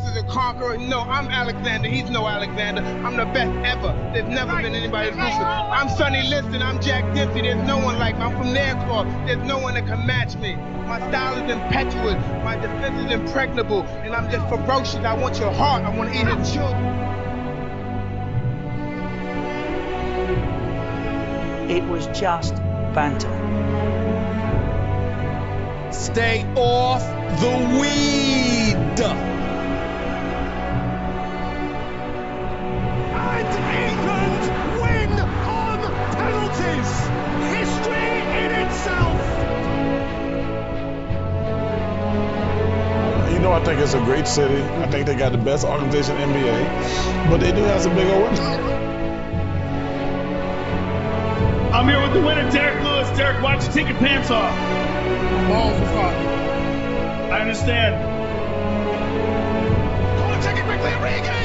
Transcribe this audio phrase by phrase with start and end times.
[0.00, 0.76] is a conqueror.
[0.78, 1.88] No, I'm Alexander.
[1.88, 2.82] He's no Alexander.
[2.82, 3.92] I'm the best ever.
[4.12, 5.36] There's never been anybody as ruthless.
[5.36, 6.62] I'm Sonny Liston.
[6.62, 7.42] I'm Jack Dempsey.
[7.42, 8.22] There's no one like me.
[8.22, 9.26] I'm from Nairclaw.
[9.26, 10.56] There's no one that can match me.
[10.56, 12.16] My style is impetuous.
[12.44, 13.82] My defense is impregnable.
[13.82, 15.04] And I'm just ferocious.
[15.04, 15.84] I want your heart.
[15.84, 17.04] I want to eat your children.
[21.70, 22.54] It was just
[22.94, 23.30] banter.
[25.92, 27.02] Stay off
[27.40, 29.33] the weed.
[43.84, 44.62] It's a great city.
[44.80, 48.08] I think they got the best organization in NBA, but they do have some big
[48.08, 48.40] old wins.
[51.70, 53.10] I'm here with the winner, Derek Lewis.
[53.18, 54.56] Derek, why don't you take your pants off?
[55.48, 56.26] Balls are foggy.
[57.30, 57.94] I understand.
[60.18, 61.44] Corner take it quickly, Origi.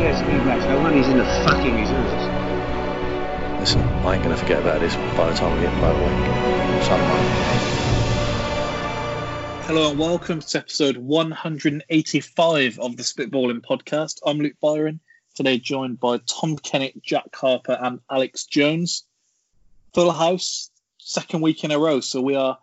[0.00, 0.66] Yes, rematch.
[0.70, 3.60] No one is in the fucking reserves.
[3.60, 6.82] Listen, I ain't gonna forget about this by the time we get motorway.
[6.84, 7.79] Something.
[9.70, 14.18] Hello and welcome to episode 185 of the Spitballing Podcast.
[14.26, 14.98] I'm Luke Byron,
[15.36, 19.04] today joined by Tom Kennett, Jack Harper, and Alex Jones.
[19.94, 22.58] Full house, second week in a row, so we are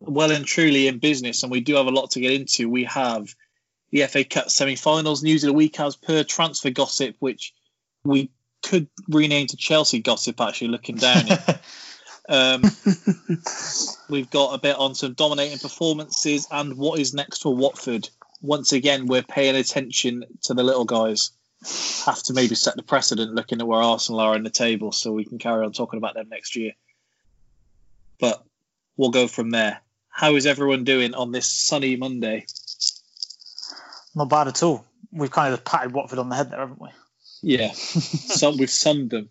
[0.00, 2.68] well and truly in business, and we do have a lot to get into.
[2.68, 3.32] We have
[3.92, 7.54] the FA Cup semi-finals, news of the week as per transfer gossip, which
[8.02, 8.32] we
[8.64, 10.40] could rename to Chelsea gossip.
[10.40, 11.22] Actually, looking down.
[12.28, 12.62] Um,
[14.10, 18.08] we've got a bit on some dominating performances and what is next for Watford.
[18.42, 21.30] Once again, we're paying attention to the little guys.
[22.06, 25.12] Have to maybe set the precedent looking at where Arsenal are in the table so
[25.12, 26.72] we can carry on talking about them next year.
[28.20, 28.44] But
[28.96, 29.80] we'll go from there.
[30.08, 32.46] How is everyone doing on this sunny Monday?
[34.14, 34.84] Not bad at all.
[35.12, 36.88] We've kind of patted Watford on the head there, haven't we?
[37.40, 39.30] Yeah, Sun, we've sunned them.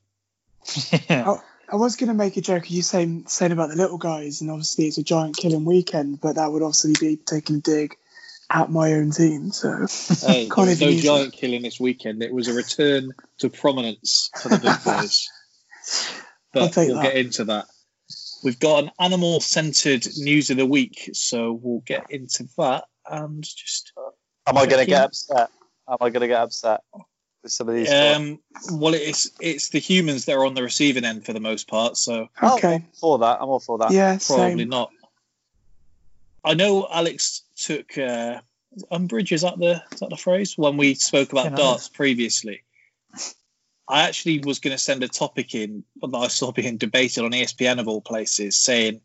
[1.09, 1.30] yeah.
[1.31, 2.72] I, I was going to make a joke.
[2.72, 6.35] You saying saying about the little guys, and obviously it's a giant killing weekend, but
[6.35, 7.95] that would obviously be taking a dig
[8.50, 9.51] at my own team.
[9.51, 9.85] So
[10.25, 12.23] Hey, there was no even use giant killing this weekend.
[12.23, 15.29] It was a return to prominence for the big boys.
[16.53, 17.03] But take we'll that.
[17.03, 17.66] get into that.
[18.44, 23.44] We've got an animal centered news of the week, so we'll get into that and
[23.44, 24.11] just uh,
[24.50, 25.50] Am I going to get upset?
[25.89, 26.81] Am I going to get upset
[27.44, 27.92] with some of these?
[27.92, 28.40] um
[28.72, 31.98] well it's it's the humans that are on the receiving end for the most part,
[31.98, 33.42] so okay, I'm all for that.
[33.42, 33.92] I'm all for that.
[33.92, 34.70] yeah, probably same.
[34.70, 34.92] not.
[36.44, 38.40] I know Alex took uh,
[38.92, 39.31] umbrage.
[39.31, 40.58] Is that the is that the phrase?
[40.58, 41.58] When we spoke about Yeah, no.
[41.58, 42.64] darts previously,
[43.88, 47.31] I actually was going to send a topic in that I saw being debated on
[47.31, 49.02] ESPN of all places, saying,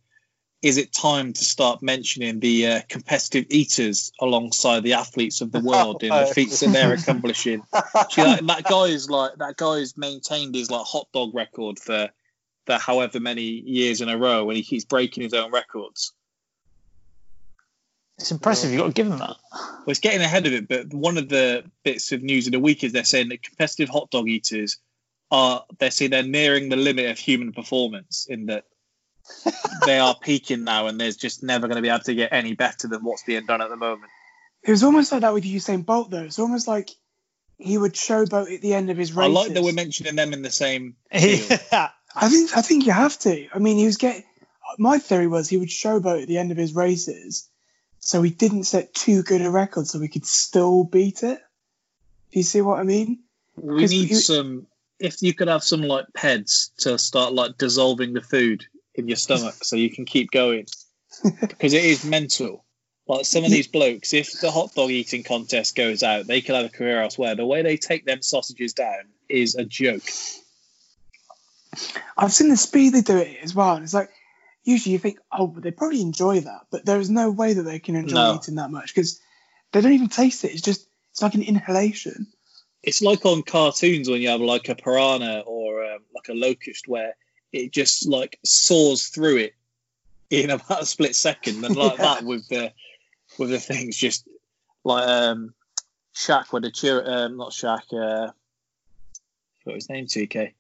[0.63, 5.61] "Is it time to start mentioning the uh, competitive eaters alongside the athletes of the
[5.71, 7.63] world in the feats that they're accomplishing?"
[8.11, 12.11] See, like, that guy is like that guy's maintained his like hot dog record for
[12.67, 16.13] for however many years in a row, and he keeps breaking his own records.
[18.19, 18.71] It's impressive.
[18.71, 19.37] You've got to give them that.
[19.53, 22.61] Well, it's getting ahead of it, but one of the bits of news of the
[22.61, 24.79] week is they're saying that competitive hot dog eaters
[25.33, 28.65] are they say they're nearing the limit of human performance in that
[29.87, 32.55] they are peaking now, and there's just never going to be able to get any
[32.55, 34.11] better than what's being done at the moment.
[34.63, 36.23] It was almost like that with Usain Bolt, though.
[36.23, 36.91] It's almost like
[37.59, 39.25] he would showboat at the end of his race.
[39.25, 40.97] I like that we're mentioning them in the same.
[41.13, 41.61] field.
[41.73, 41.91] yeah.
[42.15, 43.49] I think I think you have to.
[43.55, 44.25] I mean, he was getting.
[44.79, 47.49] My theory was he would showboat at the end of his races,
[48.01, 51.39] so he didn't set too good a record, so we could still beat it.
[52.33, 53.21] Do you see what I mean?
[53.57, 54.67] We need you- some.
[54.99, 59.17] If you could have some like peds to start like dissolving the food in your
[59.17, 60.67] stomach, so you can keep going,
[61.41, 62.65] because it is mental.
[63.07, 66.55] Like some of these blokes, if the hot dog eating contest goes out, they could
[66.55, 67.35] have a career elsewhere.
[67.35, 70.03] The way they take them sausages down is a joke.
[72.17, 74.11] I've seen the speed they do it as well, and it's like
[74.65, 77.63] usually you think, oh, but they probably enjoy that, but there is no way that
[77.63, 78.35] they can enjoy No.
[78.37, 79.21] eating that much because
[79.73, 80.53] they don't even taste it.
[80.53, 82.29] It's just it's like an inhalation.
[82.83, 86.87] It's like on cartoons when you have like a piranha or um, like a locust,
[86.89, 87.15] where
[87.53, 89.55] it just like soars through it
[90.31, 92.05] in about a split second, and like Yeah.
[92.05, 92.73] that with the
[93.39, 94.27] with the things just
[94.85, 95.55] like um
[96.15, 98.33] Shaq with the cheer um not Shaq uh
[99.65, 100.53] what was his name TK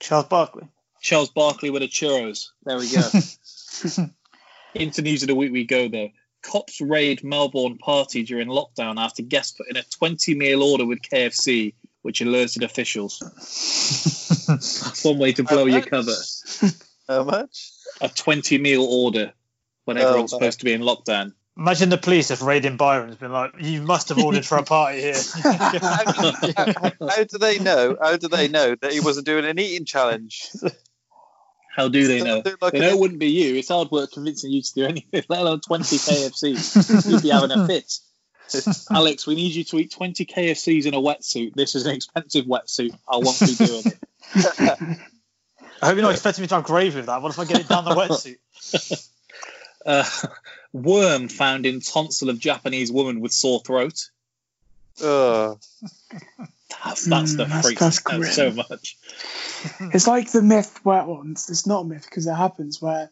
[0.00, 0.68] Charles Barkley.
[1.00, 2.48] Charles Barkley with the churros.
[2.64, 4.04] There we go.
[4.74, 6.10] Into news of the week we go though.
[6.42, 11.00] Cops raid Melbourne party during lockdown after guests put in a 20 meal order with
[11.00, 11.74] KFC,
[12.04, 13.18] which alerted officials.
[14.46, 16.12] That's one way to blow your cover.
[17.08, 17.70] How much?
[18.02, 19.32] A 20 meal order
[19.86, 20.38] when Oh, everyone's man.
[20.40, 21.32] supposed to be in lockdown.
[21.56, 25.00] Imagine the police if raiding Byron's been like, you must have ordered for a party
[25.00, 25.14] here.
[25.42, 27.96] How do they know?
[27.98, 30.50] How do they know that he wasn't doing an eating challenge?
[31.74, 32.42] How do they know?
[32.42, 33.54] They're like they know it wouldn't be you.
[33.54, 37.08] It's hard work convincing you to do anything, let alone 20 KFCs.
[37.10, 37.90] You'd be having a fit.
[38.90, 41.54] Alex, we need you to eat 20 KFCs in a wetsuit.
[41.54, 42.96] This is an expensive wetsuit.
[43.08, 43.98] I won't be doing it.
[45.82, 47.20] I hope you're not expecting me to have gravy with that.
[47.22, 49.08] What if I get it down the wetsuit?
[49.86, 50.02] Uh,
[50.72, 54.08] worm found in tonsil of Japanese woman with sore throat.
[55.04, 55.58] Ugh.
[56.82, 58.32] That's, that's Mm, the that's- freak that's out grim.
[58.32, 58.96] so much.
[59.92, 63.10] It's like the myth where well, it's, it's not a myth because it happens where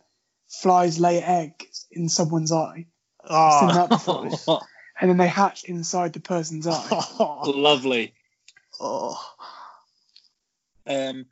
[0.49, 2.87] flies lay eggs in someone's eye.
[3.29, 4.61] I've seen that before.
[5.02, 7.04] And then they hatch inside the person's eye.
[7.44, 8.14] Lovely.
[8.81, 9.20] Oh.
[10.87, 11.26] Um,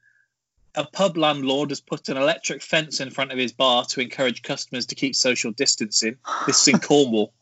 [0.74, 4.42] a pub landlord has put an electric fence in front of his bar to encourage
[4.42, 6.16] customers to keep social distancing.
[6.48, 7.32] This is in Cornwall.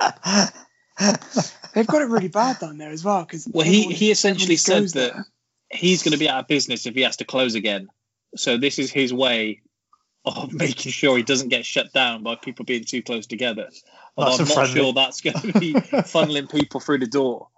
[0.00, 3.20] They've got it really bad down there as well.
[3.20, 5.12] Because Well, he, he essentially said that
[5.70, 7.88] he's going to be out of business if he has to close again.
[8.36, 9.60] So this is his way
[10.24, 13.68] of making sure he doesn't get shut down by people being too close together.
[14.16, 14.74] Although I'm not friendly.
[14.74, 17.48] sure that's going to be funneling people through the door.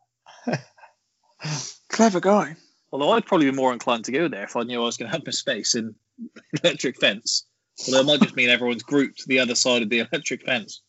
[1.89, 2.57] Clever guy.
[2.93, 5.11] Although I'd probably be more inclined to go there if I knew I was going
[5.11, 5.95] to have my space in
[6.63, 7.45] electric fence.
[7.87, 10.81] Although it might just mean everyone's grouped to the other side of the electric fence.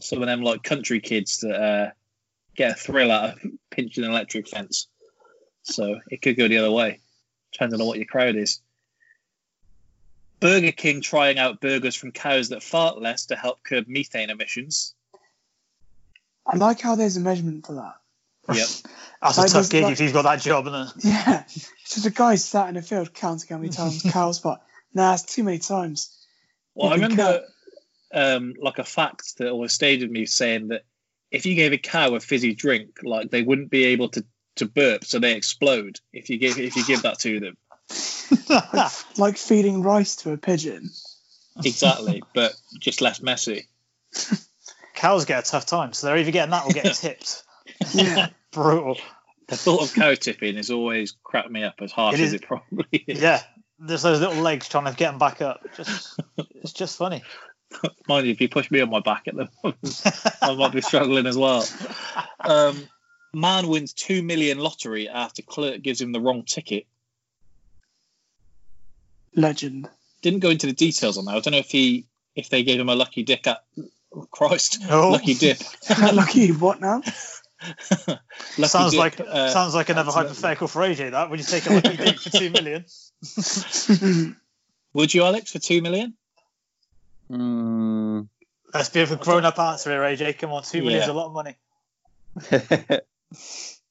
[0.00, 1.90] Some of them like country kids that uh,
[2.54, 3.40] get a thrill out of
[3.70, 4.88] pinching an electric fence.
[5.62, 7.00] So it could go the other way,
[7.52, 8.60] depending on what your crowd is.
[10.40, 14.94] Burger King trying out burgers from cows that fart less to help curb methane emissions.
[16.46, 17.94] I like how there's a measurement for that.
[18.54, 18.68] Yep.
[19.22, 20.92] That's a tough there's gig like- if you've got that job, isn't it?
[21.04, 21.42] Yeah.
[21.46, 24.60] It's just a guy sat in a field counting how many times cows fart.
[24.94, 26.16] Nah, it's too many times.
[26.74, 27.42] Well, I You can remember
[28.12, 30.82] um, like a fact that always stayed with me saying that
[31.30, 34.24] if you gave a cow a fizzy drink, like they wouldn't be able to,
[34.56, 37.56] to burp, so they explode if you give if you give that to them.
[38.48, 40.90] Like, like feeding rice to a pigeon.
[41.64, 43.66] Exactly, but just less messy.
[44.94, 47.42] Cows get a tough time, so they're either getting that or getting tipped.
[47.92, 48.28] Yeah.
[48.52, 48.98] Brutal.
[49.48, 52.32] The thought of cow tipping has always cracked me up as harsh It as is-
[52.34, 53.20] it probably is.
[53.20, 53.42] Yeah.
[53.78, 55.60] There's those little legs trying to get them back up.
[55.76, 56.18] Just,
[56.62, 57.22] it's just funny.
[58.08, 60.02] Mind you, if you push me on my back at the moment,
[60.40, 61.62] I might be struggling as well.
[62.40, 62.88] Um,
[63.34, 66.86] man wins two million lottery after clerk gives him the wrong ticket.
[69.36, 69.88] Legend.
[70.22, 71.36] Didn't go into the details on that.
[71.36, 73.62] I don't know if he if they gave him a lucky dick at
[74.30, 75.10] Christ, Oh.
[75.10, 75.58] lucky dip.
[76.12, 77.02] Lucky what now?
[78.58, 80.28] Lucky sounds dip, like uh, sounds like another absolutely.
[80.32, 81.10] hypothetical for AJ.
[81.12, 82.84] That would you take a lucky dip for two million?
[84.94, 86.14] Would you, Alex, for two million?
[87.28, 88.22] Hmm.
[88.74, 90.38] Let's be a grown-up answer here, AJ.
[90.38, 91.12] Come on, two million's Yeah.
[91.12, 91.56] a lot of money.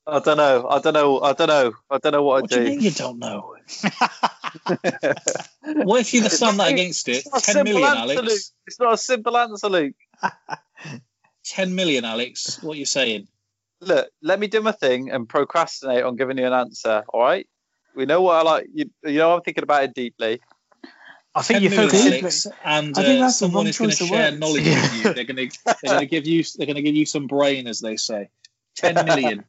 [0.08, 0.68] I don't know.
[0.70, 1.20] I don't know.
[1.22, 1.74] I don't know.
[1.90, 2.76] I don't know what, What I do you do.
[2.76, 3.56] mean you don't know?
[5.86, 7.26] What if you stand that against it?
[7.26, 8.18] It's not a Ten simple million, answer, Luke.
[8.24, 8.52] Alex.
[8.68, 9.96] It's not a simple answer, Luke.
[11.44, 12.62] Ten million, Alex.
[12.62, 13.28] What are you saying?
[13.82, 17.04] Look, let me do my thing and procrastinate on giving you an answer.
[17.10, 17.48] All right.
[17.96, 18.68] We know what I like.
[18.74, 20.42] You, you know, I'm thinking about it deeply.
[21.34, 22.06] I think 10 you million, focus.
[22.06, 24.40] Alex, and I think uh, that's the someone wrong is going to share words.
[24.40, 25.14] knowledge with you.
[25.14, 27.68] They're going to they're going to give you they're going to give you some brain,
[27.68, 28.30] as they say.
[28.76, 29.44] Ten million.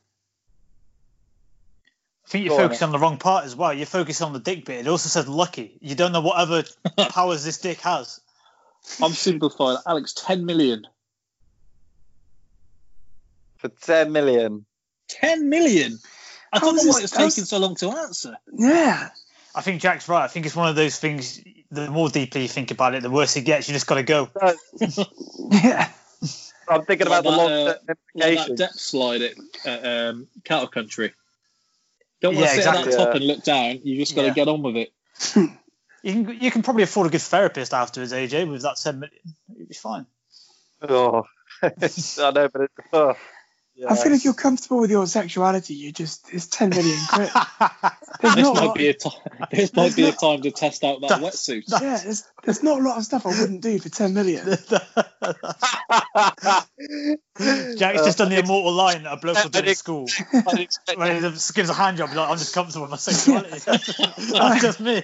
[2.26, 3.72] I think you Go on, focus on the wrong part as well.
[3.72, 4.80] You're focus on the dick bit.
[4.80, 5.78] It also says lucky.
[5.80, 6.64] You don't know what other
[7.10, 8.20] powers this dick has.
[9.00, 9.78] I'm simplifying.
[9.86, 10.86] Alex, ten million.
[13.58, 14.66] For 10 million.
[15.08, 15.98] Ten million.
[16.52, 18.36] I How don't know why it's taking so long to answer.
[18.52, 19.08] Yeah.
[19.54, 20.24] I think Jack's right.
[20.24, 21.40] I think it's one of those things.
[21.70, 23.68] The more deeply you think about it, the worse it gets.
[23.68, 24.28] You just got to go.
[25.50, 25.90] Yeah.
[26.68, 28.58] I'm thinking Like about the long uh, term Like that implications.
[28.58, 29.32] depth slide at,
[29.64, 31.12] at um, Cattle Country.
[32.20, 32.80] Don't want Yeah, to sit exactly.
[32.80, 33.16] at that top Yeah.
[33.16, 33.80] and look down.
[33.84, 34.34] You just got to Yeah.
[34.34, 34.92] get on with it.
[36.02, 39.18] You can you can probably afford a good therapist afterwards, AJ, with that ten million.
[39.56, 40.06] You'll be fine.
[40.80, 41.24] Oh.
[41.62, 41.68] I
[42.30, 42.74] know, but it's.
[42.92, 43.14] Oh.
[43.78, 43.88] Yeah.
[43.92, 47.28] I feel if you're comfortable with your sexuality, you just it's ten million quid.
[48.22, 49.12] This not might lot, be a time.
[49.52, 51.64] This might be a time to test out that That's- wetsuit.
[51.68, 54.46] yeah, there's, there's not a lot of stuff I wouldn't do for ten million.
[57.76, 60.08] Jack's uh, just done the immortal line that a bloke will do at school.
[60.96, 63.58] When he gives a hand job, he's like, I'm just comfortable with my sexuality.
[63.58, 65.02] That's just me.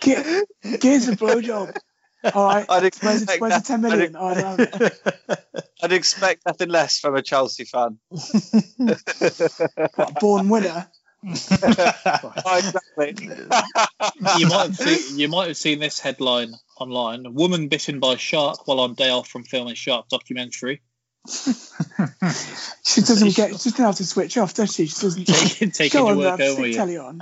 [0.00, 0.48] Get,
[0.80, 1.76] get a blowjob.
[2.34, 2.66] All right.
[2.68, 4.16] I'd expect, the- where's the ten I'd.
[4.16, 5.64] Oh, I don't it.
[5.82, 7.98] I'd expect nothing less from a Chelsea fan.
[9.94, 10.88] What, born winner.
[11.26, 13.16] oh, exactly.
[14.38, 18.66] you might have seen you might have seen this headline online: "Woman bitten by shark
[18.68, 20.82] while on day off from filming shark documentary."
[22.84, 23.48] She doesn't get.
[23.60, 24.86] She doesn't have to switch off, does she?
[24.86, 25.24] She doesn't.
[25.26, 26.72] take, taking Go your on, work love, home you.
[26.74, 27.20] telly on.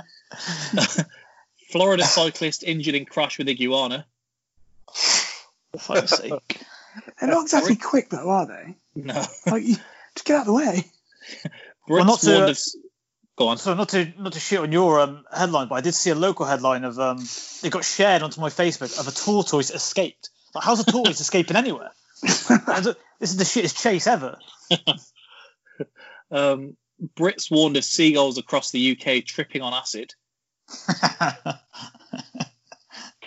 [1.71, 4.05] Florida cyclist injured in crash with iguana.
[5.77, 6.61] For fuck's sake.
[7.19, 8.75] They're not exactly quick though, are they?
[8.95, 9.21] No.
[9.45, 9.75] Like, you,
[10.15, 10.85] just get out of the way.
[11.43, 11.49] Brits
[11.89, 12.59] Well, not to- warned of-
[13.37, 13.57] Go on.
[13.57, 16.15] So not to not to shit on your um, headline, but I did see a
[16.15, 17.17] local headline of um,
[17.63, 20.29] it got shared onto my Facebook of a tortoise escaped.
[20.53, 21.91] Like, how's a tortoise escaping anywhere?
[22.21, 22.49] this
[23.19, 24.37] is the shittest chase ever.
[26.31, 26.77] Um,
[27.17, 30.13] Brits warned of seagulls across the UK tripping on acid.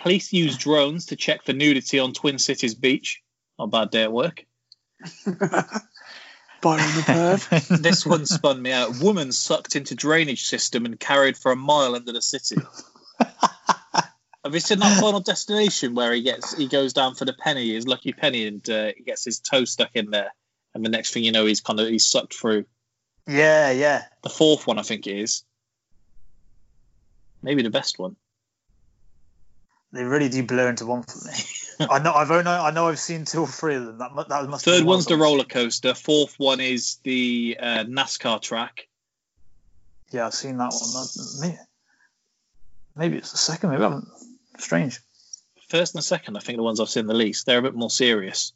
[0.01, 3.21] Police use drones to check for nudity on Twin Cities beach.
[3.57, 4.45] Not a bad day at work.
[6.61, 7.81] Byron the perv.
[7.81, 8.99] this one spun me out.
[9.01, 12.57] Woman sucked into drainage system and carried for a mile under the city.
[14.43, 17.73] Have you seen that final destination where he gets he goes down for the penny,
[17.73, 20.33] his lucky penny, and uh, he gets his toe stuck in there,
[20.73, 22.65] and the next thing you know, he's kind of he's sucked through.
[23.27, 24.05] Yeah, yeah.
[24.23, 25.43] The fourth one, I think it is.
[27.41, 28.15] Maybe the best one.
[29.91, 31.33] They really do blur into one for me.
[31.89, 32.13] I know.
[32.13, 32.89] I've only, I know.
[32.89, 33.97] I've seen two or three of them.
[33.97, 34.65] That that must.
[34.65, 35.93] Third one's the roller coaster.
[35.93, 38.87] Fourth one is the uh, NASCAR track.
[40.11, 40.93] Yeah, I've seen that one.
[40.93, 41.57] That- Maybe,
[42.95, 43.69] maybe it's the second.
[43.71, 44.07] Maybe I haven't.
[44.57, 44.99] Strange.
[45.69, 47.45] First and the second, I think the ones I've seen the least.
[47.45, 48.53] They're a bit more serious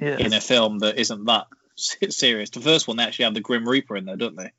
[0.00, 0.18] Yeah.
[0.18, 1.46] in a film that isn't that
[1.76, 2.50] serious.
[2.50, 4.50] The first one they actually have the Grim Reaper in there, don't they?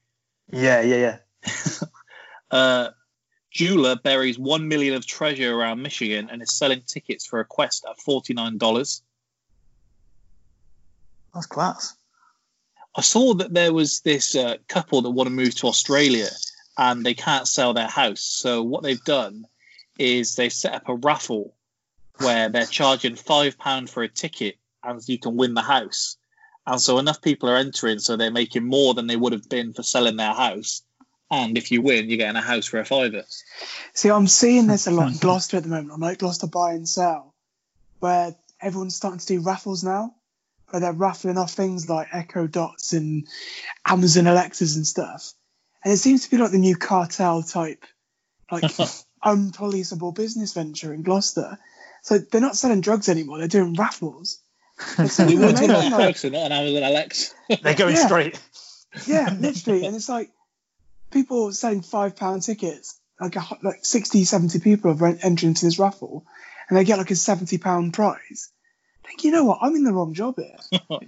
[0.51, 1.59] Yeah, yeah, yeah.
[2.51, 2.89] Uh,
[3.53, 7.85] jeweler buries one million of treasure around Michigan and is selling tickets for a quest
[7.89, 9.01] at forty nine dollars.
[11.33, 11.95] That's class.
[12.95, 16.27] I saw that there was this uh, couple that want to move to Australia
[16.77, 18.21] and they can't sell their house.
[18.21, 19.45] So what they've done
[19.97, 21.55] is they've set up a raffle
[22.17, 26.17] where they're charging five pound for a ticket and you can win the house.
[26.65, 29.73] And so enough people are entering, so they're making more than they would have been
[29.73, 30.83] for selling their house.
[31.33, 33.23] And if you win, you're getting a house for a fiver.
[33.93, 35.91] See, I'm seeing this a lot in Gloucester at the moment.
[35.93, 37.33] I'm like Gloucester buy and sell,
[37.99, 40.13] where everyone's starting to do raffles now,
[40.69, 43.27] where they're raffling off things like Echo Dots and
[43.85, 45.33] Amazon Alexas and stuff.
[45.83, 47.83] And it seems to be like the new cartel type,
[48.51, 48.63] like
[49.25, 51.57] unpoliceable business venture in Gloucester.
[52.01, 54.39] So they're not selling drugs anymore; they're doing raffles.
[54.97, 57.33] They're We selling were talking like- about drugs and not an Amazon Alex.
[57.61, 58.05] They're going Yeah.
[58.05, 58.39] straight.
[59.07, 59.85] Yeah, literally.
[59.85, 60.29] and it's like
[61.13, 65.79] people selling five pound tickets, like a, like 60, 70 people have entered into this
[65.79, 66.25] raffle,
[66.67, 68.49] and they get like a 70 pound prize.
[69.05, 69.59] I think, you know what?
[69.61, 70.79] I'm in the wrong job here.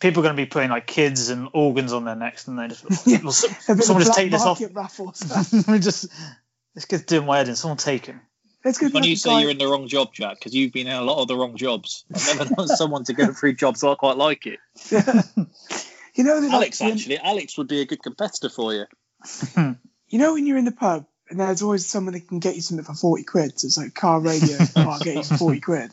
[0.00, 2.66] People are going to be putting like kids and organs on their necks, and they
[2.68, 3.18] just Yeah.
[3.22, 4.60] well, so- A bit of someone just take this off.
[4.60, 5.52] market raffle stuff.
[5.68, 6.06] we just
[6.74, 7.54] this kid's doing my head in.
[7.54, 8.20] Someone take him.
[8.64, 8.88] Let's go.
[8.88, 11.20] When you say you're in the wrong job, Jack, because you've been in a lot
[11.20, 12.04] of the wrong jobs.
[12.14, 14.58] I've never known someone to go through jobs, so I quite like it.
[16.14, 18.84] you know, Alex, when- um, actually, Alex would be a good competitor for you.
[20.12, 22.60] You know when you're in the pub and there's always someone that can get you
[22.60, 23.58] something for 40 quid.
[23.58, 25.90] So it's like car radio, oh, I'll get you for 40 quid.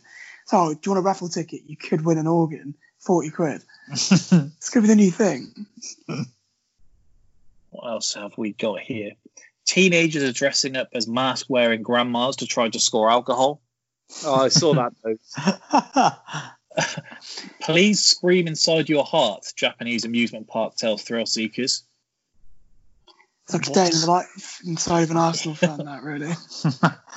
[0.47, 1.61] So, oh, do you want a raffle ticket?
[1.65, 3.63] You could win an organ, 40 quid.
[3.91, 5.53] it's going to be the new thing.
[7.69, 9.11] What else have we got here?
[9.65, 13.61] Teenagers are dressing up as mask wearing grandmas to try to score alcohol.
[14.25, 14.93] Oh, I saw that.
[15.01, 15.17] Though.
[17.61, 21.83] Please scream inside your heart, Japanese amusement park tells thrill seekers.
[23.51, 26.33] It's like a day in the life inside of an Arsenal fan, that really.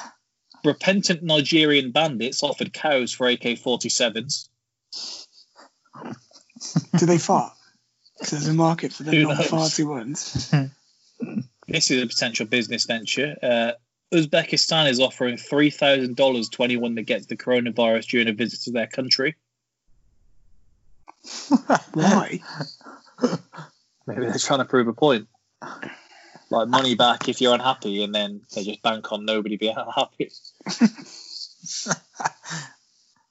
[0.64, 4.48] Repentant Nigerian bandits offered cows for AK 47s.
[6.96, 7.52] Do they fart?
[8.18, 9.48] Because there's a market for the Who non knows?
[9.48, 10.52] farty ones.
[11.68, 13.36] This is a potential business venture.
[13.40, 13.72] Uh,
[14.12, 18.88] Uzbekistan is offering $3,000 to anyone that gets the coronavirus during a visit to their
[18.88, 19.36] country.
[21.94, 22.40] Why?
[24.06, 25.28] Maybe they're trying to prove a point.
[26.52, 30.30] Like money back if you're unhappy, and then they just bank on nobody being happy.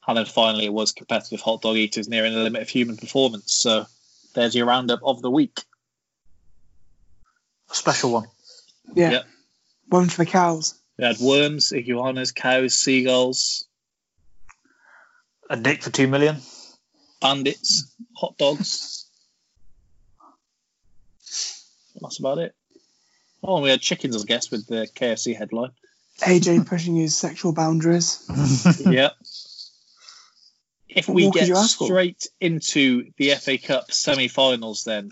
[0.08, 3.54] and then finally, it was competitive hot dog eaters nearing the limit of human performance.
[3.54, 3.86] So
[4.34, 5.62] there's your roundup of the week.
[7.70, 8.26] A special one.
[8.96, 9.12] Yeah.
[9.12, 9.26] Yep.
[9.90, 10.74] One for the cows.
[10.98, 13.66] We had worms, iguanas, cows, seagulls,
[15.50, 16.38] A dick for two million.
[17.22, 19.06] bandits, hot dogs.
[22.02, 22.56] That's about it.
[23.44, 25.72] Oh, we had chickens, I guess, with the KFC headline.
[26.20, 28.24] AJ pushing his sexual boundaries.
[28.86, 29.10] yeah.
[30.88, 31.86] If What we get ask for?
[31.86, 35.12] straight into the FA Cup semi-finals, then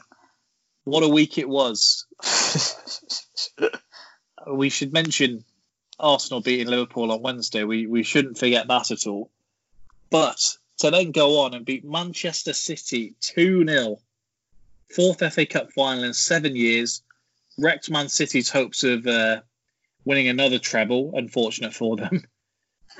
[0.84, 2.06] What a week it was.
[4.48, 5.44] we should mention
[6.00, 7.64] Arsenal beating Liverpool on Wednesday.
[7.64, 9.32] We we shouldn't forget that at all.
[10.10, 10.40] But
[10.80, 14.00] to then go on and beat Manchester City 2 0,
[14.96, 17.02] fourth FA Cup final in seven years,
[17.60, 19.42] wrecked Man City's hopes of uh,
[20.06, 22.24] winning another treble, unfortunate for them.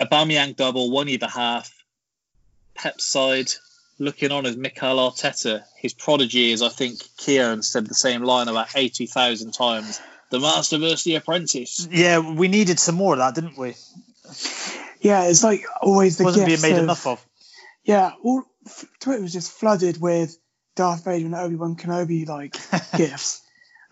[0.00, 1.70] Aubameyang double, one either half.
[2.74, 3.50] Pep's side
[3.98, 5.62] looking on as Mikel Arteta.
[5.76, 10.00] His prodigy, as I think Keown said the same line about 80,000 times.
[10.30, 11.86] The master versus the apprentice.
[11.90, 13.74] Yeah, we needed some more of that, didn't we?
[15.00, 17.24] Yeah, it's like always the Wasn't being made of- enough of.
[17.84, 18.44] Yeah, all
[19.00, 20.38] Twitter was just flooded with
[20.76, 22.52] Darth Vader and Obi Wan Kenobi like
[22.96, 23.42] gifts.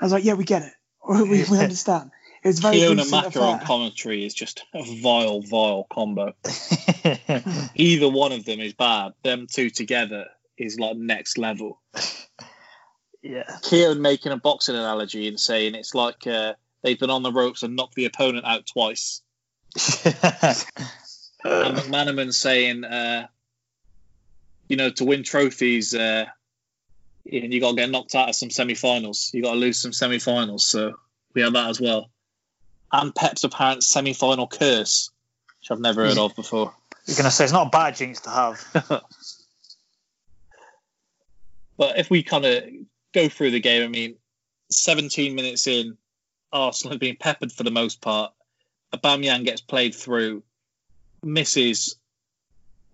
[0.01, 0.73] I was like, yeah, we get it.
[1.09, 2.11] We, we understand.
[2.43, 6.35] It was very Keown and on commentary is just a vile, vile combo.
[7.75, 9.15] Either one of them is bad.
[9.23, 11.81] Them two together is like next level.
[13.23, 13.45] Yeah.
[13.63, 17.63] Keown making a boxing analogy and saying it's like uh, they've been on the ropes
[17.63, 19.23] and knocked the opponent out twice.
[19.75, 20.15] and
[21.77, 23.27] McManaman saying, uh,
[24.69, 26.27] you know, to win trophies, uh,
[27.31, 29.31] and you got to get knocked out of some semi-finals.
[29.35, 30.67] You got to lose some semi-finals.
[30.67, 30.99] So
[31.35, 32.11] we have that as well.
[32.93, 35.11] And Pep's apparent semi-final curse,
[35.61, 36.75] which I've never heard of before.
[37.07, 39.03] You're going to say it's not a bad jinx to have.
[41.79, 42.65] But if we kind of
[43.15, 44.17] go through the game, I mean,
[44.71, 45.97] 17 minutes in,
[46.53, 48.33] Arsenal have been peppered for the most part.
[48.93, 50.43] Aubameyang gets played through,
[51.23, 51.97] misses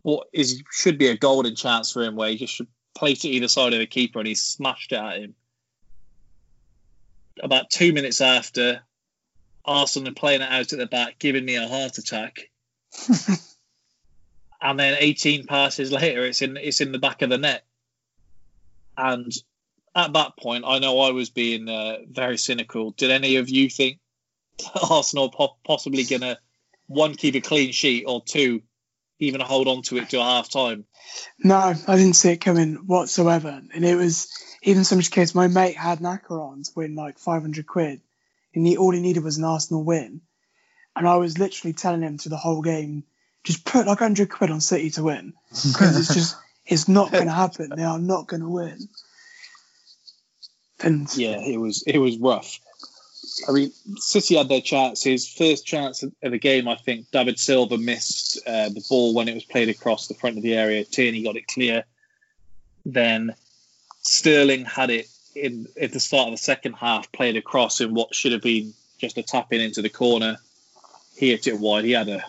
[0.03, 3.29] what is should be a golden chance for him, where he just should place it
[3.29, 5.35] either side of the keeper, and he smashed it at him.
[7.43, 8.83] About two minutes after,
[9.65, 12.51] Arsenal are playing it out at the back, giving me a heart attack.
[14.63, 17.65] and then 18 passes later, it's in it's in the back of the net.
[18.97, 19.33] And
[19.95, 22.93] at that point, I know I was being uh, very cynical.
[22.93, 23.99] Did any of you think
[24.91, 26.39] Arsenal po- possibly gonna
[26.87, 28.63] one keep a clean sheet or two
[29.25, 30.85] even hold on to it to a half time?
[31.39, 33.61] No, I didn't see it coming whatsoever.
[33.73, 34.29] And it was
[34.63, 38.01] even so much case my mate had macarons win like 500 quid.
[38.55, 40.21] And he, all he needed was an Arsenal win.
[40.97, 43.05] And I was literally telling him through the whole game,
[43.43, 45.35] just put like 100 quid on City to win.
[45.51, 47.71] Because it's just, it's not going to happen.
[47.75, 48.89] They are not going to win.
[50.81, 52.59] And yeah, it was it was rough.
[53.49, 55.29] I mean, City had their chances.
[55.29, 59.35] First chance of the game, I think David Silva missed uh, the ball when it
[59.35, 60.85] was played across the front of the area.
[60.85, 61.85] Tierney got it clear.
[62.85, 63.35] Then
[64.03, 68.15] Sterling had it in at the start of the second half, played across in what
[68.15, 70.37] should have been just a tap in into the corner.
[71.17, 71.85] He hit it wide.
[71.85, 72.25] He had a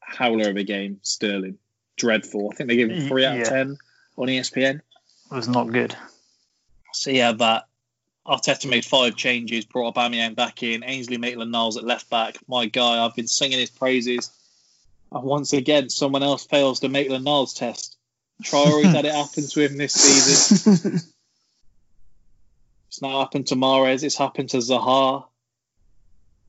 [0.00, 1.00] howler of a game.
[1.02, 1.58] Sterling,
[1.96, 2.50] dreadful.
[2.52, 3.76] I think they gave him three out of ten
[4.16, 4.76] on ESPN.
[4.76, 5.96] It was not good.
[6.92, 7.64] So yeah, that
[8.26, 12.36] Arteta made five changes, brought Aubameyang back in, Ainsley Maitland-Niles at left back.
[12.48, 14.30] My guy, I've been singing his praises.
[15.12, 17.96] And once again, someone else fails the Maitland-Niles test.
[18.42, 21.00] Traore's had it happen to him this season.
[22.94, 24.04] It's now happened to Mahrez.
[24.04, 25.24] It's happened to Zaha.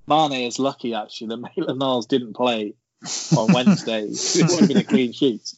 [0.07, 2.75] Mane is lucky actually that Maitland-Niles didn't play
[3.35, 4.01] on Wednesday.
[4.09, 5.55] it would have been a clean sheet.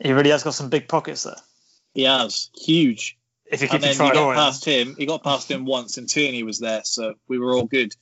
[0.00, 1.36] He really has got some big pockets there.
[1.92, 3.17] He has huge.
[3.50, 4.94] If you and keep then he got past him.
[4.96, 7.94] He got past him once, and Tierney was there, so we were all good.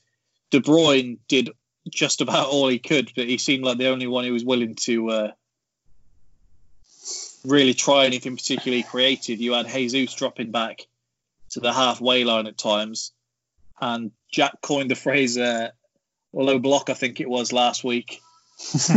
[0.51, 1.51] De Bruyne did
[1.89, 4.75] just about all he could, but he seemed like the only one who was willing
[4.75, 5.31] to uh,
[7.45, 9.39] really try anything particularly creative.
[9.39, 10.81] You had Jesus dropping back
[11.51, 13.13] to the halfway line at times,
[13.79, 15.69] and Jack coined the phrase uh,
[16.33, 18.19] "low block," I think it was last week.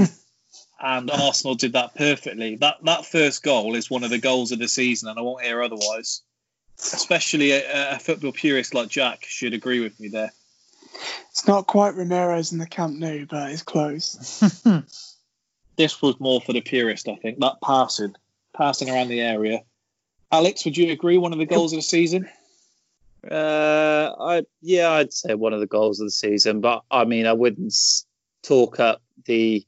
[0.80, 2.56] and Arsenal did that perfectly.
[2.56, 5.44] That that first goal is one of the goals of the season, and I won't
[5.44, 6.22] hear otherwise.
[6.92, 10.32] Especially a, a football purist like Jack should agree with me there.
[11.30, 14.42] it's not quite Ramires in the Camp Nou, but it's close.
[15.80, 17.38] This was more for the purist, I think.
[17.38, 18.14] That passing,
[18.54, 19.62] passing around the area.
[20.30, 21.16] Alex, would you agree?
[21.16, 22.28] One of the goals of the season.
[23.28, 27.26] Uh, I yeah, I'd say one of the goals of the season, but I mean,
[27.26, 27.74] I wouldn't
[28.42, 29.66] talk up the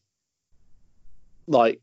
[1.46, 1.80] like.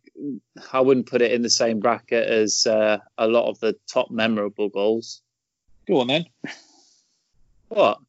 [0.74, 4.12] I wouldn't put it in the same bracket as uh, a lot of the top
[4.12, 5.22] memorable goals.
[5.88, 6.26] Go on then.
[7.70, 8.00] What?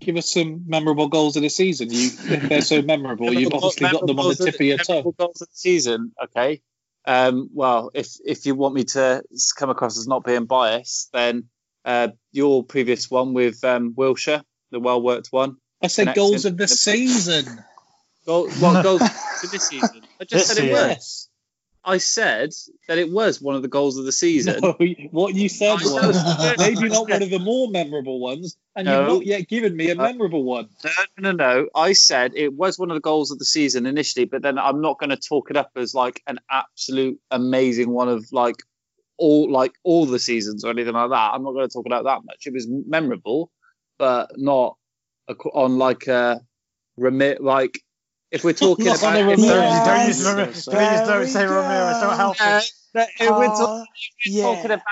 [0.00, 1.88] Give us some memorable goals of the season.
[1.90, 5.26] You, they're so memorable, you've obviously got them on the tip of your memorable tongue.
[5.26, 6.12] goals of the season.
[6.22, 6.60] Okay.
[7.06, 9.22] Um, well, if if you want me to
[9.56, 11.48] come across as not being biased, then
[11.84, 15.56] uh, your previous one with um, Wilshere, the well worked one.
[15.82, 17.62] I said goals of the season.
[18.26, 19.02] Goal, what goals
[19.40, 20.02] for this season?
[20.20, 20.88] I just This said it season.
[20.88, 21.28] was.
[21.86, 22.50] I said
[22.88, 24.58] that it was one of the goals of the season.
[24.62, 24.72] No,
[25.10, 29.26] what you said was maybe not one of the more memorable ones, and you've not
[29.26, 30.70] yet given me a uh, memorable one.
[30.82, 31.68] No, no, no.
[31.74, 34.80] I said it was one of the goals of the season initially, but then I'm
[34.80, 38.56] not going to talk it up as like an absolute amazing one of like
[39.18, 41.34] all like all the seasons or anything like that.
[41.34, 42.46] I'm not going to talk about that much.
[42.46, 43.50] It was memorable,
[43.98, 44.78] but not
[45.52, 46.40] on like a
[46.96, 47.80] remit like
[48.34, 49.36] if we're talking about Ramires.
[49.38, 50.64] we're- Don't use Ramires.
[50.64, 52.00] Please don't we say Ramires.
[52.02, 52.72] Don't help Uh, us.
[52.94, 54.74] if we're, talk- Uh, if we're talking yeah.
[54.74, 54.82] about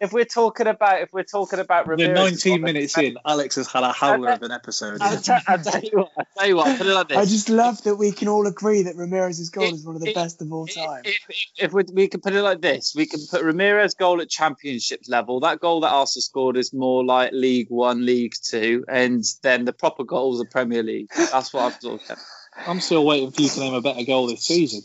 [0.00, 3.16] if we're talking about if we're talking about We're 19 minutes in.
[3.26, 4.98] Alex has had a howler of an episode.
[5.00, 6.10] I'll, tell- I'll tell you what.
[6.16, 6.78] I'll tell you what.
[6.78, 7.18] Put it like this.
[7.18, 10.00] I just love that we can all agree that Ramires's goal It- is one of
[10.00, 11.02] the it- best of all time.
[11.04, 14.20] if, if, if we, we can put it like this, we can put Ramires's goal
[14.20, 15.40] at championship level.
[15.40, 19.72] That goal that Arsenal scored is more like League One, League Two, and then the
[19.72, 21.08] proper goals are Premier League.
[21.16, 21.98] That's what I'm talking.
[22.06, 22.18] about.
[22.66, 24.82] I'm still waiting for you to name a better goal this season.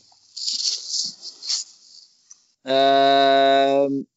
[2.65, 4.07] Um,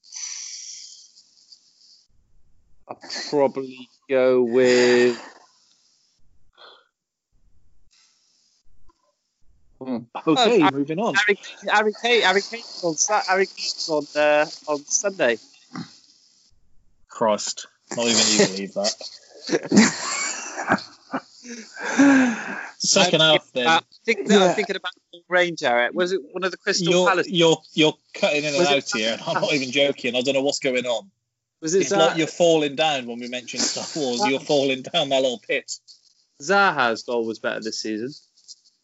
[2.89, 2.99] I'll
[3.31, 5.21] probably go with.
[9.83, 9.99] Hmm.
[10.27, 11.15] Okay, Uh, moving on.
[11.15, 11.39] Harry,
[11.69, 15.39] Harry Kane, Harry Kane on Sa- Harry Kane on uh, on Sunday.
[17.09, 17.67] Christ,
[17.97, 20.13] not even you believe that.
[22.79, 23.65] Second I'm half, thinking then.
[23.67, 24.45] about- think, no, Yeah.
[24.49, 25.91] I'm thinking about the range area.
[25.93, 27.29] Was it one of the Crystal You're, Palace?
[27.29, 30.15] you're you're cutting in and Was it- out here, and I'm not even joking.
[30.15, 31.11] I don't know what's going on.
[31.63, 34.21] Was it It's Zaha, like you're falling down when we mention Star Wars.
[34.27, 35.73] You're falling down that little pit.
[36.43, 38.13] Zaha's goal was better this season?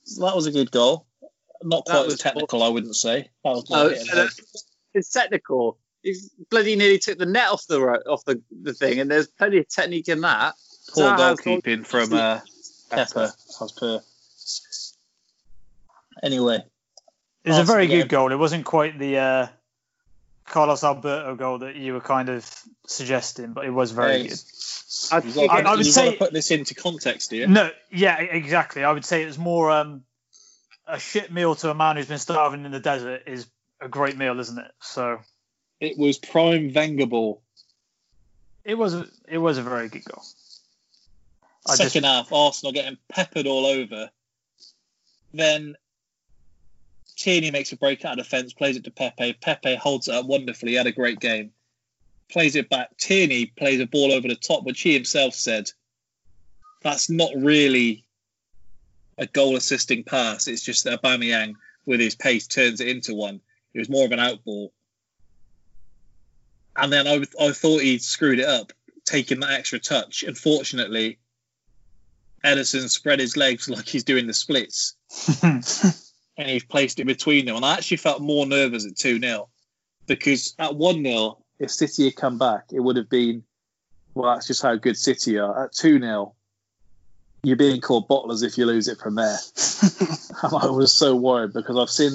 [0.04, 1.06] So that was a good goal.
[1.62, 3.28] Not quite was- as technical, I wouldn't say.
[3.44, 3.88] That was more Oh,
[4.22, 4.28] uh,
[4.94, 5.78] it's technical.
[6.02, 6.16] He
[6.50, 9.68] bloody nearly took the net off the off the, the thing, and there's plenty of
[9.68, 10.54] technique in that.
[10.92, 12.40] Poor Zaha's goal- goalkeeping from uh,
[12.96, 14.00] Pepper, as per.
[16.22, 16.58] Anyway,
[17.44, 18.30] It was a very good goal.
[18.32, 19.46] It wasn't quite the uh,
[20.46, 22.48] Carlos Alberto goal that you were kind of
[22.86, 24.28] suggesting, but it was very Hey.
[24.28, 24.38] good.
[25.10, 27.48] I you've I- I would you've say- got to put this into context here.
[27.48, 28.84] No, yeah, exactly.
[28.84, 30.04] I would say it's more um,
[30.86, 33.46] a shit meal to a man who's been starving in the desert is
[33.80, 34.70] a great meal, isn't it?
[34.80, 35.18] So
[35.80, 37.42] It was prime Wenger ball.
[38.64, 38.94] it was
[39.26, 40.22] it was a very good goal.
[41.66, 44.10] I just- Second half, Arsenal getting peppered all over.
[45.32, 45.76] Then
[47.16, 49.34] Tierney makes a break out of defence, plays it to Pepe.
[49.34, 50.72] Pepe holds it up wonderfully.
[50.72, 51.52] He had a great game.
[52.28, 52.96] Plays it back.
[52.96, 55.70] Tierney plays a ball over the top, which he himself said
[56.82, 58.04] that's not really
[59.18, 60.48] a goal assisting pass.
[60.48, 61.54] It's just that Aubameyang,
[61.86, 63.40] with his pace, turns it into one.
[63.74, 64.72] It was more of an out ball.
[66.76, 68.72] And then I, I thought he screwed it up,
[69.04, 70.22] taking that extra touch.
[70.22, 71.18] Unfortunately,
[72.44, 74.94] Ederson spread his legs like he's doing the splits,
[75.42, 77.56] and he's placed it between them.
[77.56, 79.48] And I actually felt more nervous at 2 0
[80.06, 83.44] because at 1 0, if City had come back, it would have been,
[84.14, 85.64] well, that's just how good City are.
[85.64, 86.34] At 2 0,
[87.44, 89.38] you're being called bottlers if you lose it from there.
[90.42, 92.12] and I was so worried because I've seen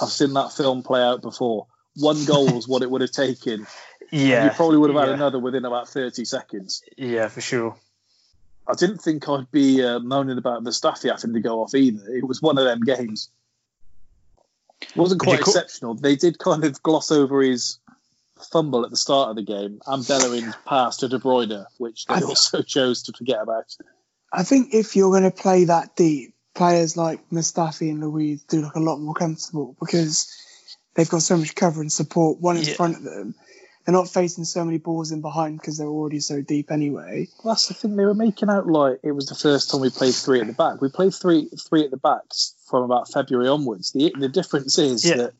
[0.00, 1.66] I've seen that film play out before.
[1.96, 3.66] One goal was what it would have taken.
[4.12, 5.14] yeah, you probably would have had yeah.
[5.14, 6.82] another within about 30 seconds.
[6.96, 7.76] Yeah, for sure.
[8.70, 12.08] I didn't think I'd be uh, moaning about Mustafi having to go off either.
[12.14, 13.30] It was one of them games.
[14.82, 15.94] It wasn't quite you call- exceptional.
[15.94, 17.78] They did kind of gloss over his
[18.50, 22.14] fumble at the start of the game and Bellerin's pass to De Bruyne, which they
[22.14, 23.64] I th- also chose to forget about.
[24.32, 28.62] I think if you're going to play that deep, players like Mustafi and Luiz do
[28.62, 30.34] look a lot more comfortable because
[30.94, 32.74] they've got so much cover and support, one in Yeah.
[32.74, 33.34] front of them.
[33.86, 37.28] They're not facing so many balls in behind because they're already so deep anyway.
[37.44, 37.96] That's the thing.
[37.96, 40.52] They were making out like it was the first time we played three at the
[40.52, 40.80] back.
[40.80, 43.92] We played three three at the backs from about February onwards.
[43.92, 45.16] The the difference is Yeah.
[45.16, 45.32] that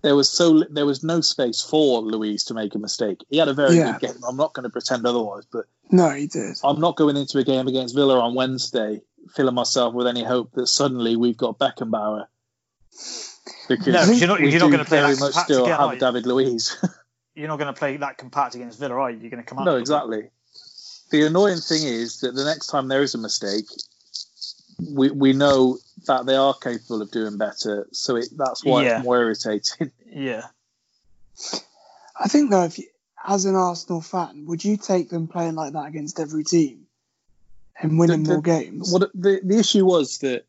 [0.00, 3.24] there was so there was no space for Luiz to make a mistake.
[3.28, 3.92] He had a very Yeah.
[3.98, 4.22] good game.
[4.26, 6.56] I'm not going to pretend otherwise, but No, he did.
[6.64, 9.02] I'm not going into a game against Villa on Wednesday
[9.36, 12.26] filling myself with any hope that suddenly we've got Beckenbauer.
[13.68, 16.00] Because No, 'cause you're not- you're not gonna play very much still have you?
[16.00, 16.76] David Luiz.
[17.34, 19.18] You're not going to play that compact against Villa, are you?
[19.18, 19.64] You're going to come out.
[19.64, 20.28] no, exactly.
[21.10, 23.66] The annoying thing is that the next time there is a mistake,
[24.90, 27.86] we we know that they are capable of doing better.
[27.92, 28.96] So it, that's why Yeah.
[28.98, 29.90] it's more irritating.
[30.14, 30.42] Yeah.
[32.18, 32.84] I think though, if you,
[33.26, 36.86] as an Arsenal fan, would you take them playing like that against every team
[37.80, 38.92] and winning The- the- more games?
[38.92, 40.44] What the the issue was that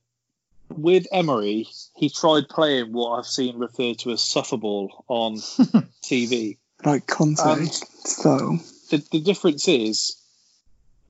[0.70, 5.36] with Emery, he tried playing what I've seen referred to as sufferball on
[6.04, 6.58] TV.
[6.86, 8.60] Like Conte Um, style.
[8.90, 10.16] the, the difference is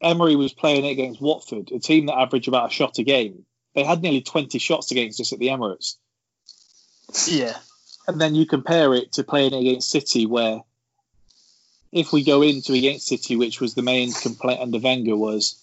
[0.02, 3.46] Emery was playing it against Watford, a team that averaged about a shot a game.
[3.74, 5.96] They had nearly 20 shots against us at the Emirates.
[7.28, 7.58] Yeah.
[8.08, 10.62] and then you compare it to playing it against City, where
[11.92, 15.56] if we go into against City, which was the main complaint under Wenger, was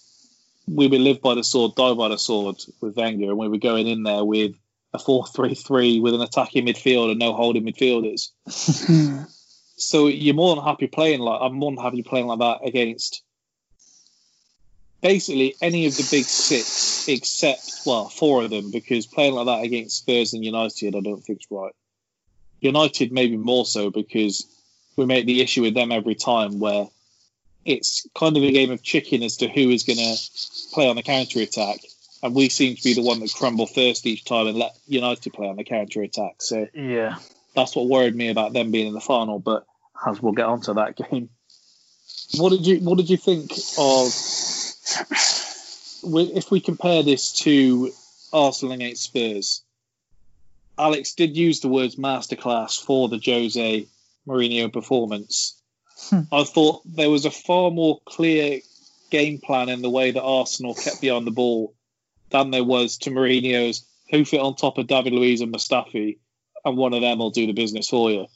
[0.68, 3.58] we would live by the sword, die by the sword with Wenger, and we were
[3.58, 4.54] going in there with
[4.92, 8.30] a 4-3-3 with an attacking midfield and no holding midfielders.
[9.80, 13.22] so you're more than happy playing like I'm more than happy playing like that against
[15.02, 19.64] basically any of the big six except well four of them because playing like that
[19.64, 21.72] against Spurs and United I don't think is right.
[22.60, 24.46] United maybe more so because
[24.96, 26.88] we make the issue with them every time where
[27.64, 30.16] it's kind of a game of chicken as to who is going to
[30.72, 31.78] play on the counter attack,
[32.22, 35.32] and we seem to be the one that crumble first each time and let United
[35.32, 36.36] play on the counter attack.
[36.40, 37.16] So Yeah.
[37.54, 39.38] that's what worried me about them being in the final.
[39.38, 39.66] But
[40.06, 41.30] as we'll get onto that game,
[42.36, 44.06] what did you what did you think of
[46.36, 47.90] if we compare this to
[48.32, 49.62] Arsenal against Spurs?
[50.78, 53.86] Alex did use the words masterclass for the Jose
[54.26, 55.60] Mourinho performance.
[56.08, 56.20] Hmm.
[56.32, 58.60] I thought there was a far more clear
[59.10, 61.74] game plan in the way that Arsenal kept behind the ball
[62.30, 66.18] than there was to Mourinho's hoof it on top of David Luiz and Mustafi,
[66.64, 68.26] and one of them will do the business for you.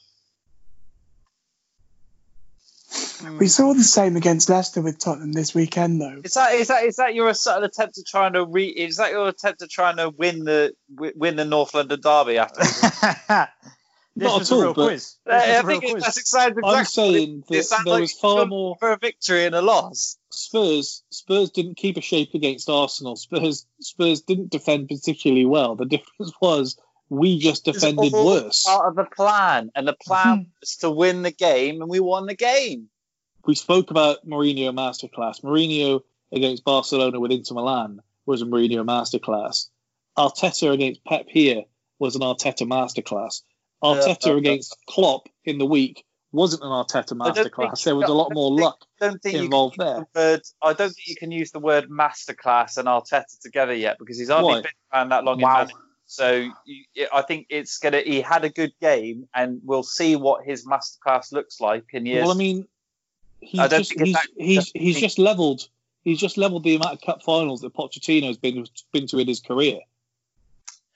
[3.38, 6.20] We saw the same against Leicester with Tottenham this weekend, though.
[6.24, 8.66] Is that is that is that your subtle attempt to trying to re?
[8.66, 12.00] Is that your attempt to trying to uh, win the wi- win the North London
[12.00, 12.60] derby after?
[12.60, 12.78] This
[14.16, 15.16] Not was at a all, real but- quiz.
[15.26, 16.04] I think real it, quiz.
[16.04, 16.62] that's exactly.
[16.64, 19.54] I'm exactly what saying it, that there like was far more- for a victory and
[19.54, 20.16] a loss.
[20.30, 23.16] Spurs Spurs didn't keep a shape against Arsenal.
[23.16, 25.76] Spurs Spurs didn't defend particularly well.
[25.76, 28.64] The difference was we just It's defended all worse.
[28.64, 30.50] Part of the plan, and the plan mm-hmm.
[30.60, 32.88] was to win the game, and we won the game.
[33.46, 35.42] We spoke about Mourinho masterclass.
[35.42, 36.02] Mourinho
[36.32, 39.68] against Barcelona with Inter Milan was a Mourinho masterclass.
[40.16, 41.64] Arteta against Pep here
[41.98, 43.42] was an Arteta masterclass.
[43.82, 47.84] Arteta uh, against Klopp in the week wasn't an Arteta I don't think- masterclass.
[47.84, 50.06] There was a lot more luck I don't think involved there.
[50.14, 50.42] the word.
[50.62, 54.30] I don't think you can use the word masterclass and Arteta together yet because he's
[54.30, 54.60] hardly Why?
[54.62, 55.40] been around that long.
[55.40, 55.62] Wow.
[55.62, 55.68] In
[56.06, 58.00] so you, I think it's gonna.
[58.00, 62.24] He had a good game, and we'll see what his masterclass looks like in years.
[62.24, 62.66] Well, I mean,
[63.44, 65.68] he's just think he's, that- he's he's just leveled.
[66.02, 69.40] He's just leveled the amount of cup finals that Pochettino's been been to in his
[69.40, 69.80] career.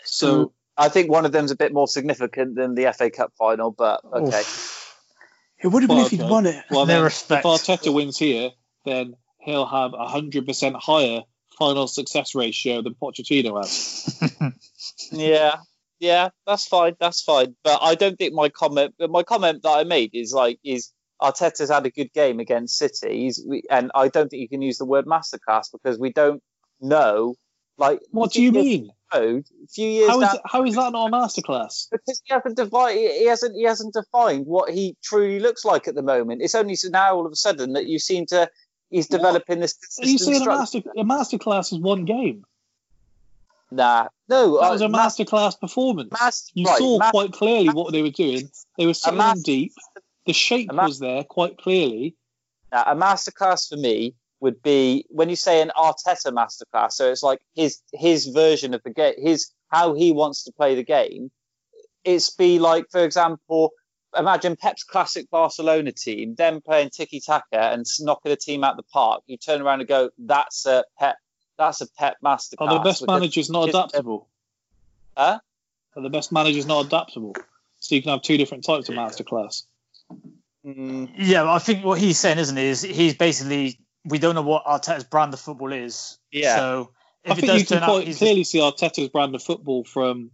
[0.04, 3.32] So mm, I think one of them's a bit more significant than the FA Cup
[3.38, 4.42] final, but okay.
[5.60, 6.30] It would have been Well, if he'd okay.
[6.30, 6.64] won it.
[6.70, 7.44] Well, No then, respect.
[7.44, 8.50] if Arteta wins here,
[8.84, 11.22] then he'll have a hundred percent higher
[11.58, 14.52] final success ratio than Pochettino has.
[15.10, 15.56] Yeah,
[15.98, 17.56] yeah, that's fine, that's fine.
[17.64, 21.70] But I don't think my comment, my comment that I made is like, is Arteta's
[21.70, 24.78] had a good game against City, He's, we, and I don't think you can use
[24.78, 26.42] the word masterclass because we don't
[26.80, 27.34] know.
[27.76, 28.90] Like, What do you mean?
[29.12, 31.88] A few years How is down, how is that not a masterclass?
[31.90, 35.94] because he hasn't defined, he hasn't, he hasn't defined what he truly looks like at
[35.94, 36.42] the moment.
[36.42, 38.50] It's only so now all of a sudden that you seem to.
[38.90, 39.76] He's developing this.
[40.00, 42.44] Are you saying a master a masterclass is one game?
[43.70, 44.58] Nah, no.
[44.60, 46.10] That uh, was a mas- masterclass performance.
[46.10, 48.50] mas- You right, saw mas- quite clearly what they were doing.
[48.78, 49.72] They were sitting deep.
[50.28, 52.14] The shape a mas- was there quite clearly.
[52.70, 56.92] Now, a masterclass for me would be when you say an Arteta masterclass.
[56.92, 60.74] So it's like his his version of the game, his how he wants to play
[60.74, 61.30] the game.
[62.04, 63.72] It's be like, for example,
[64.14, 68.82] imagine Pep's classic Barcelona team, them playing tiki taka and knocking a team out the
[68.82, 69.22] park.
[69.28, 71.16] You turn around and go, "That's a Pep.
[71.56, 74.28] That's a Pep masterclass." Are the best managers not adaptable?
[75.16, 75.40] Huh?
[75.96, 77.34] Are the best managers not adaptable?
[77.78, 79.64] So you can have two different types of masterclass.
[80.64, 84.42] Mm, Yeah, I think what he's saying, isn't he, is he's basically we don't know
[84.42, 86.18] what Arteta's brand of football is.
[86.30, 86.56] Yeah.
[86.56, 86.90] So
[87.26, 89.84] I if it think does you can turn out clearly see Arteta's brand of football
[89.84, 90.30] from.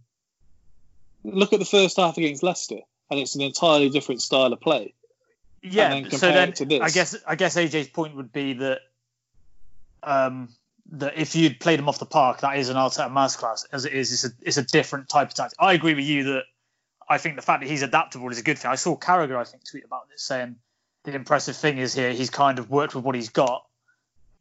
[1.23, 4.93] Look at the first half against Leicester, and it's an entirely different style of play.
[5.63, 5.91] yeah.
[5.91, 6.81] and then so then it to this.
[6.81, 8.81] I guess I guess AJ's point would be that
[10.03, 10.49] um
[10.91, 13.65] that if you'd played him off the park, that is an Arteta masterclass.
[13.71, 15.57] As it is, it's a it's a different type of tactic.
[15.59, 16.43] I agree with you that
[17.07, 18.71] I think the fact that he's adaptable is a good thing.
[18.71, 20.55] I saw Carragher, I think, tweet about this saying
[21.03, 23.63] the impressive thing is here he's kind of worked with what he's got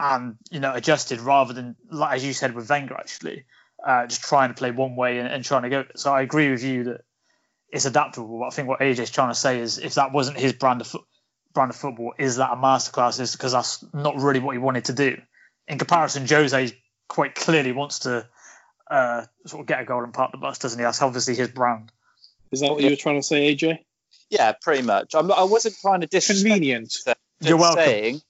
[0.00, 3.44] and you know adjusted rather than like as you said with Wenger actually
[3.84, 5.84] uh, just trying to play one way and, and trying to go.
[5.94, 7.04] So I agree with you that
[7.70, 8.38] it's adaptable.
[8.38, 10.86] But I think what AJ's trying to say is if that wasn't his brand of
[10.86, 11.06] fo-
[11.52, 13.20] brand of football, is that a masterclass?
[13.20, 15.20] Is because that's not really what he wanted to do.
[15.68, 16.72] In comparison, Jose
[17.08, 18.26] quite clearly wants to
[18.90, 20.84] uh, sort of get a goal and park the bus, doesn't he?
[20.84, 21.92] That's obviously his brand.
[22.52, 23.78] Is that what you were trying to say, AJ?
[24.30, 25.14] yeah, pretty much.
[25.14, 26.54] I'm, I wasn't trying to disrespect.
[26.54, 26.90] Convenient.
[26.90, 27.08] Just
[27.40, 27.84] You're welcome.
[27.84, 28.20] Saying,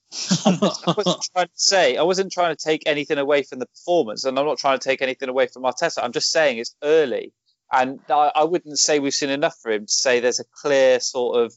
[0.47, 4.25] I wasn't trying to say I wasn't trying to take anything away from the performance,
[4.25, 6.03] and I'm not trying to take anything away from Arteta.
[6.03, 7.33] I'm just saying it's early,
[7.73, 11.01] And I, I wouldn't say we've seen enough for him to say there's a clear
[11.01, 11.55] sort of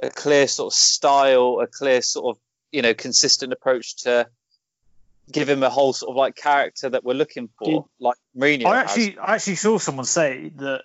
[0.00, 4.28] a clear sort of style, a clear sort of you know consistent approach to
[5.30, 8.66] give him a whole sort of like character that we're looking for, Did- like Mourinho.
[8.66, 8.90] I has.
[8.90, 10.82] actually, I actually saw someone say that,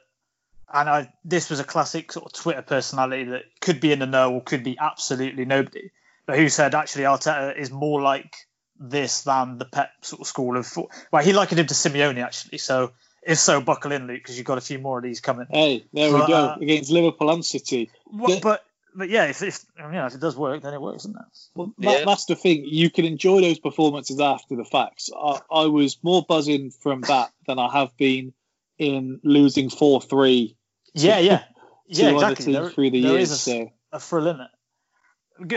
[0.74, 4.06] and I this was a classic sort of Twitter personality that could be in the
[4.06, 5.92] know or could be absolutely nobody,
[6.26, 8.36] but who said actually Arteta is more like
[8.80, 10.66] this than the Pep sort of school of.
[10.66, 10.92] thought.
[11.12, 12.58] Well, he likened him to Simeone actually.
[12.60, 12.92] So
[13.24, 15.48] if so, buckle in, Luke, because you've got a few more of these coming.
[15.50, 17.90] Hey, there But, we go uh, against Liverpool and City.
[18.06, 18.64] What, but
[18.96, 21.40] but yeah, if, if you know if it does work, then it works, doesn't it?
[21.54, 22.64] Well, that, that's the thing.
[22.66, 25.10] You can enjoy those performances after the facts.
[25.16, 28.34] I, I was more buzzing from that than I have been
[28.80, 30.57] in losing four three.
[31.04, 31.44] Yeah, yeah,
[31.88, 32.54] yeah, exactly.
[32.54, 33.32] There, through the years.
[33.32, 33.72] a, so.
[33.92, 34.50] a thrill in it.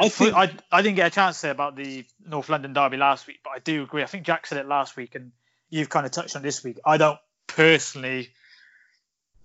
[0.02, 2.72] I I, think- I, I didn't get a chance to say about the North London
[2.72, 4.02] derby last week, but I do agree.
[4.02, 5.32] I think Jack said it last week, and
[5.70, 6.78] you've kind of touched on this week.
[6.84, 8.28] I don't personally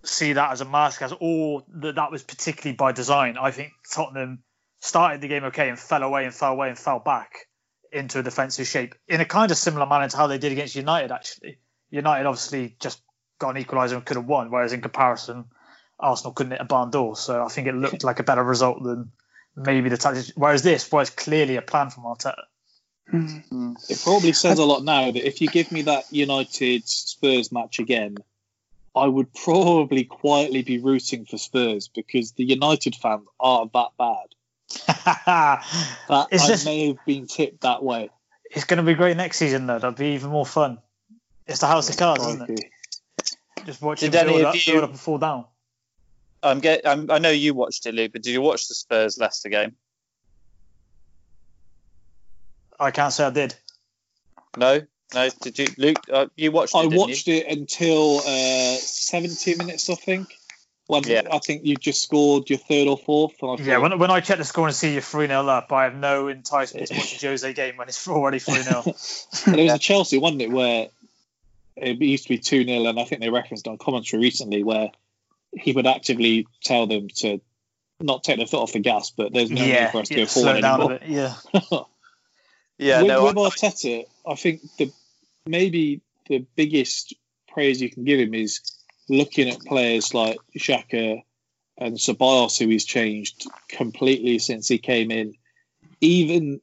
[0.04, 3.38] see that as a masterclass, or that that was particularly by design.
[3.38, 4.44] I think Tottenham
[4.80, 7.48] started the game okay and fell away and fell away and fell back
[7.92, 10.76] into a defensive shape in a kind of similar manner to how they did against
[10.76, 11.12] United.
[11.12, 11.58] Actually,
[11.90, 13.02] United obviously just
[13.40, 15.46] got an equaliser and could have won, whereas in comparison,
[16.00, 17.16] Arsenal couldn't hit a barn door.
[17.16, 19.12] So I think it looked like a better result than
[19.56, 20.32] maybe the tactics.
[20.36, 22.44] Whereas this was clearly a plan from Arteta.
[23.10, 23.38] Hmm.
[23.50, 23.74] Hmm.
[23.88, 27.80] It probably says a lot now that if you give me that United Spurs match
[27.80, 28.18] again,
[28.96, 34.28] I would probably quietly be rooting for Spurs because the United fans are that bad.
[35.06, 38.10] that Is I this- may have been tipped that way.
[38.52, 39.80] It's going to be great next season, though.
[39.80, 40.78] That'll be even more fun.
[41.46, 42.66] It's the House of oh, Cards, isn't it?
[43.66, 45.46] Just watch Did build up, you- build up and fall down.
[46.46, 46.88] I'm get.
[46.88, 49.76] I'm, I know you watched it, Luke, but did you watch the Spurs Leicester game?
[52.80, 53.56] I can't say I did.
[54.56, 54.82] No,
[55.14, 55.30] no.
[55.42, 56.00] Did you, Luke?
[56.12, 56.78] Uh, you watched it?
[56.78, 60.36] I didn't watched it until uh, 70 minutes, I think.
[60.88, 61.24] When Yeah.
[61.32, 63.44] I think you just scored your third or fourth.
[63.44, 65.86] I Yeah, when, when I check the score and see you're 3 0 up, I
[65.86, 68.84] have no enticement to watch a Jose game when it's already 3 0.
[69.48, 70.90] And it was a Chelsea, wasn't it, where
[71.76, 74.92] it used to be 2 0, and I think they referenced on commentary recently where
[75.56, 77.42] he would actively tell them to
[78.02, 80.16] not take their foot off the gas, but there's no yeah, need for us to
[80.16, 81.00] yeah, go forward anymore.
[81.06, 81.36] Yeah.
[82.78, 84.92] Yeah, with, no, with I- Arteta, I think the
[85.46, 87.14] maybe the biggest
[87.48, 88.60] praise you can give him is
[89.08, 91.24] looking at players like Xhaka
[91.78, 95.36] and Ceballos, who he's changed completely since he came in.
[96.02, 96.60] Even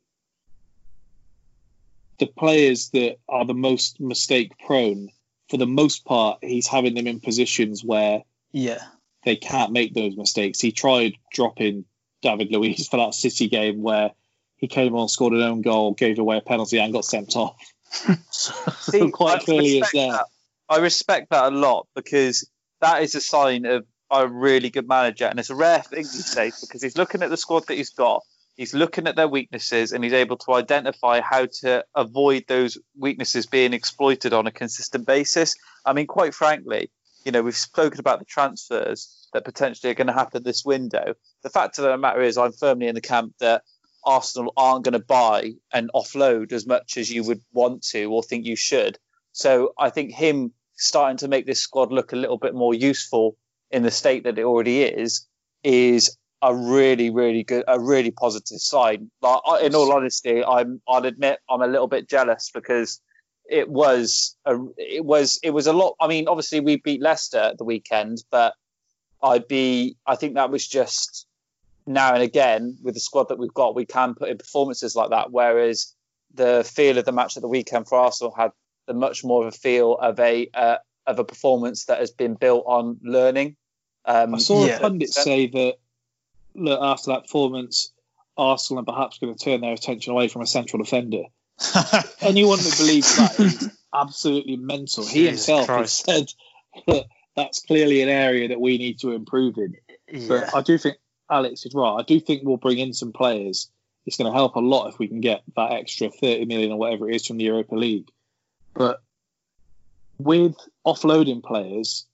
[2.19, 5.09] the players that are the most mistake prone,
[5.49, 8.23] for the most part, he's having them in positions where
[8.53, 8.83] Yeah.
[9.25, 10.61] they can't make those mistakes.
[10.61, 11.85] He tried dropping
[12.23, 14.11] David Luiz for that City game where
[14.57, 17.57] he came on, scored an own goal, gave away a penalty, and got sent off.
[18.31, 20.13] so See, quite I clearly it's respect there.
[20.13, 20.27] that.
[20.69, 22.49] I respect that a lot because
[22.81, 26.35] that is a sign of a really good manager, and it's a rare thing these
[26.35, 28.23] days because he's looking at the squad that he's got,
[28.57, 33.47] he's looking at their weaknesses, and he's able to identify how to avoid those weaknesses
[33.47, 35.55] being exploited on a consistent basis.
[35.85, 36.91] I mean, quite frankly,
[37.25, 41.15] you know, we've spoken about the transfers that potentially are going to happen this window.
[41.43, 43.63] The fact of the matter is, I'm firmly in the camp that
[44.05, 48.23] Arsenal aren't going to buy and offload as much as you would want to or
[48.23, 48.99] think you should.
[49.33, 53.37] So I think him starting to make this squad look a little bit more useful
[53.71, 55.27] in the state that it already is
[55.63, 59.11] is a really, really good, a really positive sign.
[59.23, 63.01] Like, in all honesty, I'm, I'll admit I'm a little bit jealous because
[63.53, 65.95] it was, a, it was, it was a lot.
[66.01, 68.55] I mean, obviously we beat Leicester at the weekend, but
[69.23, 71.27] I'd be, I think that was just
[71.87, 75.11] now and again with the squad that we've got, we can put in performances like
[75.11, 75.31] that.
[75.31, 75.95] Whereas
[76.35, 78.53] the feel of the match at the weekend for Arsenal had
[78.87, 82.35] the much more of a feel of a uh, of a performance that has been
[82.35, 83.57] built on learning.
[84.05, 84.77] Um, I saw Yeah.
[84.77, 85.75] a pundit say that
[86.55, 87.93] look, after that performance,
[88.37, 91.25] Arsenal are perhaps going to turn their attention away from a central defender.
[92.21, 95.05] Anyone who believes that is absolutely mental.
[95.05, 96.07] He Jesus himself Christ.
[96.11, 96.33] has said
[96.87, 97.07] that
[97.37, 99.77] that's clearly an area that we need to improve in.
[100.11, 100.29] yeah.
[100.29, 100.97] But I do think
[101.31, 101.97] Alex is right.
[101.99, 103.71] I do think we'll bring in some players.
[104.07, 106.79] It's going to help a lot if we can get that extra 30 million or
[106.79, 108.09] whatever it is from the Europa League.
[108.75, 109.01] But
[110.19, 110.57] with
[110.87, 112.07] offloading players,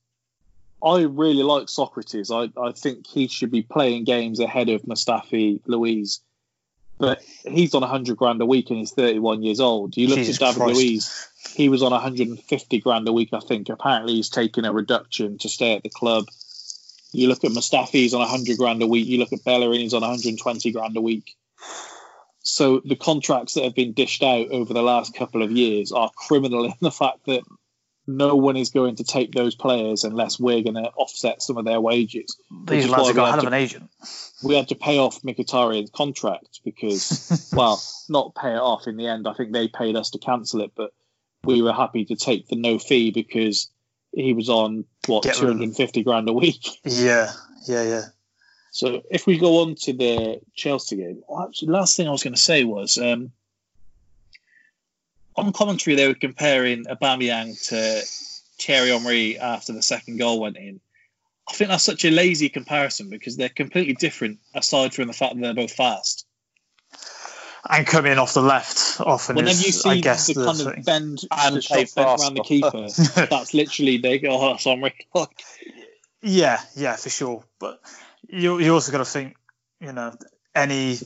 [0.83, 2.31] I really like Sokratis.
[2.31, 6.21] I, I think he should be playing games ahead of Mustafi Luiz.
[6.99, 9.97] But he's on 100 grand a week and he's 31 years old.
[9.97, 10.81] You look Jesus at David Christ.
[10.81, 13.69] Luiz, he was on 150 grand a week, I think.
[13.69, 16.27] Apparently, he's taking a reduction to stay at the club.
[17.13, 19.07] You look at Mustafi, he's on 100 grand a week.
[19.07, 21.37] You look at Bellerin, he's on 120 grand a week.
[22.43, 26.11] So the contracts that have been dished out over the last couple of years are
[26.17, 27.43] criminal in the fact that
[28.09, 31.67] no one is going to take those players unless we're going to offset some of
[31.67, 32.37] their wages.
[32.65, 33.91] These lads have we got hell of to- an agent.
[34.43, 39.07] we had to pay off Mkhitaryan's contract because, well, not pay it off in the
[39.07, 39.29] end.
[39.29, 40.93] I think they paid us to cancel it, but
[41.45, 43.71] we were happy to take the no fee because
[44.13, 46.67] he was on what Get rid 250 grand a week.
[46.85, 47.31] Yeah,
[47.67, 48.03] yeah, yeah.
[48.71, 52.23] So if we go on to the Chelsea game, well, actually, last thing I was
[52.23, 53.33] going to say was um,
[55.39, 58.03] on commentary they were comparing Aubameyang to
[58.61, 60.81] Thierry Henry after the second goal went in.
[61.49, 65.35] I think that's such a lazy comparison because they're completely different aside from the fact
[65.35, 66.27] that they're both fast.
[67.69, 70.45] And coming in off the left often Well, is, you see I guess, the the
[70.45, 70.79] kind thing.
[70.79, 72.23] of bend And the play shot fast.
[72.23, 72.89] around the keeper.
[73.31, 74.95] that's literally they go, oh, that's Henry.
[76.23, 77.45] Yeah, yeah, for sure.
[77.59, 77.81] But
[78.29, 79.37] you you also got to think,
[79.81, 80.15] you know,
[80.55, 80.99] any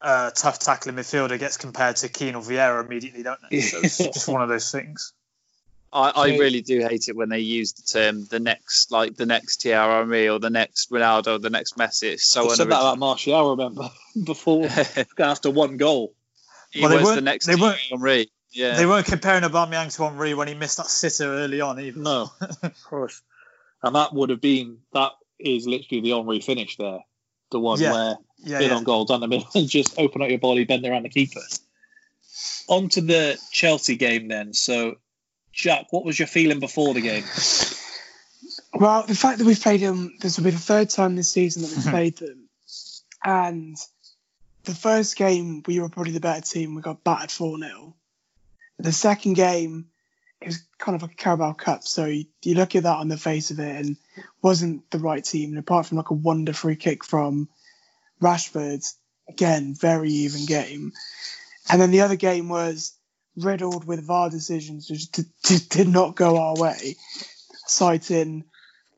[0.00, 3.60] uh, tough tackling midfielder gets compared to Keane or Vieira immediately, don't they?
[3.60, 5.12] So it's just one of those things.
[5.92, 9.24] I, I really do hate it when they use the term the next, like the
[9.24, 12.12] next Thierry Henry or the next Ronaldo, or the next Messi.
[12.12, 12.80] It's so I said that unoriginal.
[12.88, 13.90] about Martial, remember?
[14.24, 14.68] Before,
[15.18, 16.12] after one goal.
[16.70, 18.30] he Well, they was the weren't- next they weren't- Thierry Henry.
[18.52, 18.76] Yeah.
[18.76, 22.02] They weren't comparing Aubameyang to Henry when he missed that sitter early on even.
[22.02, 22.30] No,
[22.62, 23.20] of course.
[23.82, 27.00] And that would have been that is literally the Henry finish there,
[27.52, 27.92] the one Yeah.
[27.92, 28.76] where Yeah, in yeah.
[28.76, 31.40] on goal down the middle and just open up your body, bend around the keeper.
[32.68, 34.52] On to the Chelsea game then.
[34.52, 34.96] So,
[35.52, 37.24] Jack, what was your feeling before the game?
[38.74, 41.62] Well, the fact that we've played them, this will be the third time this season
[41.62, 42.48] that we've played them.
[43.24, 43.76] And
[44.64, 46.74] the first game, we were probably the better team.
[46.74, 47.96] We got battered 4 0.
[48.78, 49.86] The second game,
[50.40, 51.84] it was kind of like a Carabao Cup.
[51.84, 53.96] So you, you look at that on the face of it and
[54.42, 55.50] wasn't the right team.
[55.50, 57.48] And apart from like a wonder free kick from
[58.20, 58.84] Rashford,
[59.28, 60.92] again, very even game.
[61.70, 62.92] And then the other game was
[63.36, 66.96] riddled with VAR decisions, which did, did, did not go our way,
[67.66, 68.44] citing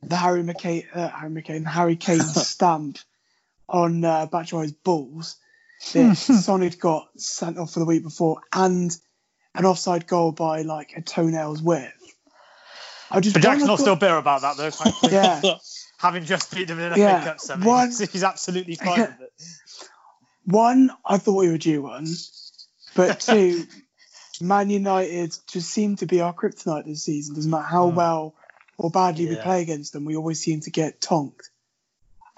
[0.01, 2.99] the Harry McCain, uh, Harry McCain, Harry Kane stamp
[3.67, 5.35] on uh, Batshuayi's balls
[5.93, 8.95] that Sonid got sent off for the week before, and
[9.55, 11.91] an offside goal by like a toenail's width.
[13.11, 15.09] I just But Jack's not thought- still bitter about that though.
[15.09, 15.41] Yeah.
[15.99, 19.21] Having just beat them in an Yeah, FA Cup semi, one- he's absolutely fine with
[19.21, 19.33] it.
[20.45, 22.07] One, I thought we were due one,
[22.95, 23.65] but two,
[24.41, 27.35] Man United just seem to be our kryptonite this season.
[27.35, 28.33] Doesn't matter how well
[28.77, 31.49] or badly we play against them, we always seem to get tonked.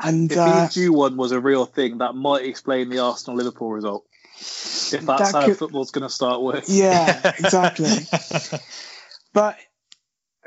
[0.04, 3.38] And If uh, being due one was a real thing, that might explain the Arsenal
[3.38, 4.04] Liverpool result.
[4.40, 6.64] If that's That how could- football's going to start working.
[6.76, 7.88] yeah, exactly.
[9.34, 9.58] but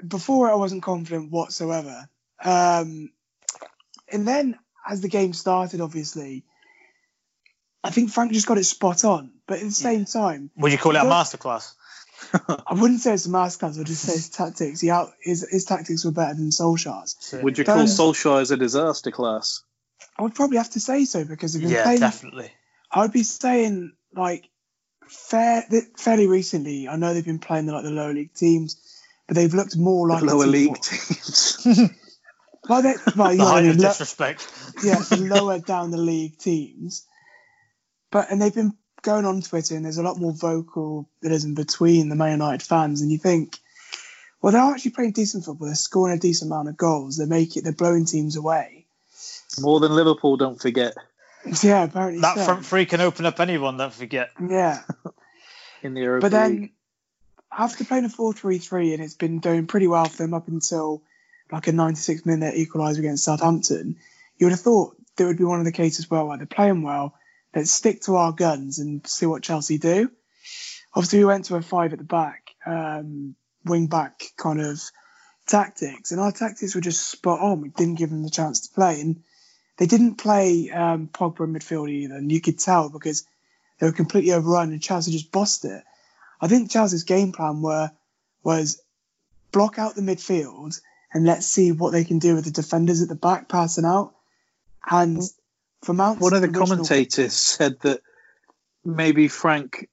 [0.06, 2.08] before I wasn't confident whatsoever.
[2.44, 3.10] Um,
[4.12, 6.44] and then as the game started, obviously,
[7.82, 9.30] I think Frank just got it spot on.
[9.46, 11.74] But at the same time, Would you call it a But- masterclass?
[12.66, 13.78] I wouldn't say it's a masterclass.
[13.78, 14.80] I'd just say his tactics.
[14.80, 17.34] He out his, his tactics were better than Solskjaer's.
[17.42, 19.62] Would you Don't- call Solskjaer a disaster class?
[20.18, 22.00] I would probably have to say so because they've been Yeah, playing.
[22.00, 22.50] definitely.
[22.90, 24.48] I would be saying like
[25.08, 26.88] fair, th- fairly recently.
[26.88, 28.80] I know they've been playing the, like the lower league teams,
[29.26, 31.66] but they've looked more like a Lower league more- teams.
[32.68, 34.52] Well, they, well, you The know what height of lo- disrespect.
[34.82, 37.06] yeah, lower down the league teams.
[38.10, 42.16] But and they've been going on Twitter, and there's a lot more vocalism between the
[42.16, 43.58] Man United fans, and you think,
[44.40, 45.66] well, they're actually playing decent football.
[45.66, 47.16] They're scoring a decent amount of goals.
[47.16, 47.64] They make it.
[47.64, 48.86] They're blowing teams away.
[49.60, 50.94] More than Liverpool, don't forget,
[51.62, 52.44] Yeah, apparently That so.
[52.44, 54.30] front three can open up anyone, don't forget.
[54.40, 54.80] Yeah,
[55.82, 56.70] in the Europa but then
[57.56, 61.02] after playing a 4-3-3, and it's been doing pretty well for them up until
[61.54, 63.96] like a 96 minute equaliser against Southampton,
[64.36, 67.14] you would have thought there would be one of the cases where they're playing well.
[67.54, 70.10] Let's stick to our guns and see what Chelsea do.
[70.92, 74.82] Obviously, we went to a five at the back, um, wing back kind of
[75.46, 77.60] tactics, and our tactics were just spot on.
[77.60, 79.22] We didn't give them the chance to play, and
[79.76, 83.24] they didn't play um, Pogba in midfield either, and you could tell because
[83.78, 85.84] they were completely overrun, and Chelsea just bossed it.
[86.40, 87.92] I think Chelsea's game plan were
[88.42, 88.82] was
[89.52, 90.80] block out the midfield
[91.14, 94.14] and let's see what they can do with the defenders at the back passing out.
[94.90, 95.22] And
[95.82, 98.00] for Mount, One of the commentators said that
[98.84, 99.88] maybe Frank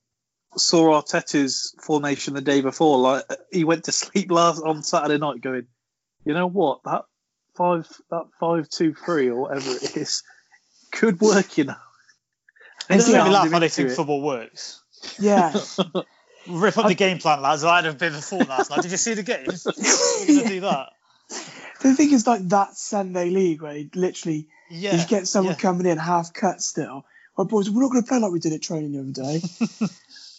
[0.57, 2.97] saw Arteta's formation the day before.
[2.97, 5.67] Like he went to sleep last on Saturday night, going,
[6.25, 7.05] you know what, that
[7.55, 10.23] five, that five two three or whatever it is,
[10.91, 11.57] could work.
[11.57, 11.75] You know,
[12.89, 13.17] It's Yeah.
[13.17, 13.95] make me laugh how they think it.
[13.95, 14.81] football works.
[15.19, 15.53] Yeah,
[16.47, 17.63] Rip up the game plan, lads.
[17.63, 18.81] I had a bit of a thought last night.
[18.81, 19.45] Did you see the game?
[19.47, 20.89] We're going to do that.
[21.81, 24.95] The thing is like that Sunday league where you literally Yeah.
[24.95, 25.59] you get someone yeah.
[25.59, 27.05] coming in half cut still.
[27.37, 29.41] Well, boys, we're not going to play like we did at training the other day.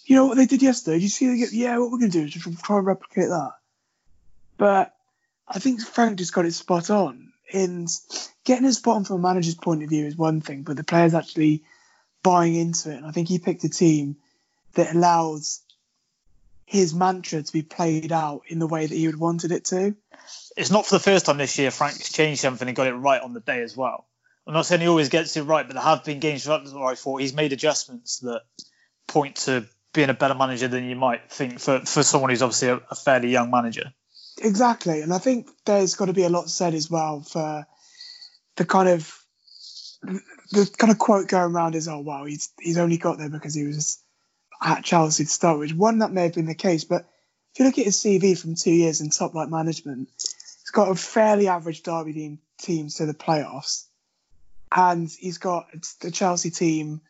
[0.05, 0.97] you know what they did yesterday?
[0.97, 1.27] Did you see?
[1.29, 3.53] They get, yeah, what we're going to do is just try and replicate that.
[4.59, 4.95] But
[5.49, 7.33] I think Frank just got it spot on.
[7.53, 7.89] And
[8.45, 10.85] getting it spot on from a manager's point of view is one thing, but the
[10.85, 11.65] players actually
[12.23, 12.97] buying into it.
[12.97, 14.17] And I think he picked a team
[14.75, 15.61] that allows
[16.73, 19.95] his mantra to be played out in the way that he would wanted it to.
[20.57, 23.21] It's not for the first time this year Frank's changed something and got it right
[23.21, 24.07] on the day as well.
[24.47, 26.95] I'm not saying he always gets it right, but there have been games where I
[26.95, 28.41] thought he's made adjustments that
[29.07, 32.69] point to being a better manager than you might think for, for someone who's obviously
[32.69, 33.93] a, a fairly young manager.
[34.43, 35.03] Exactly.
[35.03, 37.67] And I think there's got to be a lot said as well for
[38.57, 39.15] the kind of
[40.03, 43.55] the kind of quote going around is, oh wow, he's he's only got there because
[43.55, 44.02] he was
[44.63, 45.73] at Chelsea to start with.
[45.73, 47.09] One that may have been the case, but
[47.53, 50.91] if you look at his CV from two years in top flight management, he's got
[50.91, 53.85] a fairly average Derby team teams to the playoffs,
[54.75, 55.67] and he's got
[56.01, 57.01] the Chelsea team.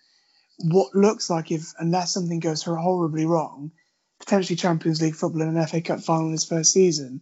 [0.58, 3.72] What looks like if unless something goes horribly wrong,
[4.18, 7.20] potentially Champions League football and an FA Cup final in his first season.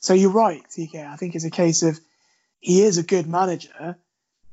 [0.00, 1.06] So you're right, TK.
[1.06, 1.98] I think it's a case of
[2.58, 3.96] he is a good manager.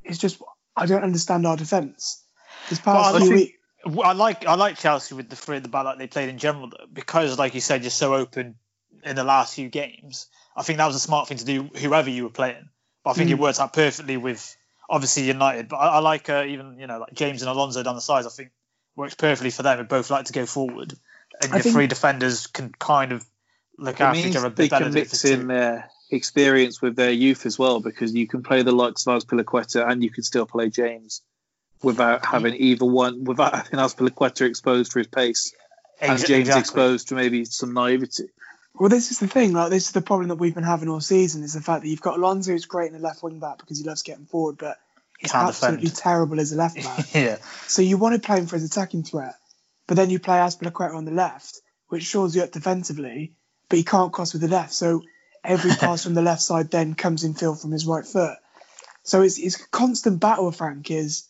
[0.04, 0.42] It's just
[0.76, 2.24] I don't understand our defence.
[2.70, 3.57] This past well, few weeks.
[3.86, 6.38] I like I like Chelsea with the three at the back like they played in
[6.38, 8.56] general though, because like you said, you're so open
[9.04, 10.28] in the last few games.
[10.56, 12.70] I think that was a smart thing to do, whoever you were playing.
[13.04, 13.34] But I think mm.
[13.34, 14.56] it worked out perfectly with
[14.90, 15.70] obviously United.
[15.70, 18.26] But I, I like uh, even you know like James and Alonso down the sides.
[18.26, 18.52] I think
[18.96, 19.78] works perfectly for them.
[19.78, 20.94] They both like to go forward,
[21.42, 23.26] and I your three defenders can kind of
[23.78, 24.86] look after each other a bit they better.
[24.86, 28.72] Can mix in their experience with their youth as well, because you can play the
[28.72, 31.22] likes of Azpilicueta and you can still play James
[31.82, 35.54] without having either one, without having Azpilicueta exposed for his pace
[36.02, 36.60] and James exactly.
[36.60, 38.30] exposed to maybe some naivety.
[38.76, 39.54] Well, this is the thing.
[39.54, 41.90] Like, this is the problem that we've been having all season is the fact that
[41.90, 44.58] you've got Alonso who's great in the left wing back because he loves getting forward,
[44.60, 44.78] but
[45.18, 45.98] he's Can't absolutely defend.
[45.98, 47.06] terrible as a left back.
[47.14, 47.38] yeah.
[47.68, 49.36] So you want to play him for his attacking threat,
[49.88, 53.34] but then you play Azpilicueta on the left, which shores you up defensively,
[53.70, 54.74] but he can't cross with the left.
[54.74, 55.02] So
[55.44, 58.38] every pass from the left side then comes in field from his right foot.
[59.02, 61.28] So it's, it's a constant battle, Frank, is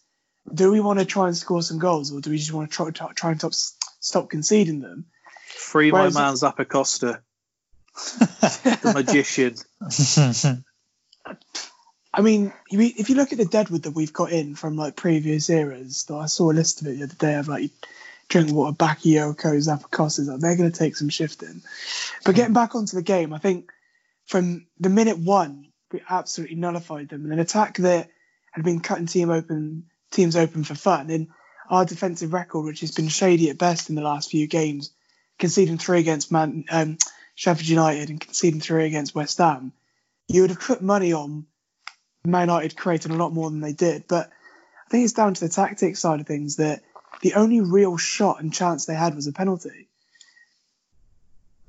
[0.53, 2.75] do we want to try and score some goals or do we just want to
[2.75, 5.05] try, try, try and top, stop conceding them?
[5.45, 7.19] Free Whereas my man Zappacosta,
[8.19, 9.55] the magician.
[12.13, 15.49] I mean, if you look at the deadwood that we've got in from like previous
[15.49, 17.71] eras, I saw a list of it the other day of like
[18.29, 21.61] Drinkwater, Bakayoko, Zappacosta, like, they're going to take some shifting.
[22.25, 23.71] But getting back onto the game, I think
[24.25, 27.23] from the minute one, we absolutely nullified them.
[27.23, 28.09] And an attack that
[28.51, 31.09] had been cutting team open teams open for fun.
[31.09, 31.27] In
[31.69, 34.91] our defensive record, which has been shady at best in the last few games,
[35.37, 36.97] conceding three against Man, um,
[37.35, 39.73] Sheffield United and conceding three against West Ham,
[40.27, 41.45] you would have put money on
[42.25, 44.05] Man United creating a lot more than they did.
[44.07, 44.29] But
[44.85, 46.81] I think it's down to the tactics side of things that
[47.21, 49.87] the only real shot and chance they had was a penalty.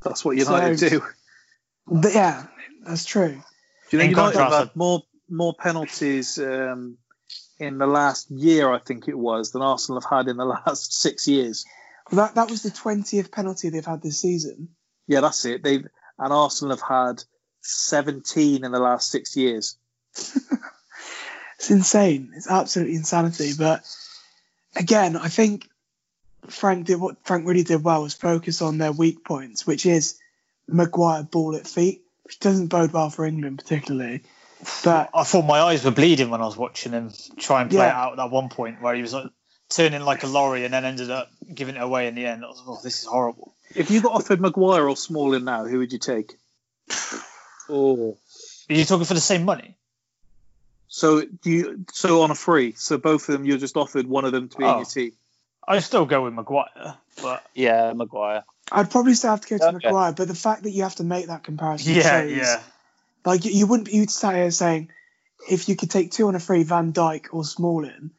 [0.02, 1.02] That's what United So- do.
[1.86, 2.46] But yeah,
[2.86, 3.28] that's true.
[3.90, 6.96] Do you In think United have contrast- had more more penalties um,
[7.58, 8.72] in the last year?
[8.72, 11.64] I think it was than Arsenal have had in the last six years.
[12.10, 14.68] Well, that that was the twentieth penalty they've had this season.
[15.06, 15.62] Yeah, that's it.
[15.62, 15.86] They've
[16.18, 17.24] and Arsenal have had
[17.60, 19.76] seventeen in the last six years.
[21.58, 22.32] It's insane.
[22.36, 23.50] It's absolutely insanity.
[23.58, 23.84] But
[24.76, 25.68] again, I think
[26.46, 30.18] Frank did what Frank really did well was focus on their weak points, which is
[30.68, 34.22] Maguire ball at feet, which doesn't bode well for England particularly.
[34.84, 37.78] But I thought my eyes were bleeding when I was watching him try and play
[37.80, 37.88] Yeah.
[37.90, 39.30] it out at that one point where he was like,
[39.70, 42.44] turning like a lorry and then ended up giving it away in the end.
[42.44, 43.54] I was, oh, this is horrible.
[43.74, 46.36] If you got offered Maguire or Smalling now, who would you take?
[47.70, 48.16] Oh,
[48.70, 49.74] Are you talking for the same money?
[50.90, 51.84] so do you?
[51.92, 54.56] So on a free, so both of them, you're just offered one of them to
[54.56, 54.76] be in Oh.
[54.76, 55.12] your team.
[55.66, 58.44] I still go with Maguire, but Yeah, Maguire.
[58.72, 59.86] I'd probably still have to go to Okay.
[59.88, 60.12] Maguire.
[60.12, 62.62] But the fact that you have to make that comparison, yeah, shows- yeah.
[63.28, 64.88] Like you, you wouldn't you'd sat here saying
[65.50, 68.12] if you could take two on a free, Van Dijk or Smalling,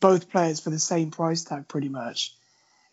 [0.00, 2.34] both players for the same price tag, pretty much.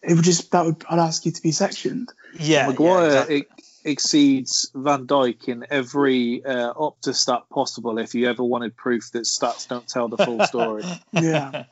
[0.03, 2.09] It would just that would I'd ask you to be sectioned.
[2.39, 3.38] Yeah, Maguire yeah, exactly.
[3.38, 7.97] ex- exceeds Van Dijk in every uh, Opta stat possible.
[7.97, 11.65] If you ever wanted proof that stats don't tell the full story, Yeah.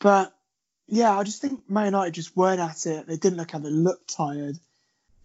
[0.00, 0.34] But
[0.86, 3.06] yeah, I just think Man United just weren't at it.
[3.06, 4.58] They didn't look how they looked tired.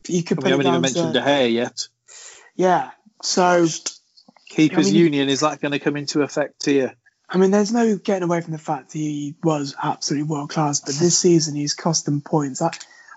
[0.08, 1.88] You could we put it haven't even mentioned to, De Gea yet.
[2.56, 2.92] yeah.
[3.24, 3.68] So
[4.50, 6.96] Keepers I mean- union is that going to come into effect here?
[7.34, 10.96] I mean, there's no getting away from the fact he was absolutely world class, but
[10.96, 12.62] this season he's cost them points.
[12.62, 12.72] I,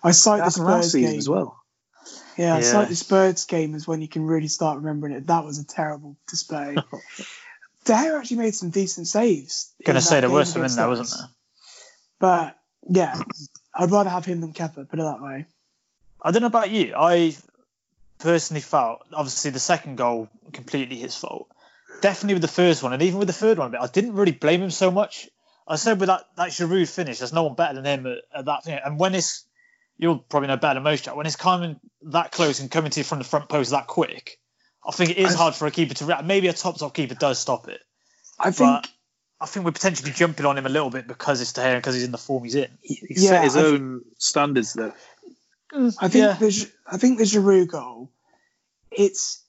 [0.05, 1.61] I cite the That's last Spurs season game as well.
[2.36, 5.26] Yeah, I cite the Spurs game as when you can really start remembering it.
[5.26, 6.76] That was a terrible display.
[7.84, 9.72] De Gea actually made some decent saves.
[9.84, 11.28] Gonna say that there game were some in there, wasn't there?
[12.20, 13.20] But yeah,
[13.74, 14.88] I'd rather have him than Kepa.
[14.88, 15.46] Put it that way.
[16.22, 16.94] I don't know about you.
[16.96, 17.36] I
[18.19, 21.49] personally felt obviously the second goal completely his fault.
[22.01, 24.33] Definitely with the first one, and even with the third one, but I didn't really
[24.33, 25.29] blame him so much.
[25.67, 28.45] I said with that that Giroud finish, there's no one better than him at, at
[28.47, 28.79] that thing.
[28.85, 29.47] And when it's
[29.97, 31.17] you'll probably know better than most, Jack.
[31.17, 31.79] When it's coming
[32.11, 34.39] that close and coming to you from the front post that quick,
[34.87, 36.25] I think it is I- hard for a keeper to react.
[36.25, 37.81] Maybe a top top keeper does stop it.
[38.39, 38.87] I think.
[39.41, 42.05] I think we're potentially jumping on him a little bit because it's there because he's
[42.05, 42.71] in the form he's in.
[42.81, 44.93] He Yeah, set his I th- own standards though.
[45.75, 46.35] I think Yeah.
[46.39, 48.11] the I think the Giroud goal,
[48.91, 49.41] it's.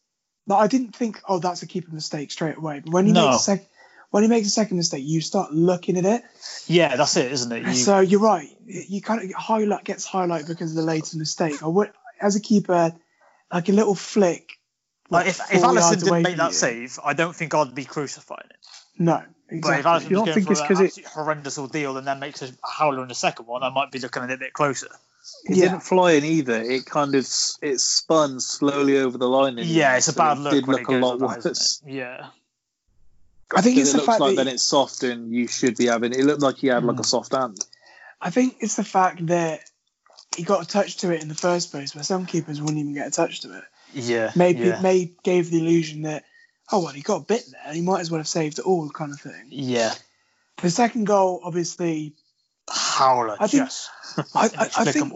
[0.47, 2.79] But I didn't think, oh, that's a keeper mistake straight away.
[2.79, 3.29] But when he No.
[3.31, 3.65] makes a sec,
[4.11, 6.23] when he makes a second mistake, you start looking at it.
[6.67, 7.63] Yeah, that's it, isn't it?
[7.65, 8.47] You, So you're right.
[8.67, 11.63] You kind of highlight gets highlight because of the later mistake.
[11.63, 12.93] I would, as a keeper,
[13.51, 14.51] like a little flick.
[15.09, 18.57] like if, if Alisson didn't make that save, I don't think I'd be crucifying it.
[18.99, 19.49] No, Exactly.
[19.49, 19.81] But if exactly.
[19.81, 22.41] Alisson You was don't going think it's an 'cause it- horrendous ordeal and then makes
[22.43, 24.87] a howler in the second one, I might be looking at it a bit closer.
[25.45, 25.65] It Yeah.
[25.65, 26.61] didn't fly in either.
[26.61, 27.27] It kind of
[27.61, 29.57] it spun slowly over the line.
[29.59, 31.41] in Yeah, end, it's a so bad it look Did look it a lot like
[31.41, 31.81] that, worse.
[31.85, 32.27] Yeah.
[33.55, 35.77] I think it's it the looks fact like that then it's soft and you should
[35.77, 36.13] be having.
[36.13, 37.05] It looked like he had like a Mm.
[37.05, 37.63] soft hand.
[38.21, 39.61] I think it's the fact that
[40.35, 42.93] he got a touch to it in the first place, where some keepers wouldn't even
[42.93, 43.63] get a touch to it.
[43.93, 44.31] Yeah.
[44.35, 44.81] Maybe yeah.
[44.81, 46.25] may gave the illusion that,
[46.71, 47.73] oh well, he got a bit there.
[47.73, 49.47] He might as well have saved it all, kind of thing.
[49.49, 49.93] Yeah.
[50.61, 52.15] The second goal, obviously,
[52.69, 53.37] Howler.
[53.39, 53.89] I think- just
[54.33, 55.13] I, I, I think.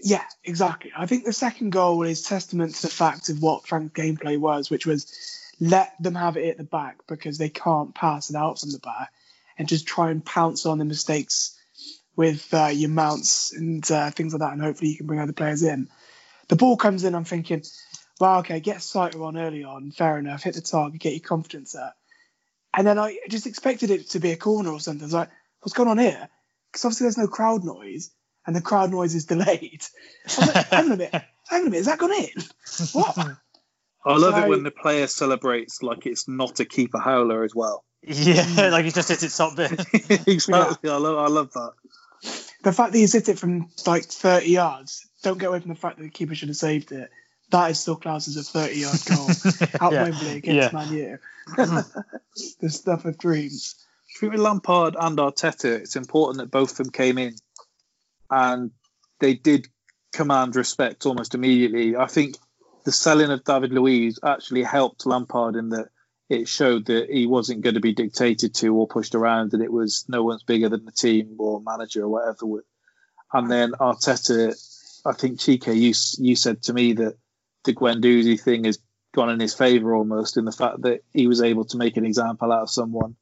[0.00, 0.92] Yeah, exactly.
[0.96, 4.70] I think the second goal is testament to the fact of what Frank's gameplay was,
[4.70, 5.10] which was
[5.58, 8.78] let them have it at the back because they can't pass it out from the
[8.78, 9.10] back
[9.56, 11.58] and just try and pounce on the mistakes
[12.14, 15.32] with uh, your mounts and uh, things like that, and hopefully you can bring other
[15.32, 15.88] players in.
[16.48, 17.62] The ball comes in, I'm thinking,
[18.20, 21.74] well, okay, get Sighter on early on, fair enough, hit the target, get your confidence
[21.74, 21.96] up.
[22.74, 25.02] And then I just expected it to be a corner or something.
[25.02, 25.30] I was like,
[25.60, 26.28] what's going on here?
[26.76, 28.10] Because obviously there's no crowd noise,
[28.46, 29.82] and the crowd noise is delayed.
[29.82, 31.12] I was like, hang on a minute,
[31.48, 32.28] hang on a minute, is that gone in?
[32.92, 33.16] What?
[34.04, 37.54] I love So- it when the player celebrates like it's not a keeper howler as
[37.54, 37.82] well.
[38.02, 38.56] Yeah, hmm.
[38.72, 39.72] like he just hit it top bit.
[40.28, 40.90] exactly.
[40.90, 41.18] I love.
[41.18, 41.72] I love that.
[42.62, 45.74] the fact that he's hit it from like 30 yards, don't get away from the
[45.76, 47.08] fact that the keeper should have saved it.
[47.52, 49.28] That is still classed as a 30 yard goal
[49.80, 50.02] out Yeah.
[50.02, 50.78] Wembley against Yeah.
[50.78, 51.18] Man U.
[51.56, 52.02] Mm.
[52.60, 53.76] the stuff of dreams.
[54.22, 57.34] With Lampard and Arteta, it's important that both of them came in
[58.30, 58.70] and
[59.20, 59.68] they did
[60.12, 61.96] command respect almost immediately.
[61.96, 62.36] I think
[62.84, 65.88] the selling of David Luiz actually helped Lampard in that
[66.28, 69.72] it showed that he wasn't going to be dictated to or pushed around, and it
[69.72, 72.64] was no one's bigger than the team or manager or whatever.
[73.32, 74.54] And then Arteta,
[75.04, 75.92] I think Chike, you
[76.24, 77.16] you said to me that
[77.64, 78.78] the Guendouzi thing has
[79.14, 82.06] gone in his favour almost in the fact that he was able to make an
[82.06, 83.16] example out of someone.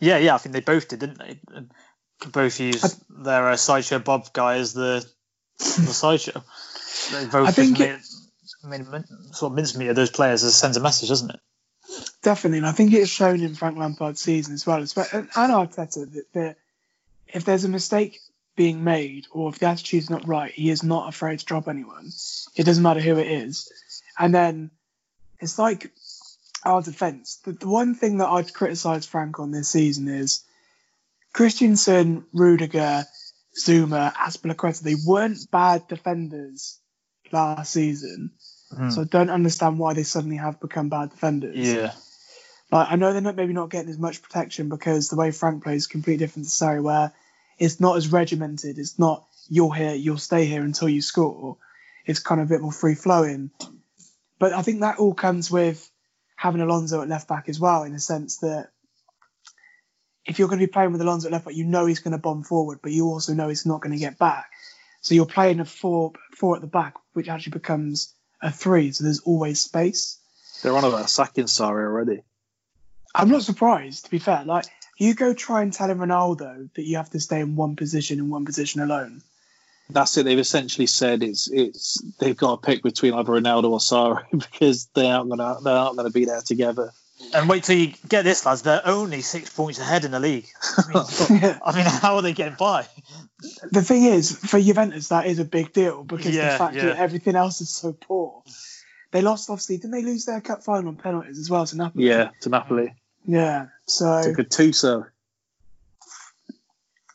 [0.00, 1.38] Yeah, yeah, I think they both did, didn't they?
[1.54, 1.70] And
[2.32, 5.06] Both used their uh, sideshow Bob guy as the
[5.58, 6.42] the sideshow.
[7.12, 10.80] They both I think made, made, sort of mincemeat of those players as sends a
[10.80, 11.40] message, doesn't it?
[12.22, 15.52] Definitely, and I think it's shown in Frank Lampard's season as well, espe- and and
[15.52, 16.56] Arteta, that, that
[17.28, 18.20] if there's a mistake
[18.56, 22.10] being made or if the attitude's not right, he is not afraid to drop anyone.
[22.56, 23.72] It doesn't matter who it is.
[24.18, 24.70] And then
[25.40, 25.90] it's like
[26.64, 27.40] our defence.
[27.44, 30.42] The, the one thing that I'd criticise Frank on this season is
[31.32, 33.04] Christensen, Rudiger,
[33.58, 36.78] Zouma, Azpilicueta, they weren't bad defenders
[37.32, 38.32] last season.
[38.72, 38.92] Mhm.
[38.92, 41.56] So I don't understand why they suddenly have become bad defenders.
[41.56, 41.92] Yeah.
[42.70, 45.64] Like I know they're not maybe not getting as much protection because the way Frank
[45.64, 47.12] plays is completely different to Sarri, where
[47.58, 48.78] it's not as regimented.
[48.78, 51.56] It's not you're here, you'll stay here until you score.
[52.06, 53.50] It's kind of a bit more free flowing.
[54.38, 55.89] But I think that all comes with
[56.40, 58.70] having Alonso at left back as well, in the sense that
[60.24, 62.12] if you're going to be playing with Alonso at left back, you know he's going
[62.12, 64.46] to bomb forward, but you also know he's not going to get back.
[65.02, 68.90] So you're playing a four four at the back, which actually becomes a three.
[68.92, 70.18] So there's always space.
[70.62, 72.22] They're on about a sacking Sarri already.
[73.14, 74.42] I'm not surprised, to be fair.
[74.46, 74.64] Like,
[74.96, 78.18] you go try and tell him Ronaldo that you have to stay in one position
[78.18, 79.20] and one position alone.
[79.92, 80.24] That's it.
[80.24, 84.86] They've essentially said it's it's they've got to pick between either Ronaldo or Sarri because
[84.94, 86.92] they aren't gonna they aren't gonna be there together.
[87.34, 88.62] And wait till you get this, lads.
[88.62, 90.46] They're only six points ahead in the league.
[90.94, 92.86] I mean, I mean how are they getting by?
[93.70, 96.86] The thing is, for Juventus, that is a big deal because Yeah, the fact yeah.
[96.86, 98.42] that everything else is so poor.
[99.12, 102.06] They lost, obviously, didn't they lose their cup final on penalties as well to Napoli?
[102.06, 102.94] Yeah, to Napoli.
[103.26, 103.66] Yeah.
[103.86, 105.06] So, To Gattuso.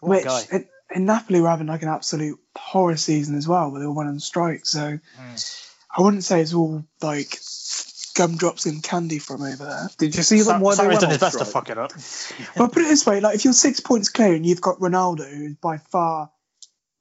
[0.01, 0.65] What a which guy.
[0.91, 3.93] In, in Napoli were having like an absolute horror season as well, where they were
[3.93, 4.65] went on strike.
[4.65, 5.36] So, hmm.
[5.97, 7.39] I wouldn't say it's all like
[8.15, 9.89] gumdrops and candy from over there.
[9.97, 11.69] Did you see Sa- them when they Sarri's went done on his best to fuck
[11.69, 11.91] it up.
[12.57, 15.29] Well, put it this way: like if you're six points clear and you've got Ronaldo,
[15.29, 16.31] who's by far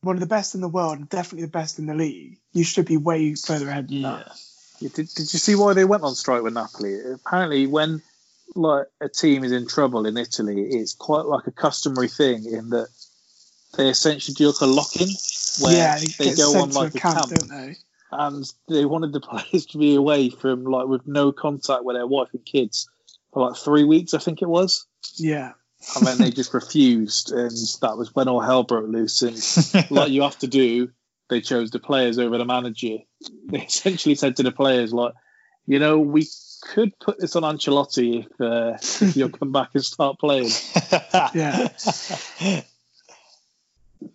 [0.03, 2.63] one of the best in the world and definitely the best in the league, you
[2.63, 4.11] should be way further ahead than Yeah.
[4.11, 4.41] that.
[4.81, 7.01] Yeah, Did, did you see why they went on strike with Napoli?
[7.13, 8.03] Apparently, when
[8.55, 12.71] like a team is in trouble in Italy, it's quite like a customary thing in
[12.71, 12.89] that
[13.77, 15.09] they essentially do like a lock-in
[15.61, 17.77] where yeah, they, go on like a camp, camp, don't they?
[18.11, 22.07] and they wanted the players to be away from like with no contact with their
[22.07, 22.89] wife and kids
[23.33, 24.87] for like three weeks, I think it was.
[25.17, 25.53] Yeah.
[25.97, 27.51] and then they just refused, and
[27.83, 29.23] that was when all hell broke loose.
[29.23, 30.91] And like you have to do,
[31.29, 32.99] they chose the players over the manager.
[33.47, 35.15] They essentially said to the players, like,
[35.67, 36.27] you know, we
[36.63, 40.51] could put this on Ancelotti if, uh, if you'll come back and start playing.
[41.35, 41.69] Yeah.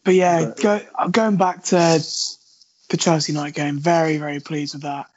[0.04, 0.82] But yeah, go,
[1.12, 2.04] going back to
[2.90, 5.08] the Chelsea night game, very, very pleased with that.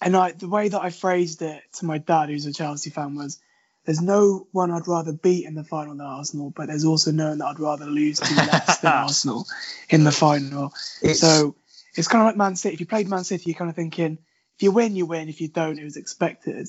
[0.00, 3.14] And I, the way that I phrased it to my dad, who's a Chelsea fan,
[3.14, 3.38] was
[3.84, 7.30] there's no one I'd rather beat in the final than Arsenal, but there's also no
[7.30, 9.46] one that I'd rather lose to less than Arsenal
[9.88, 10.72] in the final.
[11.14, 11.54] so
[11.94, 12.74] it's kind of like Man City.
[12.74, 14.18] If you played Man City, you're kind of thinking,
[14.56, 15.28] if you win, you win.
[15.28, 16.68] If you don't, it was expected.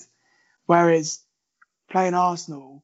[0.66, 1.20] Whereas
[1.90, 2.84] playing Arsenal,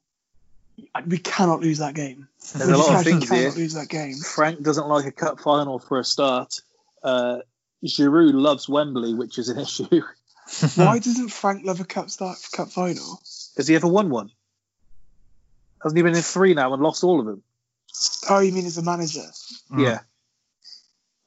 [1.06, 2.28] we cannot lose that game.
[2.56, 3.52] There's we a lot of actually things cannot here.
[3.52, 4.16] lose that game.
[4.16, 6.62] Frank doesn't like a cup final for a start.
[7.04, 7.40] Uh,
[7.84, 10.02] Giroud loves Wembley, which is an issue.
[10.76, 13.22] Why doesn't Frank love a cup start cup final?
[13.58, 14.32] Has he ever won one?
[15.84, 17.44] Hasn't he been in three now and lost all of them?
[18.30, 19.24] Oh, you mean as a manager?
[19.76, 20.00] Yeah.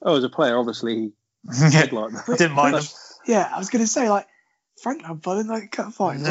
[0.03, 1.13] Oh, as a player, obviously, he
[1.71, 2.25] did like that.
[2.39, 2.83] Didn't mind him.
[3.27, 4.27] Yeah, I was going to say like
[4.83, 6.25] Frank Lampard in like a cup final.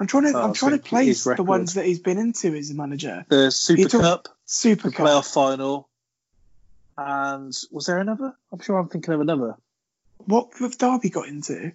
[0.00, 2.54] I'm trying to Oh, I'm trying so to place the ones that he's been into
[2.54, 3.24] as a manager.
[3.28, 5.06] The Super He took- Cup, Super the Cup.
[5.06, 5.88] playoff final,
[6.96, 8.34] and was there another?
[8.52, 9.56] I'm sure I'm thinking of another.
[10.18, 11.72] What have Derby got into?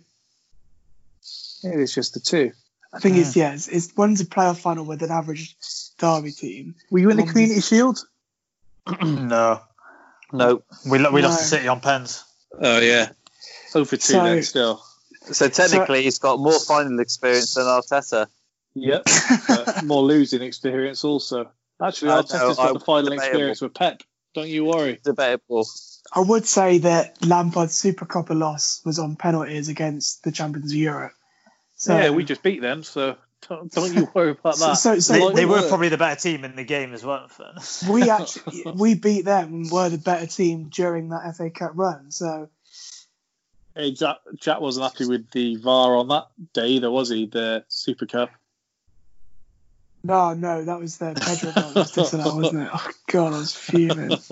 [1.64, 2.52] Maybe it's just the two.
[2.94, 3.40] I think it's hmm.
[3.40, 5.56] yeah, it's, it's one's a playoff final with an average
[5.98, 6.76] Derby team.
[6.92, 8.00] Were you in the One's Community Shield?
[9.02, 9.62] no.
[10.32, 10.64] No.
[10.90, 11.44] We, lo- we lost No.
[11.44, 12.24] to City on pens.
[12.62, 13.10] Oh yeah.
[13.74, 14.84] Over two So- then still.
[15.32, 18.28] So technically, he's got more final experience than Arteta.
[18.76, 19.04] Yep.
[19.48, 21.52] but uh, more losing experience also.
[21.82, 23.24] Actually, I know, Arteta's I- got the final debatable.
[23.28, 24.02] experience with Pep.
[24.34, 25.00] Don't you worry.
[25.04, 25.68] Debatable.
[26.14, 30.78] I would say that Lampard's Super Cup loss was on penalties against the champions of
[30.78, 31.14] Europe.
[31.76, 33.16] So yeah, we just beat them, so
[33.48, 34.76] don't, don't you worry about that.
[34.76, 35.68] so- so They, they were were.
[35.68, 37.28] probably the better team in the game as well.
[37.90, 42.10] we actually we beat them and were the better team during that FA Cup run.
[42.12, 42.50] So
[43.76, 47.26] Hey, Jack, Jack wasn't happy with the VAR on that day either, was he?
[47.26, 48.30] The Super Cup.
[50.04, 51.96] no, no, that was the Pedro that was
[52.36, 52.70] wasn't it?
[52.72, 54.18] Oh god, I was fuming.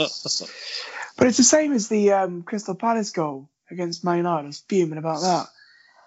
[1.17, 4.43] But it's the same as the um, Crystal Palace goal against Man United.
[4.43, 5.47] I was fuming about that.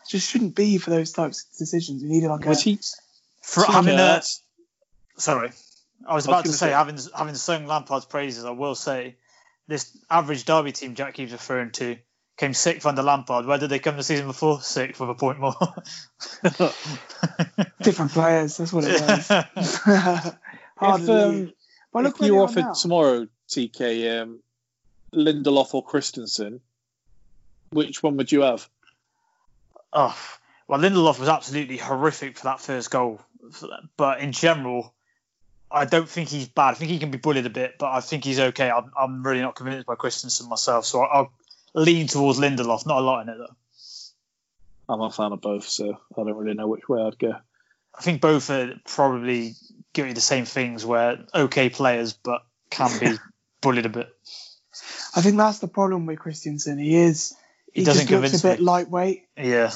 [0.05, 2.03] It just shouldn't be for those types of decisions.
[2.03, 2.79] We needed like a Was he?
[3.43, 4.23] For having a,
[5.17, 8.45] sorry, I was I was about to gonna say, say- having having sung Lampard's praises,
[8.45, 9.17] I will say
[9.69, 11.97] this average Derby team Jack keeps referring to
[12.37, 13.47] came sixth under Lampard.
[13.47, 14.61] Where did they come the season before?
[14.61, 15.55] Sixth with a point more.
[17.83, 18.57] different players.
[18.57, 19.29] That's what it was.
[20.77, 21.53] Hard If, um, believe.
[21.93, 22.73] Well, look if you they offered now.
[22.73, 24.41] tomorrow, TK, um,
[25.15, 26.61] Lindelof or Christensen,
[27.71, 28.69] which one would you have?
[29.95, 30.17] oh,
[30.67, 33.21] well, Lindelof was absolutely horrific for that first goal.
[33.97, 34.95] But in general,
[35.71, 36.71] I don't think he's bad.
[36.71, 38.71] I think he can be bullied a bit, but I think he's okay.
[38.71, 41.33] I'm, I'm really not convinced by Christensen myself, so I'll
[41.75, 42.87] lean towards Lindelof.
[42.87, 43.55] Not a lot in it though.
[44.89, 47.35] I'm a fan of both, so I don't really know which way I'd go.
[47.97, 49.55] I think both are probably
[49.93, 53.17] guilty of the same things, where okay players but can be
[53.61, 54.15] bullied a bit.
[55.15, 56.79] I think that's the problem with Christensen.
[56.79, 57.35] He is.
[57.73, 58.65] He He, doesn't just looks a bit me.
[58.67, 59.27] lightweight.
[59.37, 59.71] Yeah,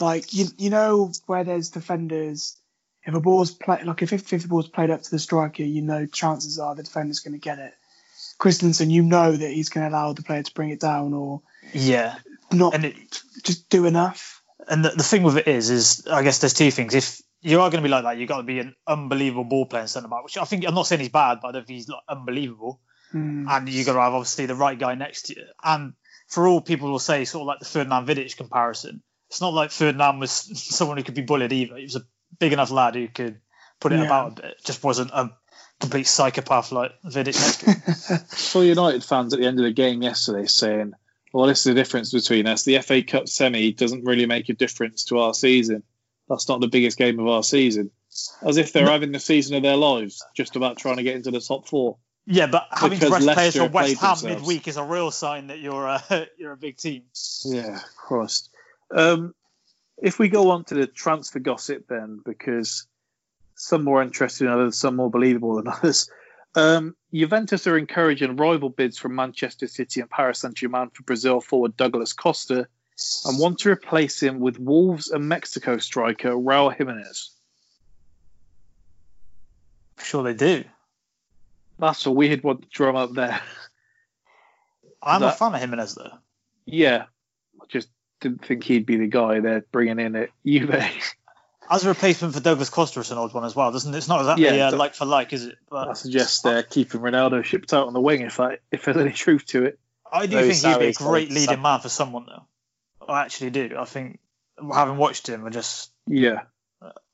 [0.00, 2.56] Like you, you know where there's defenders.
[3.04, 6.06] If a ball's play, like if 50 ball's played up to the striker, you know
[6.06, 7.74] chances are the defender's going to get it.
[8.40, 11.42] Christensen, you know that he's going to allow the player to bring it down or
[11.72, 12.16] yeah.
[12.50, 12.96] not And it,
[13.44, 14.42] just do enough.
[14.68, 16.94] and the, the thing with it is, is I guess there's two things.
[16.94, 19.66] If you are going to be like that, you've got to be an unbelievable ball
[19.66, 21.76] playing centre back, which I think I'm not saying he's bad, but I don't think
[21.76, 22.80] he's like unbelievable.
[23.12, 23.46] Hmm.
[23.48, 25.44] And you've got to have obviously the right guy next to you.
[25.62, 25.92] And
[26.28, 29.70] for all people will say, sort of like the Ferdinand Vidic comparison, it's not like
[29.70, 30.30] Ferdinand was
[30.76, 31.76] someone who could be bullied either.
[31.76, 32.06] He was a
[32.38, 33.40] big enough lad who could
[33.80, 34.04] put it Yeah.
[34.06, 34.64] about a bit.
[34.64, 35.30] Just wasn't a
[35.80, 38.20] complete psychopath like Vidic next to him.
[38.28, 40.92] saw United fans at the end of the game yesterday saying,
[41.32, 42.64] "Well, this is the difference between us.
[42.64, 45.82] The FA Cup semi doesn't really make a difference to our season.
[46.28, 47.90] That's not the biggest game of our season."
[48.42, 51.30] As if they're having the season of their lives, just about trying to get into
[51.30, 51.96] the top four.
[52.26, 54.24] Yeah, but having Because rest players from West Ham themselves.
[54.24, 57.04] midweek is a real sign that you're a you're a big team.
[57.44, 58.50] Yeah, Christ.
[58.90, 59.34] Um,
[59.98, 62.86] if we go on to the transfer gossip then, because
[63.60, 66.10] some more interesting than others, some more believable than others.
[66.54, 71.76] Um, Juventus are encouraging rival bids from Manchester City and Paris Saint-Germain for Brazil forward
[71.76, 72.66] Douglas Costa
[73.24, 77.30] and want to replace him with Wolves and Mexico striker Raul Jimenez.
[80.02, 80.64] Sure, they do.
[81.78, 83.40] That's a weird one to drum up there.
[85.02, 86.18] I'm a fan of Jimenez though.
[86.66, 87.04] Yeah,
[87.60, 87.88] I just
[88.20, 90.74] didn't think he'd be the guy they're bringing in at Juve.
[91.68, 93.96] As a replacement for Douglas Costa, it's an odd one as well, doesn't it?
[93.98, 95.56] It's not exactly Yeah, uh, like for like, is it?
[95.68, 98.96] But, I suggest they're keeping Ronaldo shipped out on the wing if I, if there's
[98.96, 99.78] any truth to it.
[100.12, 101.60] I do Those think he'd be a great leading suck.
[101.60, 103.06] man for someone though.
[103.08, 103.76] I actually do.
[103.78, 104.18] I think
[104.72, 106.42] having watched him, I just Yeah,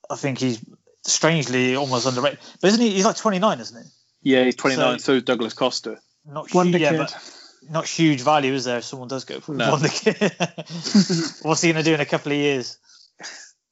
[0.09, 0.63] I think he's
[1.03, 2.39] strangely almost underrated.
[2.61, 2.91] But isn't he?
[2.91, 4.31] He's like 29, isn't he?
[4.31, 4.99] yeah, he's 29.
[4.99, 5.97] So- So, is Douglas Costa.
[6.25, 6.97] Not Wonder huge, yeah, kid.
[6.97, 7.33] but
[7.69, 8.79] not huge value, is there?
[8.79, 9.71] If someone does go for No.
[9.71, 10.15] Wonder Kid.
[11.43, 12.77] What's he going to do in a couple of years?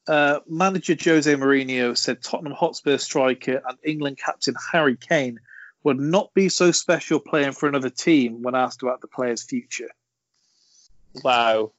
[0.07, 5.39] Uh, manager Jose Mourinho said Tottenham Hotspur striker and England captain Harry Kane
[5.83, 9.89] would not be so special playing for another team when asked about the player's future.
[11.23, 11.71] Wow.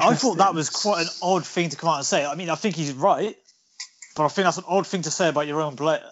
[0.00, 2.24] I thought that was quite an odd thing to come out and say.
[2.24, 3.36] I mean, I think he's right,
[4.16, 6.08] but I think that's an odd thing to say about your own player.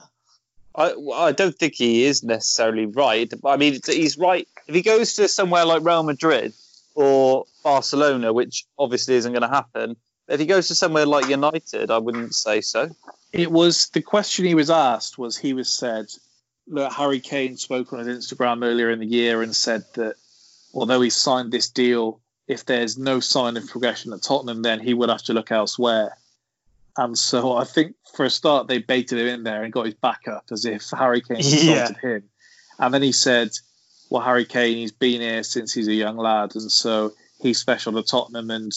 [0.75, 3.31] I, well, I don't think he is necessarily right.
[3.45, 4.49] I mean, he's right.
[4.67, 6.55] If he goes to somewhere like Real Madrid
[6.95, 9.97] or Barcelona, which obviously isn't going to happen,
[10.33, 12.91] if he goes to somewhere like United, I wouldn't say so.
[13.33, 16.07] It was the question he was asked was he was said,
[16.67, 20.17] look, Harry Kane spoke on his Instagram earlier in the year and said that
[20.75, 24.95] although he signed this deal, if there's no sign of progression at Tottenham, then he
[24.95, 26.17] would have to look elsewhere.
[26.97, 29.95] And so I think for a start they baited him in there and got his
[29.95, 31.87] back up as if Harry Kane Yeah.
[31.87, 32.23] insulted him.
[32.79, 33.51] And then he said,
[34.11, 37.93] Well, Harry Kane, he's been here since he's a young lad, and so he's special
[37.95, 38.73] to Tottenham and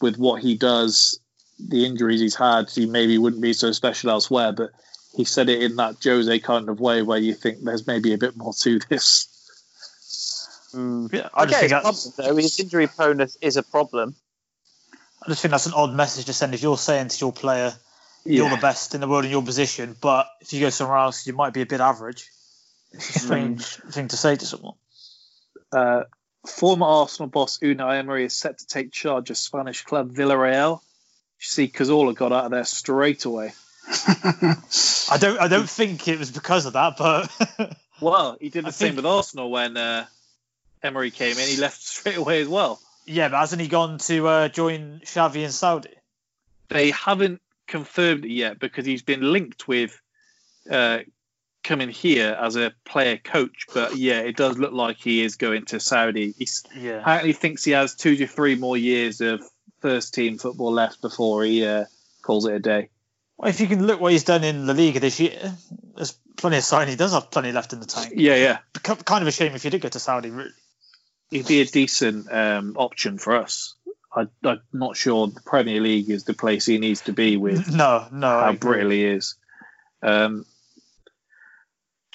[0.00, 1.20] with what he does,
[1.58, 4.52] the injuries he's had, he maybe wouldn't be so special elsewhere.
[4.52, 4.70] But
[5.14, 8.18] he said it in that Jose kind of way where you think there's maybe a
[8.18, 9.32] bit more to this.
[10.74, 12.42] Yeah, I, I just get think his that's, problem, though.
[12.42, 14.14] His injury proneness is a problem.
[15.24, 17.72] I just think that's an odd message to send if you're saying to your player,
[18.24, 21.26] you're the best in the world in your position, but if you go somewhere else,
[21.26, 22.28] you might be a bit average.
[22.92, 24.74] It's a strange thing to say to someone.
[25.72, 26.02] Uh,
[26.46, 30.80] former Arsenal boss Unai Emery is set to take charge of Spanish club Villarreal.
[31.38, 33.52] You see, Cazorla got out of there straight away.
[33.88, 38.68] I don't, I don't think it was because of that, but Well, he did the
[38.68, 40.06] I same think- with Arsenal when uh,
[40.82, 41.48] Emery came in.
[41.48, 42.80] He left straight away as well.
[43.06, 45.90] yeah, but hasn't he gone to uh, join Xavi in Saudi?
[46.68, 50.00] They haven't confirmed it yet because he's been linked with
[50.70, 50.98] uh,
[51.66, 53.66] coming here as a player coach.
[53.74, 56.32] But yeah, it does look like he is going to Saudi.
[56.38, 57.00] He Yeah.
[57.00, 59.42] apparently thinks he has two to three more years of
[59.80, 61.84] first team football left before he uh,
[62.22, 62.88] calls it a day.
[63.36, 65.54] Well, if you can look what he's done in La Liga this year,
[65.94, 66.88] there's plenty of sign.
[66.88, 68.14] He does have plenty left in the tank.
[68.16, 68.58] Yeah, yeah.
[68.82, 70.30] Ki- Kind of a shame if he did go to Saudi.
[70.30, 70.50] Really.
[71.30, 73.74] He'd be a decent um, option for us.
[74.14, 77.70] I, I'm not sure the Premier League is the place he needs to be with
[77.74, 78.28] No, no.
[78.28, 79.34] How brittle he is.
[80.02, 80.46] Um,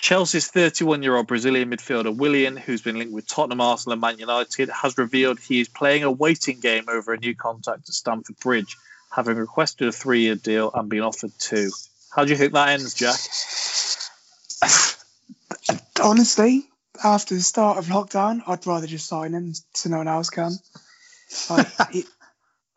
[0.01, 4.17] Chelsea's 31 year old Brazilian midfielder Willian, who's been linked with Tottenham, Arsenal, and Man
[4.17, 8.37] United, has revealed he is playing a waiting game over a new contract at Stamford
[8.39, 8.77] Bridge,
[9.11, 11.69] having requested a three year deal and been offered two.
[12.09, 13.19] How do you think that ends, Jack?
[16.03, 16.65] Honestly,
[17.03, 20.53] after the start of lockdown, I'd rather just sign him so no one else can.
[21.47, 22.05] Like, it,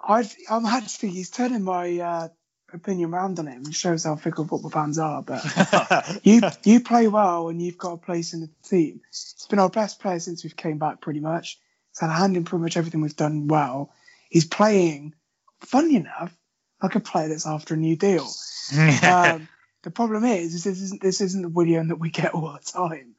[0.07, 2.29] I'd, I'm actually, he's turning my uh,
[2.75, 3.63] opinion round on him.
[3.67, 5.23] It shows how fickle football fans are.
[5.23, 9.01] But you you play well and you've got a place in the team.
[9.09, 11.59] He's been our best player since we've came back, pretty much.
[11.91, 13.93] He's had a hand in pretty much everything we've done well.
[14.29, 15.15] He's playing,
[15.61, 16.37] funny enough,
[16.83, 18.29] like a player that's after a new deal.
[19.07, 19.49] um,
[19.83, 22.59] the problem is, is this isn't this isn't the Willian that we get all the
[22.59, 23.15] time,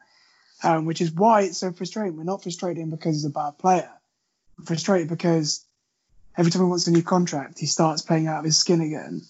[0.63, 2.17] um, which is why it's so frustrating.
[2.17, 3.89] We're not frustrated because he's a bad player.
[4.57, 5.63] We're frustrated because
[6.37, 9.21] every time he wants a new contract, he starts playing out of his skin again.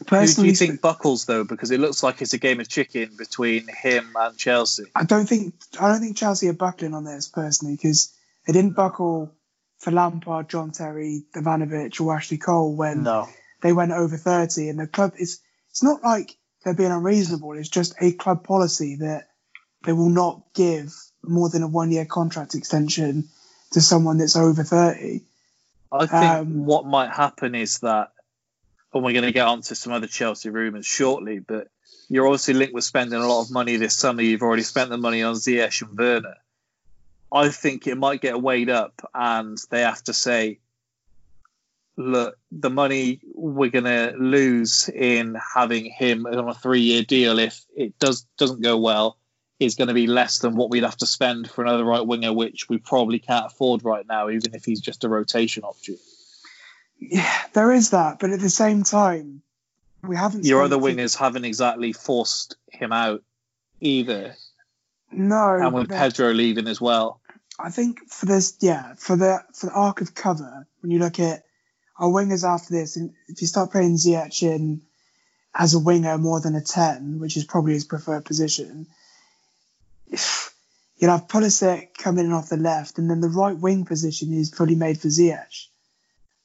[0.00, 1.44] Who do Personally, you think buckles though?
[1.44, 4.84] Because it looks like it's a game of chicken between him and Chelsea.
[4.94, 8.12] I don't think I don't think Chelsea are buckling on this personally because
[8.46, 9.32] they didn't buckle
[9.78, 13.28] for Lampard, John Terry, Ivanovic, or Ashley Cole when No.
[13.62, 15.40] they went over 30 and the club is
[15.70, 19.28] it's not like they're being unreasonable it's just a club policy that
[19.84, 20.92] they will not give
[21.22, 23.28] more than a one year contract extension
[23.72, 25.20] to someone that's over 30
[25.92, 28.12] I think Um, what might happen is that,
[28.92, 31.68] and we're going to get onto some other Chelsea rumours shortly, but
[32.08, 34.22] you're obviously linked with spending a lot of money this summer.
[34.22, 36.36] You've already spent the money on Ziyech and Werner.
[37.32, 40.58] I think it might get weighed up, and they have to say,
[41.96, 47.64] look, the money we're going to lose in having him on a three-year deal if
[47.76, 49.16] it does doesn't go well,
[49.60, 52.32] is going to be less than what we'd have to spend for another right winger,
[52.32, 55.96] which we probably can't afford right now, even if he's just a rotation option.
[57.00, 59.42] Yeah, there is that, but at the same time,
[60.02, 60.44] we haven't.
[60.44, 63.22] Your other wingers haven't exactly forced him out
[63.80, 64.36] either,
[65.10, 67.20] No, and with Pedro leaving as well.
[67.58, 71.18] I think for this, yeah, for the for the arc of cover, when you look
[71.18, 71.44] at
[71.98, 74.82] our wingers after this, and if you start playing Ziyech in
[75.54, 78.86] as a winger more than a ten, which is probably his preferred position,
[80.06, 84.50] you'll have Pulisic coming in off the left, and then the right wing position is
[84.50, 85.66] fully made for Ziyech.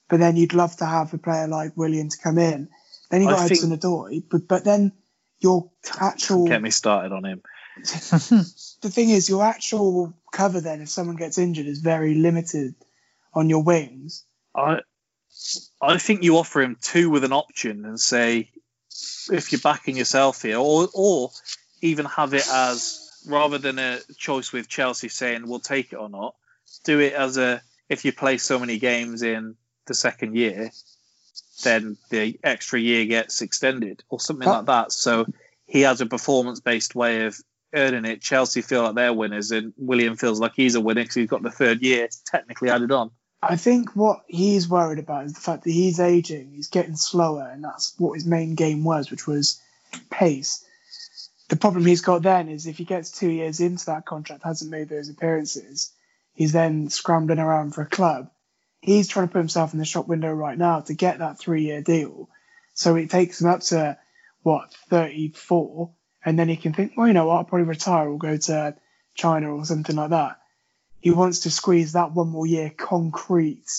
[0.07, 2.69] But then you'd love to have a player like Willian to come in.
[3.09, 4.91] Then you got think- Hudson Odoi, but but then
[5.39, 7.41] your actual Get me started on him.
[7.77, 12.75] the thing is, your actual cover then, if someone gets injured, is very limited
[13.33, 14.23] on your wings.
[14.55, 14.79] I
[15.81, 18.49] I think you offer him two with an option and say
[19.31, 21.31] if you're backing yourself here, or or
[21.81, 26.09] even have it as rather than a choice with Chelsea saying we'll take it or
[26.09, 26.35] not,
[26.83, 29.55] do it as a if you play so many games in
[29.85, 30.71] the second year,
[31.63, 34.91] then the extra year gets extended or something like that.
[34.91, 35.25] So
[35.65, 37.37] he has a performance based way of
[37.73, 38.21] earning it.
[38.21, 41.43] Chelsea feel like they're winners, and Willian feels like he's a winner because he's got
[41.43, 43.11] the third year technically added on.
[43.41, 47.47] I think what he's worried about is the fact that he's aging, he's getting slower,
[47.51, 49.61] and that's what his main game was, which was
[50.09, 50.65] pace.
[51.49, 54.71] The problem he's got then is if he gets two years into that contract, hasn't
[54.71, 55.91] made those appearances,
[56.33, 58.31] he's then scrambling around for a club.
[58.85, 61.63] He's trying to put himself in the shop window right now to get that three
[61.63, 62.29] year deal.
[62.73, 63.97] So it takes him up to,
[64.43, 65.89] what, 34,
[66.23, 68.75] and then he can think, well, you know what, I'll probably retire or go to
[69.15, 70.39] China or something like that
[71.05, 73.69] he wants to squeeze that one more year concrete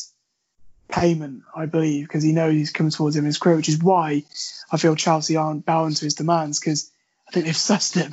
[0.89, 3.83] payment, I believe, because he knows he's coming towards him in his career, which is
[3.83, 4.23] why
[4.71, 6.89] I feel Chelsea aren't bowing to his demands because
[7.27, 8.13] I think they've sussed him.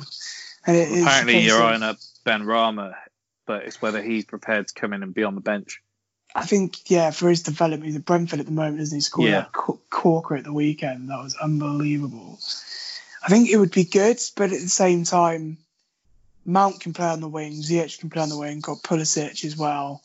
[0.66, 2.94] And it Apparently, you're eyeing up Benrahma,
[3.46, 5.80] but it's whether he's prepared to come in and be on the bench.
[6.34, 9.00] I think, yeah, for his development, he's at Brentford at the moment, isn't he?
[9.00, 9.44] Scored Yeah.
[9.52, 11.08] corker at the weekend.
[11.10, 12.38] That was unbelievable.
[13.22, 15.58] I think it would be good, but at the same time,
[16.44, 19.56] Mount can play on the wing, Ziyech can play on the wing, got Pulisic as
[19.56, 20.02] well.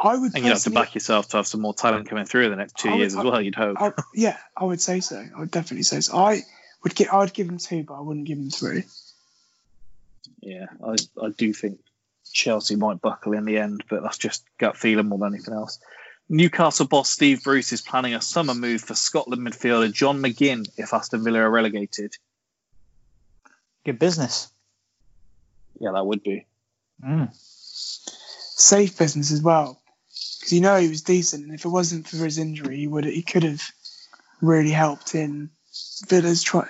[0.00, 2.48] I would And you'd have to back yourself to have some more talent coming through
[2.48, 3.76] the next two would- years as well, you'd hope.
[3.80, 5.16] I, yeah, I would say so.
[5.16, 6.16] I would definitely say so.
[6.16, 6.42] I
[6.82, 8.84] would give, I would give him two, but I wouldn't give him three.
[10.40, 11.78] Yeah, I, I do think
[12.32, 15.78] Chelsea might buckle in the end, but that's just gut feeling more than anything else.
[16.28, 20.94] Newcastle boss Steve Bruce is planning a summer move for Scotland midfielder John McGinn if
[20.94, 22.16] Aston Villa are relegated.
[23.84, 24.50] Good business.
[25.78, 26.46] Yeah, that would be.
[27.04, 27.34] Mm.
[27.34, 29.82] Safe business as well,
[30.38, 33.04] because you know he was decent, and if it wasn't for his injury, he would
[33.04, 33.62] he could have
[34.40, 35.50] really helped in
[36.06, 36.68] Villa's try,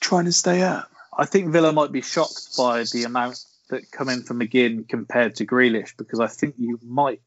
[0.00, 0.90] trying to stay up.
[1.16, 5.36] I think Villa might be shocked by the amount that come in for McGinn compared
[5.36, 7.20] to Grealish because I think you might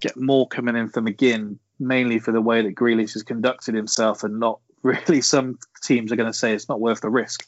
[0.00, 4.24] get more coming in for McGinn mainly for the way that Grealish has conducted himself
[4.24, 7.46] and not really some teams are going to say it's not worth the risk.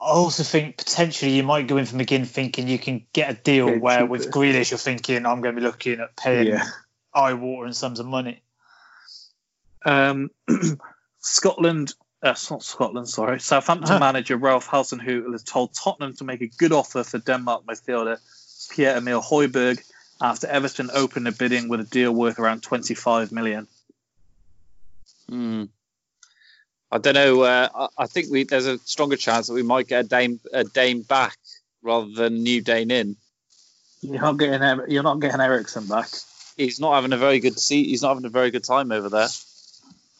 [0.00, 3.34] I also think potentially you might go in for McGinn thinking you can get a
[3.34, 4.06] deal Get where cheaper.
[4.10, 6.64] with Grealish you're thinking I'm going to be looking at paying Yeah.
[7.14, 8.42] eye watering sums of money.
[9.86, 10.30] Um,
[11.20, 11.94] Scotland,
[12.24, 13.38] uh, not Scotland, sorry.
[13.40, 13.98] Southampton Uh-huh.
[14.00, 18.18] manager Ralph Hasenhüttl has told Tottenham to make a good offer for Denmark midfielder
[18.70, 19.78] Pierre Emil Højbjerg
[20.20, 23.66] after Everton opened a bidding with a deal worth around 25 million.
[25.28, 25.64] Hmm.
[26.90, 27.42] I don't know.
[27.42, 30.40] Uh, I, I think we there's a stronger chance that we might get a Dane
[30.52, 31.36] a Dane back
[31.82, 33.16] rather than new Dane in.
[34.00, 36.08] You're not getting you're not getting Eriksen back.
[36.56, 37.88] He's not having a very good seat.
[37.88, 39.28] He's not having a very good time over there.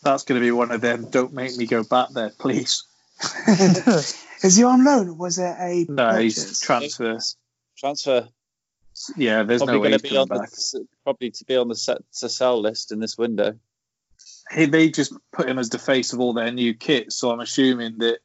[0.04, 1.10] That's going to be one of them.
[1.10, 2.84] Don't make me go back there, please.
[4.42, 7.18] Is he on loan or was it a No, he's transfer.
[7.78, 8.28] Transfer.
[9.16, 10.50] Yeah, there's probably no way going he's to be on back.
[10.50, 13.54] the probably to be on the set to sell list in this window.
[14.54, 17.40] He, they just put him as the face of all their new kit, so I'm
[17.40, 18.18] assuming that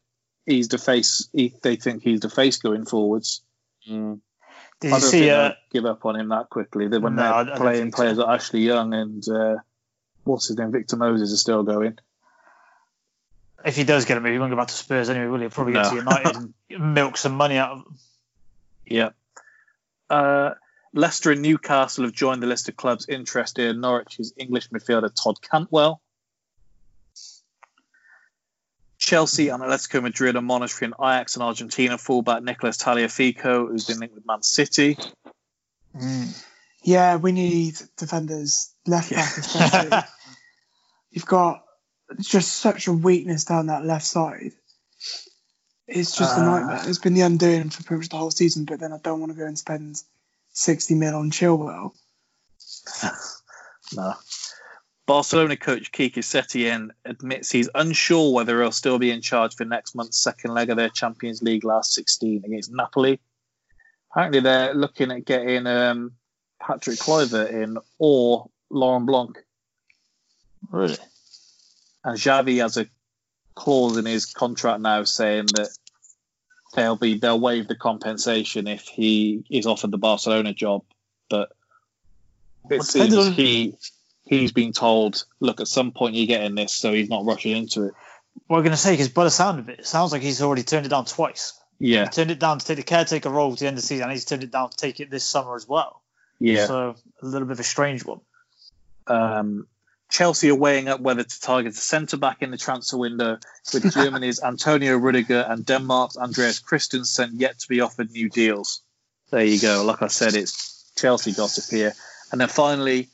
[0.45, 1.29] he's the face.
[1.33, 3.41] He, they think he's the face going forwards.
[3.87, 5.19] Did I you don't see?
[5.21, 6.87] think Uh, give up on him that quickly.
[6.87, 8.01] They when No, I- I they're playing think so.
[8.03, 9.55] players like Ashley Young and uh,
[10.23, 11.97] what's his name, Victor Moses, is still going.
[13.65, 15.43] if he does get a move, he won't go back to Spurs anyway, will he?
[15.43, 15.89] He'll probably get No.
[15.89, 16.53] to United and
[16.95, 17.97] milk some money out of him.
[18.85, 19.09] Yeah.
[20.09, 20.51] Uh,
[20.93, 25.41] Leicester and Newcastle have joined the list of clubs interested in Norwich's English midfielder Todd
[25.41, 26.01] Cantwell.
[28.97, 34.15] Chelsea and Atletico Madrid are monitoring Ajax and Argentina fullback Nicolas Tagliafico, who's been linked
[34.15, 34.97] with Man City.
[36.83, 39.97] Yeah, we need defenders, left back especially.
[41.11, 41.63] You've got
[42.19, 44.51] just such a weakness down that left side.
[45.87, 46.81] It's just a Uh, nightmare.
[46.89, 49.31] It's been the undoing for pretty much the whole season, but then I don't want
[49.31, 50.01] to go and spend
[50.53, 51.93] 60 mil on Chilwell.
[53.95, 54.13] No.
[55.07, 59.95] Barcelona coach Quique Setien admits he's unsure whether he'll still be in charge for next
[59.95, 63.19] month's second leg of their Champions League last 16 against Napoli.
[64.11, 66.11] Apparently, they're looking at getting um,
[66.61, 69.37] Patrick Kluivert in or Laurent Blanc.
[70.71, 70.97] Really?
[72.03, 72.87] And Xavi has a
[73.55, 75.69] clause in his contract now saying that
[76.75, 80.83] they'll be they'll waive the compensation if he is offered the Barcelona job,
[81.29, 81.51] but
[82.69, 83.75] it seems on- he
[84.25, 87.85] he's been told, look, at some point you're getting this, so he's not rushing into
[87.85, 87.93] it.
[88.45, 90.41] What I'm going to say, because by the sound of it, it sounds like he's
[90.41, 91.59] already turned it down twice.
[91.79, 93.87] Yeah, He turned it down to take the caretaker role to the end of the
[93.87, 96.03] season, and he's turned it down to take it this summer as well.
[96.39, 96.67] yeah.
[96.67, 98.19] So a little bit of a strange one.
[99.09, 99.67] Um,
[100.09, 103.37] Chelsea are weighing up whether to target a centre back in the transfer window,
[103.73, 108.81] with Germany's Antonio Rudiger and Denmark's Andreas Christensen yet to be offered new deals.
[109.31, 109.83] There you go.
[109.85, 111.93] Like I said, it's Chelsea gossip here.
[112.31, 113.09] And then finally,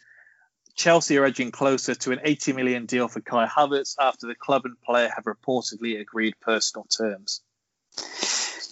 [0.75, 4.63] Chelsea are edging closer to an 80 million deal for Kai Havertz after the club
[4.65, 7.41] and player have reportedly agreed personal terms.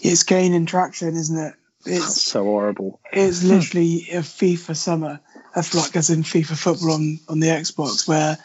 [0.01, 1.53] It's gaining traction, isn't it?
[1.85, 2.99] That's It's so horrible.
[3.11, 5.19] it's literally a FIFA summer,
[5.55, 8.37] of like as in FIFA football on, on the Xbox, where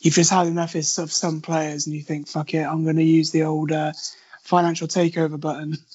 [0.00, 3.02] you've just had enough of some players and you think, fuck it, I'm going to
[3.02, 3.92] use the old uh,
[4.42, 5.76] financial takeover button.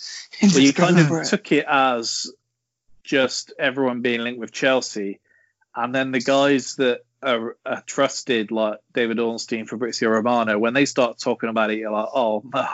[0.42, 1.26] Well, you kind of it.
[1.26, 2.32] took it as
[3.04, 5.20] just everyone being linked with Chelsea,
[5.76, 10.86] and then the guys that are, are trusted, like David Ornstein, Fabrizio Romano, when they
[10.86, 12.68] start talking about it, you're like, oh, no.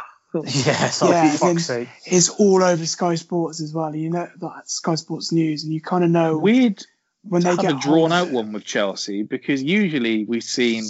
[0.43, 1.89] Yeah, so Yeah, for fuck's then- sake.
[2.05, 3.95] It's all over Sky Sports as well.
[3.95, 6.83] You know, like Sky Sports News, and you kind of know weird
[7.23, 10.25] when to they have get a drawn hold of out one with Chelsea because usually
[10.25, 10.83] we've seen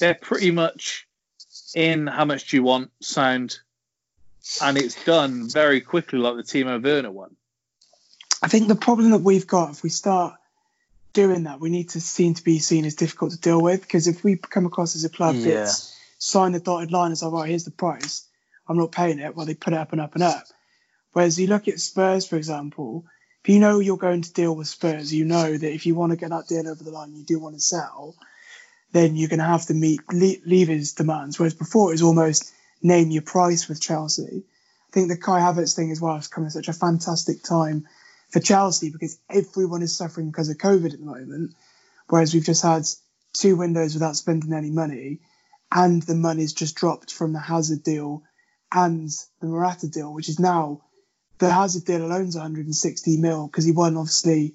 [0.00, 1.06] they're pretty much
[1.74, 3.58] in how much do you want sound,
[4.62, 7.36] and it's done very quickly, like the Timo Werner one.
[8.42, 10.34] I think the problem that we've got, if we start
[11.12, 13.82] doing that, we need to seem to be seen as difficult to deal with.
[13.82, 15.54] Because if we come across as a club Yeah.
[15.56, 18.26] that's signed the dotted line and as, oh, all right, here's the price,
[18.66, 20.44] I'm not paying it, well, they put it up and up and up.
[21.12, 23.04] Whereas you look at Spurs, for example,
[23.42, 26.10] if you know you're going to deal with Spurs, you know that if you want
[26.12, 28.14] to get that deal over the line, you do want to sell,
[28.92, 31.38] then you're going to have to meet Le- Levy's demands.
[31.38, 34.44] Whereas before it was almost name your price with Chelsea.
[34.44, 37.86] I think the Kai Havertz thing as well has come at such a fantastic time
[38.30, 41.54] for Chelsea because everyone is suffering because of COVID at the moment.
[42.08, 42.84] Whereas we've just had
[43.32, 45.20] two windows without spending any money,
[45.72, 48.22] and the money's just dropped from the Hazard deal
[48.72, 49.10] and
[49.40, 50.82] the Morata deal, which is now
[51.40, 54.54] the Hazard deal alone's 160 mil because he won obviously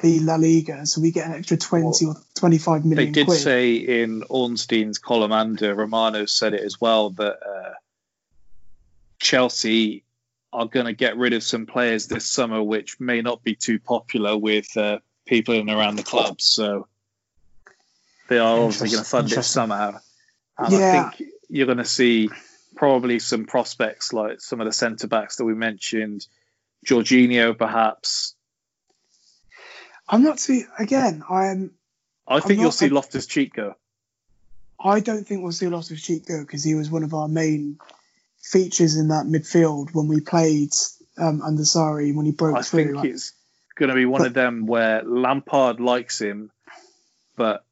[0.00, 3.06] the La Liga, so we get an extra 20 or 25 million.
[3.06, 3.40] They did quid.
[3.40, 7.74] say in Ornstein's column, and uh, Romano said it as well, that uh,
[9.18, 10.04] Chelsea
[10.52, 13.80] are going to get rid of some players this summer, which may not be too
[13.80, 16.40] popular with uh, people in and around the club.
[16.40, 16.86] So
[18.28, 19.98] they are obviously going to fund it somehow.
[20.56, 21.10] And Yeah.
[21.12, 22.30] I think you're going to see
[22.78, 26.24] probably some prospects like some of the centre backs that we mentioned,
[26.86, 28.36] Jorginho perhaps.
[30.08, 31.24] I'm not too again.
[31.28, 31.72] I'm.
[32.26, 33.74] I think not- you'll see Loftus Cheek go.
[34.80, 37.78] I don't think we'll see Loftus Cheek go because he was one of our main
[38.40, 40.70] features in that midfield when we played
[41.18, 42.80] um, under Sarri when he broke I through.
[42.80, 43.32] I think like- it's
[43.74, 46.52] going to be one of them where Lampard likes him,
[47.36, 47.64] but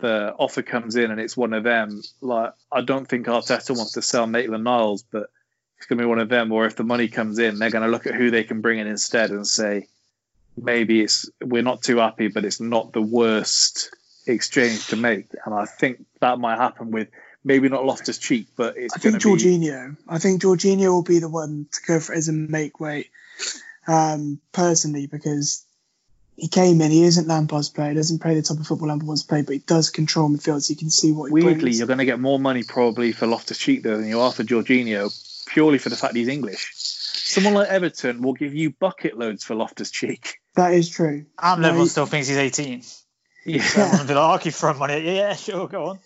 [0.00, 2.02] the offer comes in and it's one of them.
[2.20, 5.30] Like I don't think Arteta wants to sell Maitland Niles, but
[5.76, 6.52] it's going to be one of them.
[6.52, 8.78] Or if the money comes in, they're going to look at who they can bring
[8.78, 9.88] in instead and say,
[10.56, 13.90] maybe it's we're not too happy, but it's not the worst
[14.26, 15.26] exchange to make.
[15.44, 17.08] And I think that might happen with
[17.44, 21.18] maybe not Loftus Cheek, but it's I think to be I think Jorginho will be
[21.18, 23.10] the one to go for it as a make weight,
[23.86, 25.64] um, personally, because
[26.36, 26.90] he came in.
[26.90, 27.90] He isn't Lampard's player.
[27.90, 30.28] He doesn't play the type of football Lampard wants to play, but he does control
[30.30, 31.78] midfield, so you can see what he Weirdly, brings.
[31.78, 34.42] you're going to get more money probably for Loftus Cheek though than you are for
[34.44, 35.12] Jorginho,
[35.46, 36.70] purely for the fact he's English.
[36.74, 40.38] Someone like Everton will give you bucket loads for Loftus Cheek.
[40.56, 41.26] That is true.
[41.40, 42.82] And No, everyone he- still thinks he's 18.
[43.46, 43.62] Yeah.
[43.62, 44.94] So be like, I'll keep throwing money.
[44.94, 45.98] at you." Yeah, sure, go on.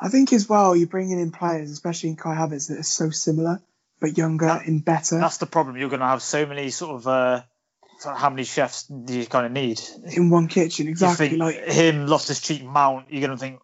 [0.00, 3.10] I think as well, you're bringing in players, especially in Kai Havertz, that are so
[3.10, 3.60] similar
[4.00, 5.76] but younger and better That's the problem.
[5.76, 7.06] You're going to have so many sort of.
[7.08, 7.44] Uh, so
[8.04, 9.80] how many chefs do you kind of need?
[10.14, 10.88] in one kitchen.
[10.88, 11.26] Exactly.
[11.26, 13.06] You think Like him, Loftus Cheek, Mount.
[13.10, 13.60] You're going to think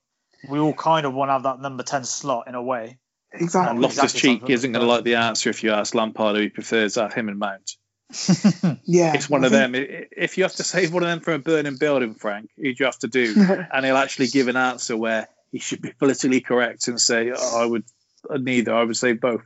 [0.49, 2.99] we all kind of want to have that number 10 slot in a way.
[3.33, 3.71] exactly.
[3.71, 6.37] And Loftus exactly Cheek something isn't going to like the answer if you ask Lampard
[6.37, 7.71] who he prefers out him and Mount.
[8.85, 10.07] yeah, It's one I of think- them.
[10.17, 12.77] If you have to save one of them from a burning building, Frank, who do
[12.79, 13.35] you have to do?
[13.73, 17.63] and he'll actually give an answer where he should be politically correct and say, oh,
[17.63, 17.85] I would
[18.29, 18.75] uh, neither.
[18.75, 19.43] I would say both.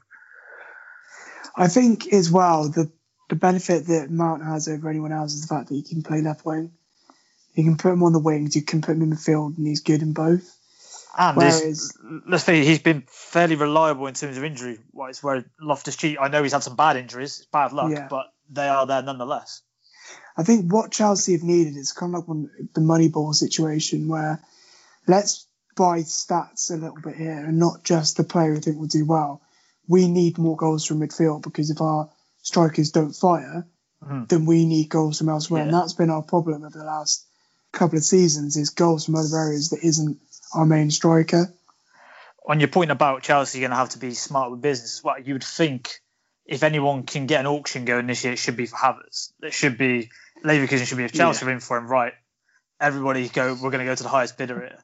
[1.56, 2.90] I think as well the
[3.28, 6.20] the benefit that Mount has over anyone else is the fact that he can play
[6.22, 6.72] left wing.
[7.55, 9.80] You can put him on the wings, you can put him in midfield, and he's
[9.80, 10.55] good in both.
[11.18, 15.22] And Whereas- Whereas, let's say he's been fairly reliable in terms of injury wise.
[15.22, 18.06] Where Loftus Cheek, I know he's had some bad injuries, it's bad luck, Yeah.
[18.09, 19.62] but they are there nonetheless.
[20.36, 24.40] I think what Chelsea have needed is kind of like one, the Moneyball situation where
[25.09, 25.46] let's
[25.76, 29.05] buy stats a little bit here and not just the player we think will do
[29.05, 29.42] well.
[29.88, 32.09] We need more goals from midfield because if our
[32.43, 33.66] strikers don't fire,
[34.05, 34.28] Mhm.
[34.28, 35.62] then we need goals from elsewhere.
[35.62, 37.24] And that's been our problem over the last
[37.73, 40.19] couple of seasons is goals from other areas that isn't
[40.55, 41.52] our main striker.
[42.48, 45.27] On your point about Chelsea you're going to have to be smart with business, what
[45.27, 46.01] you would think
[46.47, 49.32] if anyone can get an auction going this year, it should be for Havertz.
[49.43, 50.10] It should be
[50.44, 52.15] Leverkusen should be if Chelsea are in for him, right?
[52.81, 53.52] Everybody go.
[53.55, 54.78] We're going to go to the highest bidder here.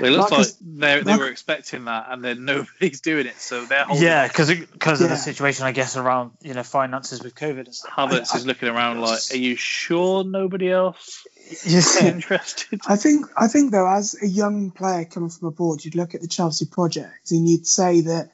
[0.00, 3.36] Well, it looks like they they were expecting that, and then nobody's doing it.
[3.36, 4.30] So they're holding Yeah, off.
[4.30, 7.92] because because of the situation, I guess, around you know finances with COVID and stuff.
[7.92, 11.26] Havertz is looking around like, "Are you sure nobody else
[11.64, 12.08] is Yeah.
[12.08, 16.14] interested?" I think I think though, as a young player coming from abroad, you'd look
[16.14, 18.30] at the Chelsea project and you'd say that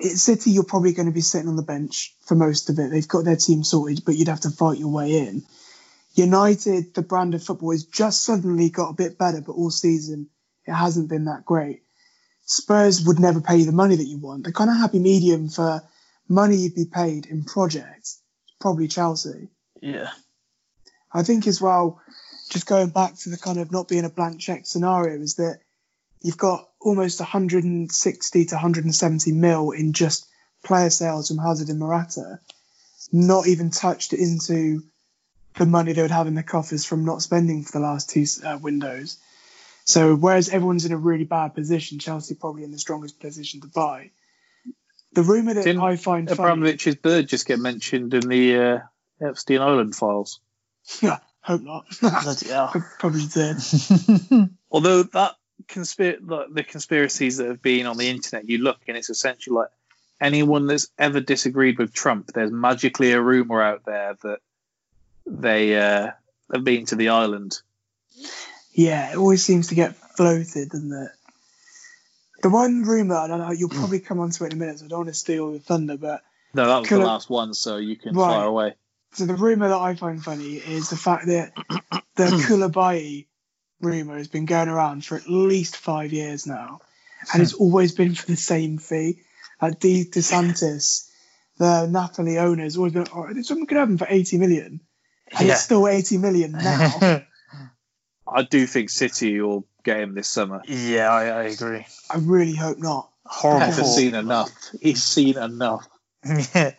[0.00, 2.90] at City you're probably going to be sitting on the bench for most of it.
[2.90, 5.42] They've got their team sorted, but you'd have to fight your way in.
[6.18, 10.28] United, the brand of football, has just suddenly got a bit better, but all season
[10.66, 11.82] it hasn't been that great.
[12.44, 14.44] Spurs would never pay you the money that you want.
[14.44, 15.82] The kind of happy medium for
[16.28, 18.20] money you'd be paid in projects,
[18.60, 19.48] probably Chelsea.
[19.80, 20.10] Yeah.
[21.12, 22.00] I think as well,
[22.50, 25.60] just going back to the kind of not being a blank check scenario, is that
[26.22, 30.26] you've got almost 160 to 170 mil in just
[30.64, 32.40] player sales from Hazard and Morata,
[33.12, 34.82] not even touched into
[35.58, 38.24] the money they would have in the coffers from not spending for the last two
[38.44, 39.18] uh, windows.
[39.84, 43.68] So whereas everyone's in a really bad position, Chelsea probably in the strongest position to
[43.68, 44.10] buy.
[45.14, 48.78] The rumor that Didn't I find funny, Abramovich's bird just get mentioned in the uh,
[49.26, 50.40] Epstein Island files.
[51.00, 51.86] yeah, hope not.
[52.00, 52.74] Bloody hell.
[52.98, 53.56] probably did.
[54.70, 55.36] Although that
[55.66, 59.56] conspir- like, the conspiracies that have been on the internet, you look and it's essentially
[59.56, 59.70] like
[60.20, 64.40] anyone that's ever disagreed with Trump, there's magically a rumor out there that
[65.30, 66.10] they uh,
[66.52, 67.60] have been to the island.
[68.72, 71.10] Yeah, it always seems to get floated, doesn't it?
[72.42, 74.84] The one rumor, I don't know, you'll probably come onto it in a minute, so
[74.84, 76.22] I don't want to steal your thunder, but
[76.54, 78.26] No, that was the I- last one, so you can Right.
[78.36, 78.74] fire away.
[79.12, 81.52] so the rumor that I find funny is the fact that
[82.14, 83.26] the Koulibaly
[83.80, 86.80] rumor has been going around for at least five years now,
[87.32, 89.22] and it's always been for the same fee.
[89.60, 91.10] Like De DeSantis,
[91.56, 94.80] the Napoli owner, has always been, oh, something could happen for 80 million,
[95.36, 95.54] and Yeah.
[95.54, 97.22] it's still 80 million now.
[98.30, 100.62] I do think City will get him this summer.
[100.66, 101.86] yeah, I, I agree.
[102.10, 103.10] I really hope not.
[103.24, 103.66] Horrible.
[103.66, 104.50] Pep has seen enough.
[104.80, 105.86] He's seen enough.
[106.54, 106.72] yeah.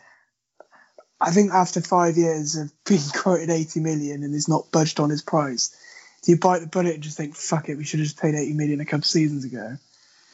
[1.22, 5.10] I think after five years of being quoted 80 million and he's not budged on
[5.10, 5.76] his price,
[6.24, 8.36] do you bite the bullet and just think, fuck it, we should have just paid
[8.36, 9.78] 80 million a couple of seasons ago?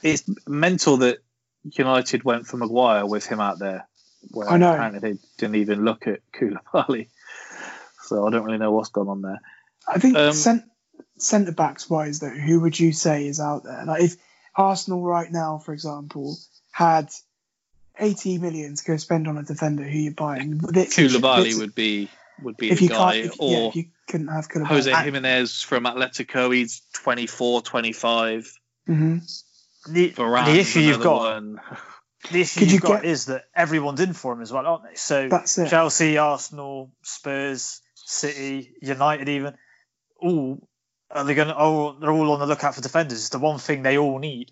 [0.03, 1.19] It's mental that
[1.63, 3.87] United went for Maguire with him out there.
[4.31, 4.73] Where I know.
[4.73, 7.07] Apparently they didn't even look at Koulibaly.
[8.05, 9.39] So I don't really know what's gone on there.
[9.87, 10.65] I think Um, cent-
[11.17, 13.83] centre backs wise, though, who would you say is out there?
[13.85, 14.15] Like if
[14.55, 16.37] Arsenal right now, for example,
[16.71, 17.09] had
[17.99, 20.57] 80 million to go spend on a defender, who you're buying?
[20.59, 22.09] Literally- Koulibaly literally- would be
[22.43, 24.65] would be if the you guy, if, or yeah, if you couldn't have Koulibaly.
[24.67, 26.53] Jose Gimenez from Atletico.
[26.53, 28.59] He's 24, 25.
[28.85, 29.17] hmm
[29.87, 31.61] The, Varane's the issue you've got, one.
[32.31, 34.65] the issue Could you you've got get- is that everyone's in for him as well,
[34.65, 34.95] aren't they?
[34.95, 35.69] So That's it.
[35.69, 39.55] Chelsea, Arsenal, Spurs, City, United, even
[40.17, 40.67] all
[41.11, 41.47] are they going?
[41.47, 43.17] to Oh, they're all on the lookout for defenders.
[43.19, 44.51] It's the one thing they all need.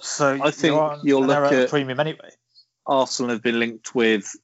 [0.00, 2.30] So I think you'll look at- premium anyway.
[2.86, 4.34] Arsenal have been linked with.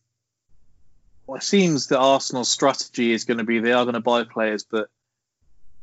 [1.26, 4.22] Well, it seems that Arsenal's strategy is going to be they are going to buy
[4.22, 4.88] players, but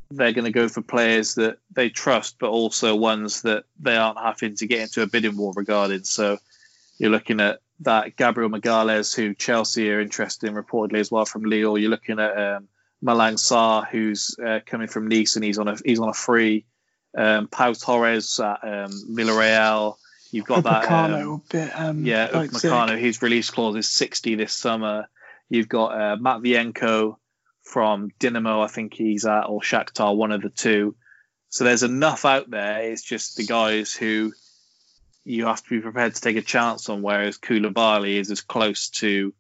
[0.10, 4.20] they're going to go for players that they trust, but also ones that they aren't
[4.20, 6.04] having to get into a bidding war regarding.
[6.06, 6.38] So
[6.98, 11.44] you're looking at that Gabriel Magalhães, who Chelsea are interested in reportedly as well from
[11.44, 11.78] Lille.
[11.78, 12.68] You're looking at um,
[13.04, 16.66] Malang Sarr, who's uh, coming from Nice and he's on a he's on a free.
[17.16, 19.98] Um, Pau Torres at um, Villarreal.
[20.32, 20.86] You've got that.
[20.86, 22.28] Upamecano, um, a bit, um, yeah.
[22.28, 25.08] Upamecano, his release clause is 60 this summer.
[25.48, 27.18] You've got uh, Matvienko
[27.64, 30.96] from Dinamo, I think he's at, or Shakhtar, one of the two.
[31.50, 32.82] So there's enough out there.
[32.92, 34.34] It's just the guys who
[35.26, 38.90] you have to be prepared to take a chance on, whereas Koulibaly is as close
[38.90, 39.34] to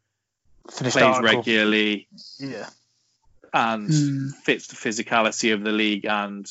[0.72, 1.38] Finished plays article.
[1.39, 2.07] regularly
[2.39, 2.69] Yeah.
[3.53, 4.30] and Hmm.
[4.43, 6.47] fits the physicality of the league and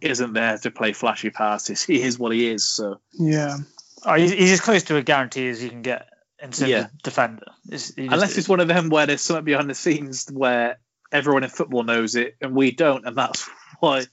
[0.00, 1.82] isn't there to play flashy passes.
[1.86, 2.64] He is what he is.
[2.64, 3.56] So Yeah.
[4.04, 6.08] Oh, he's, he's as close to a guarantee as you can get
[6.38, 6.78] in terms Yeah.
[6.86, 7.46] of defender.
[7.68, 10.78] It's, he just- Unless it's one of them where there's something behind the scenes where
[11.12, 13.48] everyone in football knows it and we don't, and that's
[13.80, 14.04] why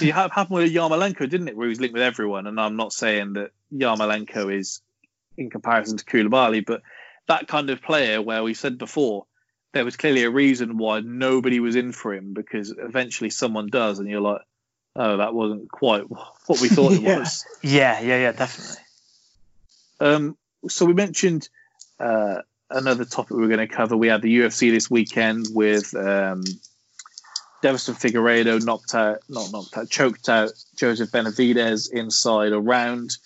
[0.00, 1.56] it ha- happened with Yarmolenko, didn't it?
[1.56, 2.46] Where he was linked with everyone.
[2.46, 4.80] And I'm not saying that Yarmolenko is
[5.36, 6.82] in comparison to Koulibaly, but
[7.28, 9.26] that kind of player where we said before
[9.72, 13.98] there was clearly a reason why nobody was in for him because eventually someone does,
[13.98, 14.40] and you're like,
[14.96, 17.44] oh, that wasn't quite what we thought it was.
[17.62, 18.82] yeah, yeah, yeah, definitely.
[20.00, 20.36] Um,
[20.68, 21.48] so we mentioned
[22.00, 23.96] uh, another topic we are going to cover.
[23.96, 26.42] We had the UFC this weekend with um,
[27.62, 33.16] Deiveson Figueiredo knocked out, not knocked out, choked out Joseph Benavidez inside a round.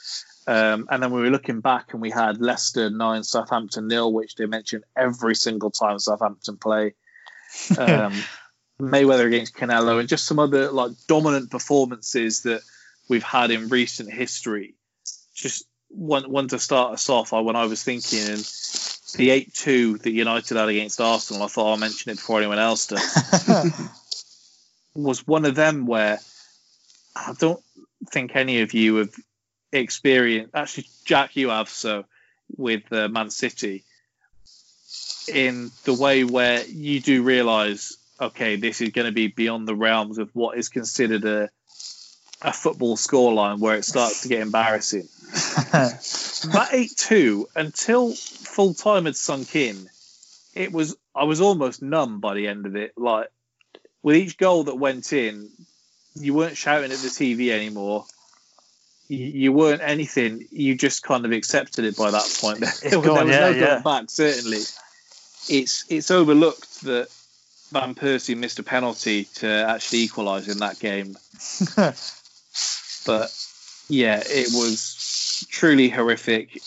[0.46, 4.34] Um, and then we were looking back and we had Leicester 9, Southampton nil, which
[4.34, 6.94] they mention every single time Southampton play.
[7.78, 8.12] Um,
[8.80, 12.62] Mayweather against Canelo and just some other like dominant performances that
[13.08, 14.74] we've had in recent history.
[15.34, 17.32] Just one one to start us off.
[17.32, 18.38] I when I was thinking
[19.16, 22.58] the eight two that United had against Arsenal, I thought I'll mention it before anyone
[22.58, 23.78] else does.
[24.94, 26.18] was one of them where
[27.16, 27.62] I don't
[28.10, 29.14] think any of you have
[29.72, 30.54] experienced.
[30.54, 32.04] Actually, Jack, you have so
[32.56, 33.84] with uh, Man City
[35.28, 39.74] in the way where you do realise, okay, this is going to be beyond the
[39.74, 41.50] realms of what is considered a
[42.44, 45.08] a football scoreline where it starts to get embarrassing.
[45.32, 49.88] that eight two until full time had sunk in,
[50.52, 52.94] it was I was almost numb by the end of it.
[52.96, 53.28] Like
[54.02, 55.48] with each goal that went in,
[56.14, 58.04] you weren't shouting at the TV anymore.
[59.08, 60.46] You, you weren't anything.
[60.50, 62.60] You just kind of accepted it by that point.
[62.82, 63.66] There, was- gone, there was yeah, no yeah.
[63.66, 64.10] going back.
[64.10, 64.62] Certainly,
[65.48, 67.08] it's it's overlooked that
[67.72, 71.16] Van Persie missed a penalty to actually equalise in that game.
[73.06, 73.34] but
[73.88, 76.60] yeah, it was truly horrific.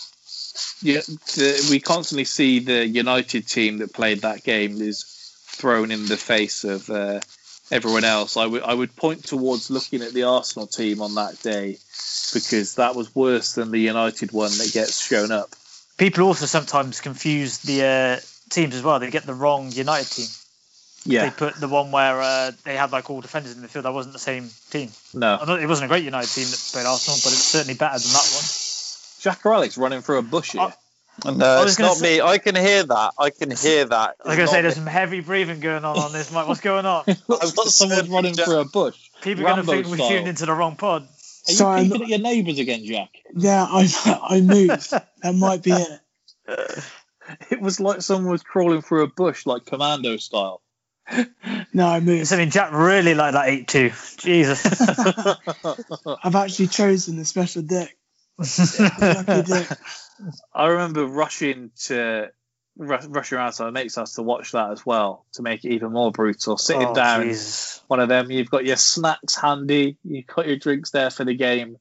[0.82, 5.15] Yeah, the, we constantly see the United team that played that game is
[5.56, 7.20] thrown in the face of uh,
[7.70, 8.36] everyone else.
[8.36, 11.78] I would I would point towards looking at the Arsenal team on that day
[12.32, 15.50] because that was worse than the United one that gets shown up.
[15.96, 18.20] People also sometimes confuse the uh,
[18.50, 18.98] teams as well.
[19.00, 20.26] They get the wrong United team.
[21.04, 21.24] Yeah.
[21.24, 23.84] They put the one where uh, they had like all defenders in the field.
[23.84, 24.90] That wasn't the same team.
[25.14, 25.38] no.
[25.54, 28.28] It wasn't a great United team that played Arsenal, but it's certainly better than that
[28.34, 28.44] one.
[29.20, 30.72] Jack or running through a bush here.
[31.24, 32.20] No, I it's not say- me.
[32.20, 33.12] I can hear that.
[33.18, 34.16] I can hear that.
[34.24, 34.80] Like I It's say, not there's me.
[34.80, 36.30] some heavy breathing going on on this.
[36.32, 37.04] Mike, what's going on?
[37.28, 38.96] Looks like someone running through a bush.
[39.22, 40.08] People are going to think we style.
[40.10, 41.02] tuned into the wrong pod.
[41.02, 43.10] Are you Sorry, I'm at your neighbours again, Jack?
[43.34, 43.88] Yeah, I
[44.36, 44.90] I moved.
[44.90, 46.00] that might be it.
[47.50, 50.62] It was like someone was crawling through a bush, like commando style.
[51.72, 52.32] No, I moved.
[52.32, 53.90] I mean, Jack really liked that 8 2.
[54.18, 54.64] Jesus.
[56.22, 57.96] I've actually chosen the special deck.
[60.54, 62.30] I remember rushing to
[62.76, 65.72] ru- rushing around to my mates' house to watch that as well to make it
[65.72, 66.56] even more brutal.
[66.56, 67.82] Sitting Oh, down, Jesus.
[67.88, 71.34] one of them, you've got your snacks handy, you've got your drinks there for the
[71.34, 71.76] game,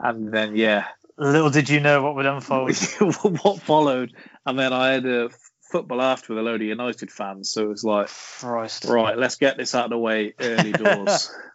[0.00, 0.86] and then yeah,
[1.16, 2.76] Little did you know what would unfold.
[3.42, 4.12] what followed,
[4.44, 5.30] and then I had a
[5.70, 8.08] football after with a load of United fans, so it was like,
[8.40, 8.84] Christ.
[8.86, 11.30] right, let's get this out of the way early doors.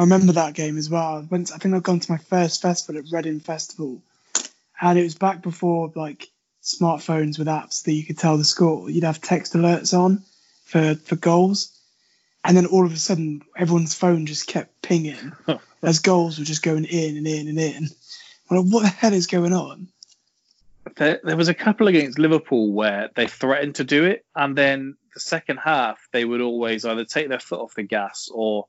[0.00, 1.16] I remember that game as well.
[1.16, 1.52] I went.
[1.52, 4.00] I think I've gone to my first festival at Reading Festival,
[4.80, 6.30] and it was back before like
[6.62, 8.88] smartphones with apps that you could tell the score.
[8.88, 10.22] You'd have text alerts on
[10.64, 11.78] for for goals,
[12.42, 15.32] and then all of a sudden everyone's phone just kept pinging
[15.82, 17.90] as goals were just going in and in and in.
[18.50, 19.88] Like, what the hell is going on?
[20.96, 24.96] there, there was a couple against Liverpool where they threatened to do it, and then
[25.12, 28.64] the second half they would always either take their foot off the gas or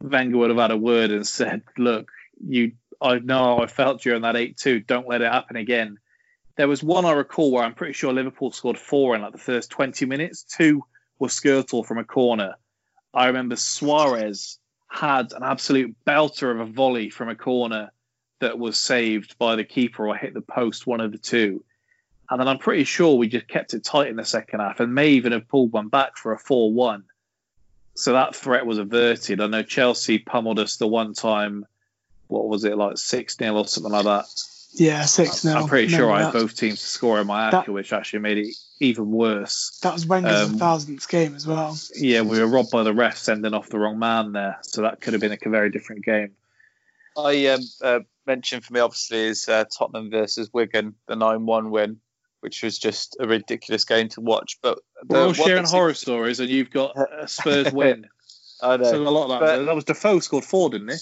[0.00, 2.10] Wenger would have had a word and said, "Look,
[2.44, 4.80] you, I know how I felt during that eight-two.
[4.80, 5.98] Don't let it happen again."
[6.56, 9.38] There was one I recall where I'm pretty sure Liverpool scored four in like the
[9.38, 10.42] first 20 minutes.
[10.42, 10.84] Two
[11.18, 12.56] were Skrtel from a corner.
[13.14, 14.58] I remember Suarez
[14.88, 17.92] had an absolute belter of a volley from a corner
[18.40, 21.64] that was saved by the keeper or hit the post, one of the two.
[22.28, 24.94] And then I'm pretty sure we just kept it tight in the second half and
[24.94, 27.04] may even have pulled one back for a 4 1.
[28.00, 29.40] So that threat was averted.
[29.40, 31.66] I know Chelsea pummeled us the one time,
[32.28, 34.24] what was it, like 6 0 or something like that.
[34.72, 37.68] Yeah, six 0 I'm pretty sure I had both teams to score in my That-
[37.68, 39.78] which actually made it even worse.
[39.82, 41.76] That was Wenger's Um, thousandth game as well.
[41.94, 44.58] Yeah, we were robbed by the ref sending off the wrong man there.
[44.62, 46.30] So that could have been a very different game.
[47.18, 52.00] I um, uh, mentioned for me obviously is uh, Tottenham versus Wigan, the nine-one win,
[52.40, 54.58] which was just a ridiculous game to watch.
[54.62, 58.06] But the We're all sharing horror stories, and you've got a Spurs win.
[58.62, 58.84] I know.
[58.84, 59.64] So a lot of that.
[59.64, 60.96] That was Defoe scored four, didn't he?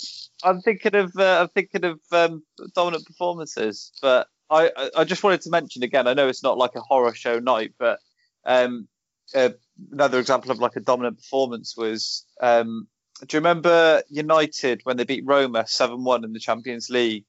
[0.45, 2.43] I'm thinking of uh, I'm thinking of um,
[2.75, 6.07] dominant performances, but I, I- I just wanted to mention again.
[6.07, 7.99] I know it's not like a horror show night, but
[8.45, 8.87] um,
[9.35, 9.51] uh,
[9.91, 12.25] another example of like a dominant performance was.
[12.41, 12.87] Um,
[13.27, 17.25] do you remember United when they beat Roma seven one in the Champions League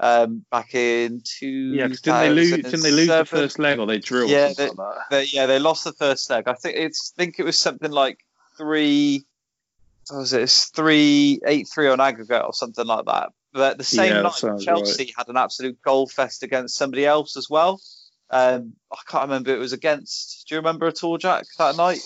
[0.00, 1.46] um, back in two?
[1.46, 2.50] Yeah, 'cause didn't they lose?
[2.50, 4.28] Didn't they lose the first leg or they drew?
[4.28, 5.04] Yeah, they, like that?
[5.10, 6.44] they- yeah, they lost the first leg.
[6.46, 8.18] I think it's think it was something like
[8.56, 9.24] three.
[10.08, 10.42] What was it?
[10.42, 13.30] It's three eight three on aggregate or something like that.
[13.52, 17.36] But the same Yeah, night, sounds Chelsea had an absolute goal fest against somebody else
[17.36, 17.80] as well.
[18.30, 20.46] Um, I can't remember it was against.
[20.48, 21.44] Do you remember at all, Jack?
[21.58, 22.00] That night,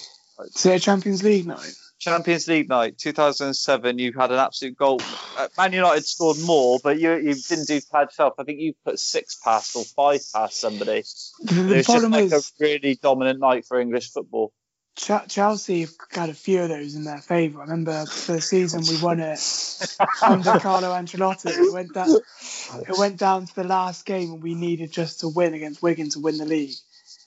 [0.54, 1.74] Is it a Champions League night?
[2.02, 3.98] Champions League night, 2007.
[4.00, 5.00] You had an absolute goal.
[5.38, 8.34] Uh, Man United scored more, but you you didn't do bad yourself.
[8.40, 11.04] I think you put six past or five past somebody.
[11.44, 14.52] The, It was just like is a really dominant night for English football.
[14.96, 17.60] Ch- Chelsea have had a few of those in their favour.
[17.60, 19.38] I remember the season we won it
[20.22, 21.50] under Carlo Ancelotti.
[21.50, 22.08] It went down.
[22.08, 26.10] It went down to the last game, and we needed just to win against Wigan
[26.10, 26.74] to win the league,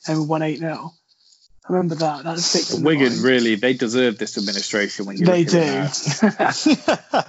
[0.06, 0.92] and we won eight 0
[1.68, 2.24] I remember that.
[2.24, 3.24] That sticks in the Wigan mind.
[3.24, 7.22] really they deserve this administration when you They look at it do.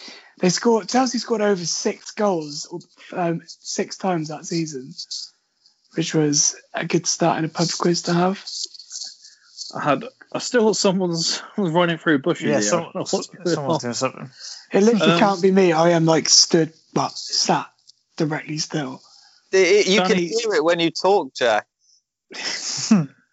[0.40, 0.88] they scored.
[0.88, 2.66] Chelsea scored over six goals,
[3.12, 4.94] um, six times that season,
[5.96, 8.42] which was a good start in a pub quiz to have.
[9.74, 12.46] I had I still thought someone's was running through bushes.
[12.46, 12.62] Yeah, here.
[12.62, 14.30] some, I don't know what's going someone's doing something.
[14.72, 15.72] It literally Um, can't be me.
[15.72, 17.66] I am like stood, well, sat
[18.16, 19.02] directly still.
[19.52, 21.66] It- it- you can hear it when you talk, Jack.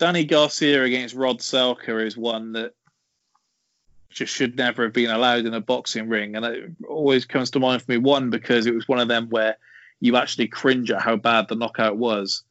[0.00, 2.72] Danny Garcia against Rod Salka is one that
[4.08, 7.60] just should never have been allowed in a boxing ring, and it always comes to
[7.60, 7.98] mind for me.
[7.98, 9.58] One because it was one of them where
[10.00, 12.44] you actually cringe at how bad the knockout was,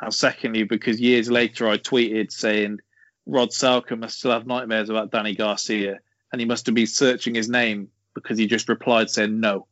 [0.00, 2.78] and secondly because years later I tweeted saying
[3.26, 5.98] Rod Salka must still have nightmares about Danny Garcia,
[6.30, 9.66] and he must have been searching his name because he just replied saying no.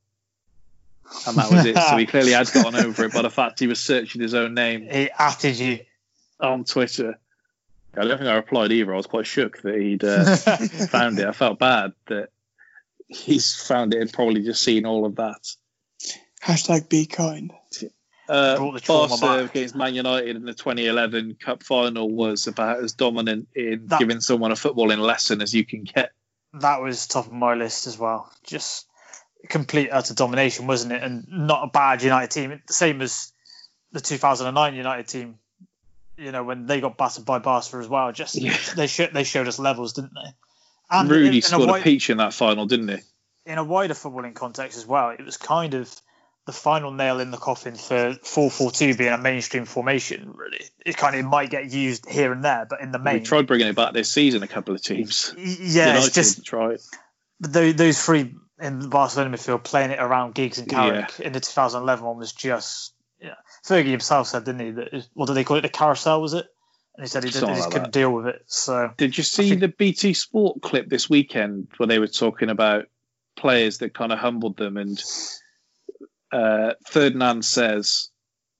[1.28, 1.76] And that was it.
[1.76, 4.54] So he clearly had gotten over it by the fact he was searching his own
[4.54, 5.80] name He atted you.
[6.40, 7.18] On Twitter.
[7.96, 8.92] I don't think I replied either.
[8.94, 10.36] I was quite shook that he'd uh,
[10.86, 11.26] found it.
[11.26, 12.28] I felt bad that
[13.08, 15.40] he's found it and probably just seen all of that.
[16.42, 17.52] Hashtag be kind.
[18.28, 22.78] Uh, Brought the trauma Barca against Man United in the 2011 Cup final was about
[22.82, 26.12] as dominant in That- giving someone a footballing lesson as you can get.
[26.54, 28.30] that was top of my list as well.
[28.44, 28.86] Just
[29.48, 31.02] complete utter domination, wasn't it?
[31.02, 32.62] And not a bad United team.
[32.68, 33.32] The same as
[33.90, 35.40] the 2009 United team.
[36.20, 38.12] You know when they got battered by Barca as well.
[38.12, 38.56] Just Yeah.
[38.76, 40.30] they showed they showed us levels, didn't they?
[40.90, 42.98] And Rudy in, in, scored a a, peach in that final, didn't he?
[43.46, 45.92] in a wider footballing context as well, it was kind of
[46.46, 50.32] the final nail in the coffin for 4-4-2 being a mainstream formation.
[50.34, 53.20] Really, it kind of might get used here and there, but in the main, We
[53.20, 54.42] tried bringing it back this season.
[54.42, 55.34] A couple of teams.
[55.38, 56.78] yeah, United it's just tried.
[57.40, 61.32] But tho- those three in the Barcelona midfield playing it around Giggs and Carrick in
[61.32, 62.92] the 2011 one was just.
[63.66, 64.70] Fergie himself said, didn't he?
[64.72, 65.62] That what did they call it?
[65.62, 66.46] The carousel was it?
[66.96, 67.92] And he said he, did, he like couldn't that.
[67.92, 68.42] deal with it.
[68.46, 72.50] So Did you see think- the BT Sport clip this weekend where they were talking
[72.50, 72.86] about
[73.36, 74.76] players that kind of humbled them?
[74.76, 75.02] And
[76.32, 78.10] uh, Ferdinand says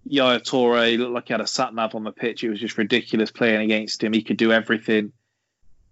[0.04, 2.42] Yaya Toure looked like he had a sat nav on the pitch.
[2.44, 4.12] It was just ridiculous playing against him.
[4.12, 5.12] He could do everything.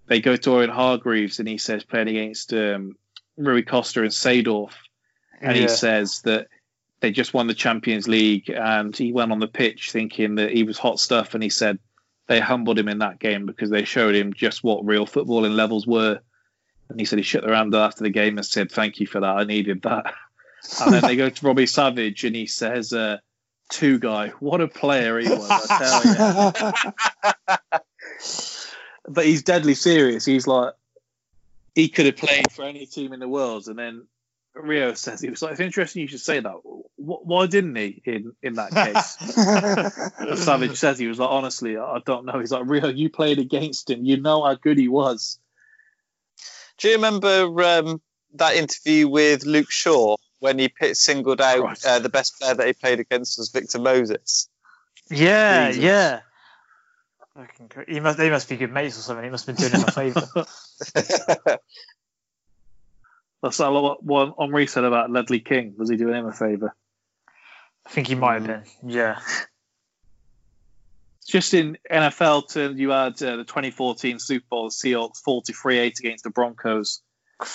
[0.07, 2.97] They go to Owen Hargreaves and he says playing against um,
[3.37, 4.73] Rui Costa and Seedorf,
[5.41, 5.63] and Yeah.
[5.63, 6.49] he says that
[7.01, 10.65] they just won the Champions League and he went on the pitch thinking that he
[10.65, 11.79] was hot stuff and he said
[12.27, 15.87] they humbled him in that game because they showed him just what real footballing levels
[15.87, 16.21] were.
[16.89, 19.21] And he said he shook their hand after the game and said, Thank you for
[19.21, 19.37] that.
[19.37, 20.15] I needed that.
[20.85, 23.19] And then they go to Robbie Savage and he says, uh,
[23.73, 26.53] Tugay, what a player he was, I tell
[27.55, 27.79] you.
[29.09, 30.25] But he's deadly serious.
[30.27, 30.75] He's like,
[31.75, 33.69] he could have played for any team in the world.
[33.69, 34.07] And then
[34.63, 36.55] Rio says, he was like, It's interesting you should say that.
[36.97, 39.17] Why didn't he in, in that case?
[40.45, 42.39] Savage says he was like, honestly, I I don't know.
[42.39, 44.05] He's like, Rio, you played against him.
[44.05, 45.39] You know how good he was.
[46.79, 48.01] Do you remember um,
[48.35, 51.87] that interview with Luke Shaw when he pit singled out Right.
[51.87, 54.49] uh, the best player that he played against was Victor Moses?
[55.11, 55.85] yeah, Jesus.
[55.85, 56.21] yeah.
[57.87, 59.25] He must, they must be good mates or something.
[59.25, 60.29] He must have been doing him a favour.
[63.43, 65.75] That's like what what Henry said about Ledley King.
[65.79, 66.75] Was he doing him a favour?
[67.87, 68.63] I think he might have been.
[68.87, 69.19] Yeah.
[71.27, 76.31] Just in NFL terms, you had uh, the 2014 Super Bowl, Seahawks 43-8 against the
[76.31, 77.03] Broncos.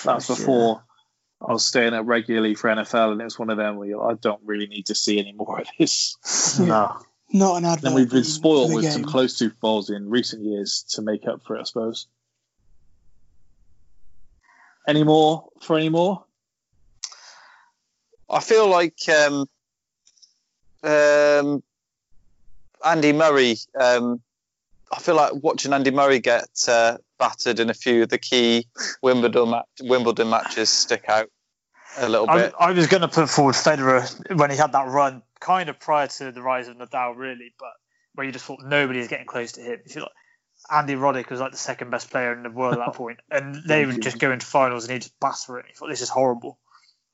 [0.04, 0.84] That's before
[1.42, 4.10] I was staying up regularly for NFL, and it was one of them where you're
[4.10, 6.60] I don't really need to see any more of this.
[6.60, 6.98] No.
[7.34, 7.82] Not an advert.
[7.82, 8.92] Then we've been for spoiled the with game.
[8.92, 12.08] some close Super Bowls in recent years to make up for it, I suppose.
[14.88, 16.26] Any more for any more?
[18.30, 19.48] I feel like um,
[20.84, 21.64] um,
[22.84, 23.58] Andy Murray.
[23.80, 24.22] Um,
[24.92, 28.68] I feel like watching Andy Murray get uh, battered in a few of the key
[29.02, 31.30] Wimbledon ma- Wimbledon matches stick out
[31.98, 32.54] a little bit.
[32.60, 36.08] I was going to put forward Federer when he had that run, kind of prior
[36.08, 37.72] to the rise of Nadal, really, but
[38.16, 39.80] where you just thought nobody is getting close to him.
[39.86, 40.12] If You like
[40.74, 43.64] Andy Roddick was like the second best player in the world at that point, and
[43.66, 45.66] they would just go into finals and he just batter it.
[45.68, 46.58] He thought this is horrible.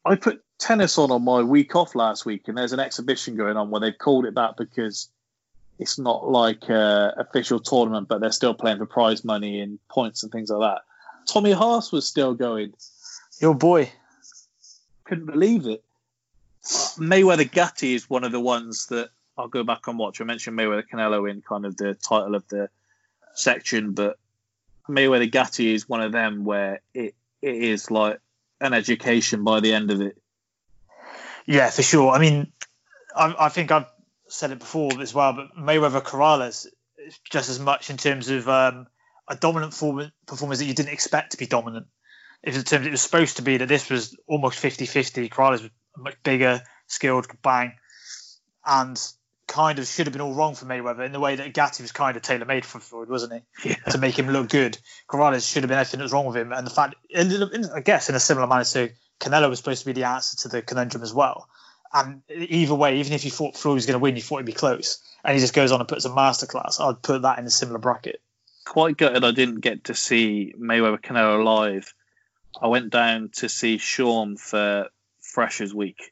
[0.06, 3.58] I put tennis on on my week off last week, and there's an exhibition going
[3.58, 5.10] on where they've called it that because
[5.78, 10.24] it's not like a official tournament, but they're still playing for prize money and points
[10.24, 10.84] and things like that.
[11.26, 12.74] Tommy Haas was still going.
[13.40, 13.92] Your boy.
[15.04, 15.84] Couldn't believe it.
[16.64, 20.20] Mayweather Gatti is one of the ones that I'll go back and watch.
[20.20, 22.70] I mentioned Mayweather Canelo in kind of the title of the
[23.34, 24.18] section, but
[24.88, 28.20] Mayweather Gatti is one of them where it, it is like
[28.60, 30.18] an education by the end of it.
[31.46, 32.12] Yeah, for sure.
[32.12, 32.52] I mean,
[33.16, 33.88] I, I think I've
[34.28, 38.48] said it before as well, but Mayweather Corrales is just as much in terms of
[38.48, 38.88] um,
[39.28, 41.88] a dominant form, performance that you didn't expect to be dominant.
[42.44, 45.72] If in terms it was supposed to be that this was almost 50-50, Corrales was
[45.98, 47.74] much bigger, skilled, could bang,
[48.66, 49.02] and
[49.50, 51.92] kind of should have been all wrong for Mayweather in the way that Gatti was
[51.92, 53.70] kind of tailor made for Floyd, wasn't he?
[53.72, 53.76] Yeah.
[53.90, 54.78] To make him look good.
[55.10, 56.54] Corrales should have been everything that was wrong with him.
[56.54, 59.94] And the fact, I guess, in a similar manner to Canelo was supposed to be
[59.94, 61.50] the answer to the conundrum as well.
[61.92, 64.46] And either way, even if you thought Floyd was going to win, you thought it'd
[64.46, 65.00] be close.
[65.26, 66.80] And he just goes on and puts a masterclass.
[66.80, 68.22] I'd put that in a similar bracket.
[68.66, 71.92] Quite gutted I didn't get to see Mayweather Canelo live.
[72.62, 74.90] I went down to see Sean for
[75.22, 76.12] Freshers Week.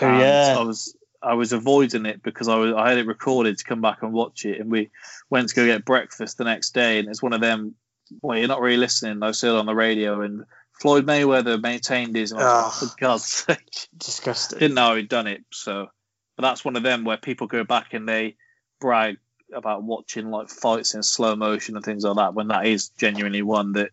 [0.00, 0.56] Oh, yeah.
[0.58, 3.80] I was I was avoiding it because I was I had it recorded to come
[3.80, 4.90] back and watch it, and we
[5.30, 7.74] went to go get breakfast the next day, and it's one of them.
[8.22, 9.22] Well, you're not really listening.
[9.22, 10.44] I said on the radio, and
[10.80, 12.32] Floyd Mayweather maintained his.
[12.32, 12.70] and Oh.
[12.70, 14.58] for God's sake, Disgusting.
[14.60, 15.44] didn't know he'd done it.
[15.52, 15.88] So,
[16.36, 18.36] but that's one of them where people go back and they
[18.80, 19.16] brag
[19.52, 23.42] about watching like fights in slow motion and things like that, when that is genuinely
[23.42, 23.90] one that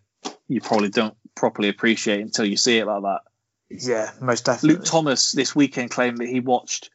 [0.47, 3.21] you probably don't properly appreciate until you see it like that.
[3.69, 4.75] Yeah, most definitely.
[4.77, 6.89] Luke Thomas this weekend claimed that he watched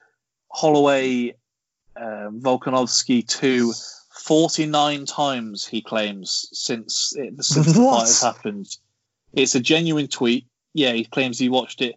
[0.50, 1.34] Holloway
[1.96, 3.72] uh, Volkanovski 2
[4.20, 8.66] 49 times, he claims, since, it, since the fight has happened.
[9.32, 10.46] It's a genuine tweet.
[10.74, 11.96] Yeah, he claims he watched it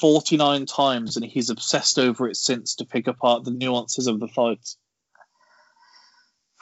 [0.00, 4.28] 49 times and he's obsessed over it since to pick apart the nuances of the
[4.28, 4.76] fight.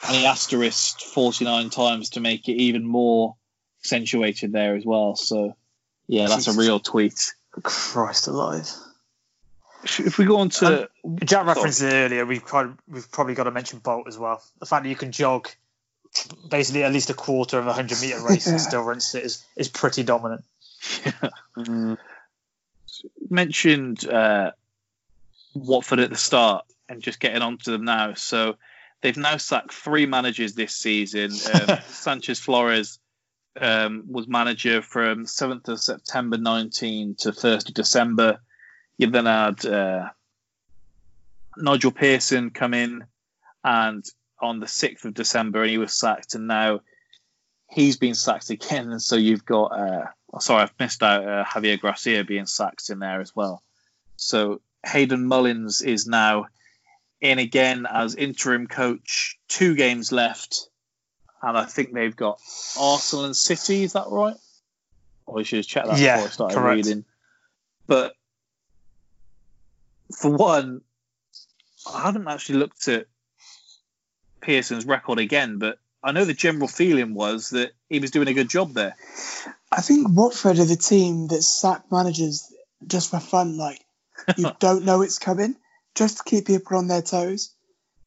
[0.07, 3.35] And he asterisked 49 times to make it even more
[3.81, 5.15] accentuated there as well.
[5.15, 5.55] So,
[6.07, 7.33] yeah, that's a real tweet.
[7.51, 8.71] Christ alive.
[9.83, 10.89] If we go on to
[11.23, 12.25] Jack referenced it earlier.
[12.25, 14.41] We've kind of, we've probably got to mention Bolt as well.
[14.59, 15.49] The fact that you can jog
[16.49, 19.45] basically at least a quarter of a hundred meter race and still rinse it is
[19.55, 20.43] is pretty dominant.
[23.29, 24.51] mentioned uh,
[25.55, 28.13] Watford at the start and just getting onto them now.
[28.13, 28.57] So
[29.01, 31.31] they've now sacked three managers this season.
[31.53, 32.99] Um, Sanchez Flores
[33.59, 38.39] um, was manager from 7th of September 19 to 1st of December.
[39.01, 40.09] You then had uh,
[41.57, 43.03] Nigel Pearson come in
[43.63, 44.05] and
[44.39, 46.81] on the 6th of December and he was sacked and now
[47.67, 48.91] he's been sacked again.
[48.91, 52.91] And so you've got uh, oh, sorry I've missed out uh, Javier Gracia being sacked
[52.91, 53.63] in there as well.
[54.17, 56.45] So Hayden Mullins is now
[57.21, 60.69] in again as interim coach two games left.
[61.41, 62.39] And I think they've got
[62.79, 64.35] Arsenal and City is that right?
[65.25, 66.75] Or we should have checked that Yeah, before I started correct.
[66.85, 67.05] reading.
[67.87, 68.13] But
[70.11, 70.81] for one
[71.89, 73.07] I haven't actually looked at
[74.41, 78.33] Pearson's record again, but I know the general feeling was that he was doing a
[78.33, 78.95] good job there.
[79.71, 82.51] I think Watford are the team that sack managers
[82.85, 83.57] just for fun.
[83.57, 83.83] Like
[84.37, 85.55] you don't know it's coming,
[85.95, 87.53] just to keep people on their toes.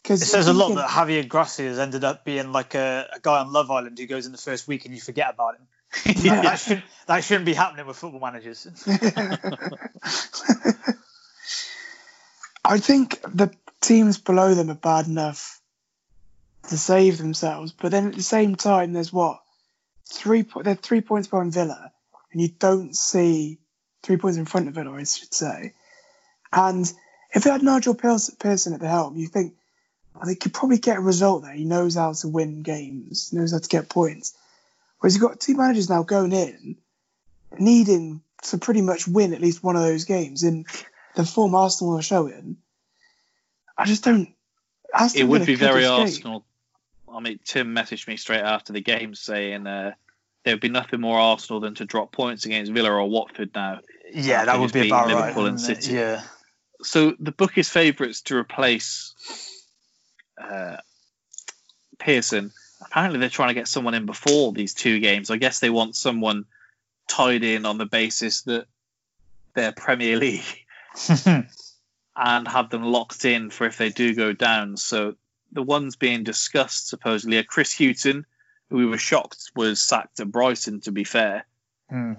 [0.03, 3.21] Because It says a lot that Javier Gracia has ended up being like a, a
[3.21, 5.67] guy on Love Island who goes in the first week and you forget about him.
[6.25, 8.67] that, shouldn't, that shouldn't be happening with football managers.
[12.65, 15.61] I think the teams below them are bad enough
[16.69, 19.43] to save themselves, but then at the same time, there's what
[20.07, 21.93] three po- they're three points behind Villa,
[22.33, 23.59] and you don't see
[24.03, 25.75] three points in front of Villa, I should say.
[26.53, 26.91] And
[27.35, 29.55] if they had Nigel Pearson at the helm, you think
[30.25, 31.53] they could probably get a result there.
[31.53, 34.35] He knows how to win games, knows how to get points.
[35.01, 36.77] Whereas you've got two managers now going in,
[37.59, 40.65] needing to pretty much win at least one of those games in
[41.15, 42.57] the form Arsenal are showing.
[43.77, 44.35] I just don't.
[44.93, 46.01] Aston it would be very escape.
[46.01, 46.47] Arsenal.
[47.13, 49.93] I mean, Tim messaged me straight after the game saying uh,
[50.45, 53.81] there would be nothing more Arsenal than to drop points against Villa or Watford now.
[54.13, 55.15] Yeah, that would be beating about right.
[55.15, 55.83] Liverpool and wouldn't it?
[55.83, 55.97] City.
[55.97, 56.23] Yeah.
[56.83, 59.15] so the book is favourites to replace
[60.41, 60.77] uh,
[61.99, 62.53] Pearson.
[62.85, 65.31] Apparently, they're trying to get someone in before these two games.
[65.31, 66.45] I guess they want someone
[67.09, 68.67] tied in on the basis that
[69.55, 70.64] they're Premier League
[72.17, 74.77] and have them locked in for if they do go down.
[74.77, 75.15] So
[75.53, 78.27] the ones being discussed supposedly are Chris Hughton,
[78.71, 80.81] who we were shocked was sacked at Brighton.
[80.83, 81.47] To be fair,
[81.91, 82.15] Hmm.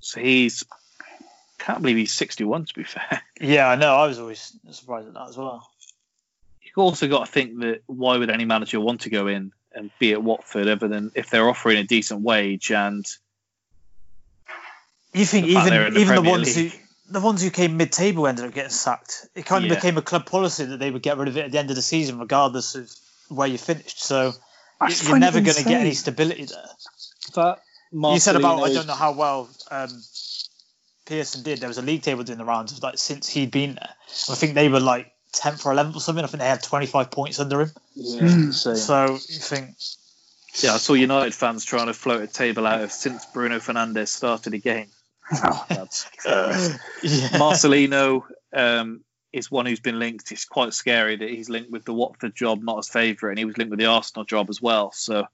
[0.00, 0.64] so he's
[1.58, 2.66] can't believe he's 61.
[2.66, 3.94] To be fair, Yeah, I know.
[3.96, 5.68] I was always surprised at that as well.
[6.62, 9.90] you've also got to think that why would any manager want to go in and
[9.98, 13.04] be at Watford other than if they're offering a decent wage and
[15.12, 16.72] You think The even the even the ones League.
[16.72, 16.78] who
[17.08, 19.26] the ones who came mid-table ended up getting sacked.
[19.34, 19.76] It kind of Yeah.
[19.76, 21.76] became a club policy that they would get rid of it at the end of
[21.76, 22.90] the season, regardless of
[23.28, 24.02] where you finished.
[24.02, 24.32] So
[24.80, 26.68] I you- just you're never going to get any stability there.
[27.34, 27.58] that
[27.92, 30.02] You said about I don't know how well um,
[31.06, 31.58] Pearson did.
[31.60, 33.90] There was a league table doing the rounds of like since he'd been there.
[34.30, 36.24] I think they were like 10th or 11th or something.
[36.24, 37.72] I think they had 25 points under him.
[37.94, 38.50] Yeah, Hmm.
[38.52, 39.74] so- So you think
[40.60, 44.08] Yeah, I saw United fans trying to float a table out of since Bruno Fernandes
[44.08, 44.86] started a game.
[45.68, 47.28] That's yeah.
[47.38, 49.00] Marcelino um,
[49.32, 50.32] is one who's been linked.
[50.32, 53.44] It's quite scary that he's linked with the Watford job, not as favourite, and he
[53.44, 54.92] was linked with the Arsenal job as well.
[54.92, 55.26] So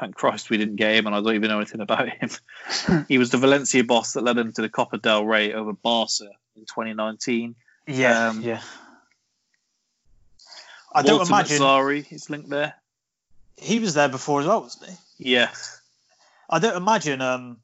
[0.00, 2.30] thank Christ we didn't get him, and I don't even know anything about him.
[3.08, 6.30] he was the Valencia boss that led them to the Copa del Rey over Barca
[6.56, 7.54] in 2019.
[7.86, 8.60] Yeah, Um, yeah.
[10.92, 12.74] I don't imagine Mazzarri is linked there.
[13.56, 15.32] he was there before as well, wasn't he?
[15.32, 15.50] Yeah,
[16.48, 17.20] I don't imagine.
[17.20, 17.58] Um,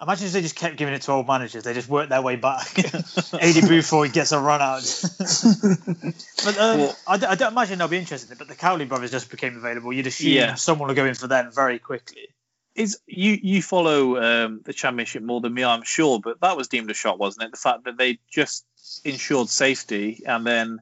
[0.00, 1.64] imagine if they just kept giving it to old managers.
[1.64, 2.66] They just worked their way back.
[2.68, 4.82] Aidy Boothroyd gets a run out.
[6.44, 8.38] but um, Well- I, don't- imagine they'll be interested.
[8.38, 9.92] But the Cowley brothers just became available.
[9.92, 10.54] You'd assume Yeah.
[10.54, 12.28] someone will go in for them very quickly.
[12.74, 16.68] is you you follow um, the championship more than me, I'm sure, but that was
[16.68, 17.50] deemed a shot, wasn't it?
[17.52, 18.64] The fact that they just
[19.04, 20.80] ensured safety and then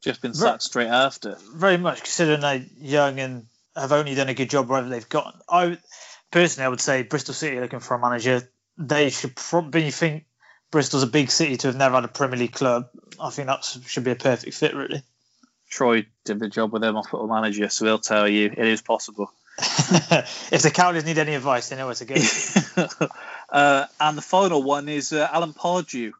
[0.00, 1.36] just been sacked straight after.
[1.54, 3.46] Very much considering they're young and
[3.76, 5.34] have only done a good job wherever they've gone.
[5.48, 5.78] I
[6.34, 8.42] personally, I would say Bristol City are looking for a manager.
[8.76, 10.24] They should probably think
[10.72, 12.88] Bristol's a big city to have never had a Premier League club.
[13.20, 15.02] I think that should be a perfect fit, really.
[15.70, 18.82] Troy did the job with them off football manager, so he'll tell you it is
[18.82, 19.30] possible.
[19.58, 22.16] if the Cowleys need any advice, they know where to go.
[23.50, 26.10] uh, and the final one is uh, Alan Pardew.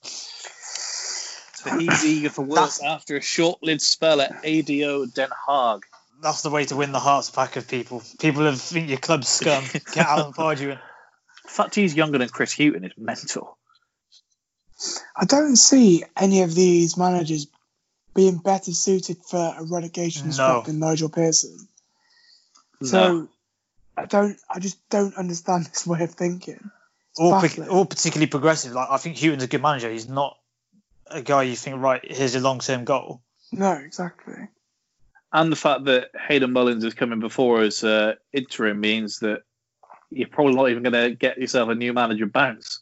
[0.00, 5.82] So he's eager for work That's- after a short-lived spell at ADO Den Haag.
[6.20, 8.02] That's the way to win the hearts back of people.
[8.18, 9.64] People who think your club's scum.
[9.72, 10.78] Get Alan Pardew in.
[11.44, 13.56] The fact he's younger than Chris Hughton is mental.
[15.16, 17.46] I don't see any of these managers
[18.14, 20.32] being better suited for a relegation No.
[20.32, 21.56] squad than Nigel Pearson.
[22.82, 23.28] So
[23.96, 24.38] I don't.
[24.48, 26.70] I just don't understand this way of thinking.
[27.16, 28.72] It's Or, or particularly progressive.
[28.72, 29.90] Like I think Hughton's a good manager.
[29.90, 30.36] He's not
[31.08, 32.00] a guy you think right.
[32.04, 33.20] Here's a long term goal.
[33.50, 34.48] No, exactly.
[35.32, 39.42] And the fact that Hayden Mullins is coming before us uh, interim means that
[40.10, 42.80] you're probably not even going to get yourself a new manager bounce.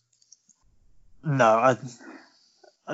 [1.25, 1.77] No, I,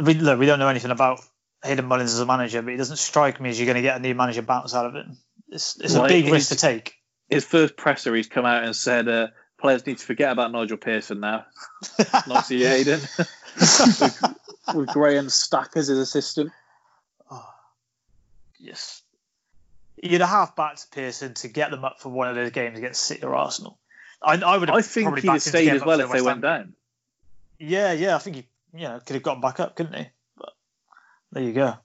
[0.03, 1.21] we, look, we don't know anything about
[1.63, 3.97] Hayden Mullins as a manager, but it doesn't strike me as you're going to get
[3.97, 5.07] a new manager bounce out of it.
[5.51, 6.95] It's, it's Well, a big risk to take.
[7.29, 10.79] His first presser, he's come out and said uh, players need to forget about Nigel
[10.79, 11.45] Pearson now.
[12.27, 13.01] Not see Hayden.
[13.19, 14.35] with,
[14.75, 16.53] with Graham Stack as his assistant.
[18.59, 19.02] Yes.
[20.03, 23.03] You'd have half backed Pearson to get them up for one of those games against
[23.03, 23.79] City or Arsenal.
[24.21, 26.09] I, I would have I think he'd have backed him to stayed as well if
[26.09, 26.75] they West went down.
[27.59, 30.07] Yeah, yeah, I think he you know, could have gotten back up, couldn't he?
[30.37, 30.51] But
[31.31, 31.77] there you go.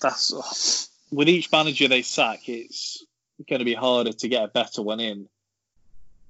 [0.00, 3.04] That's with each manager they sack, it's
[3.48, 5.28] going to be harder to get a better one in.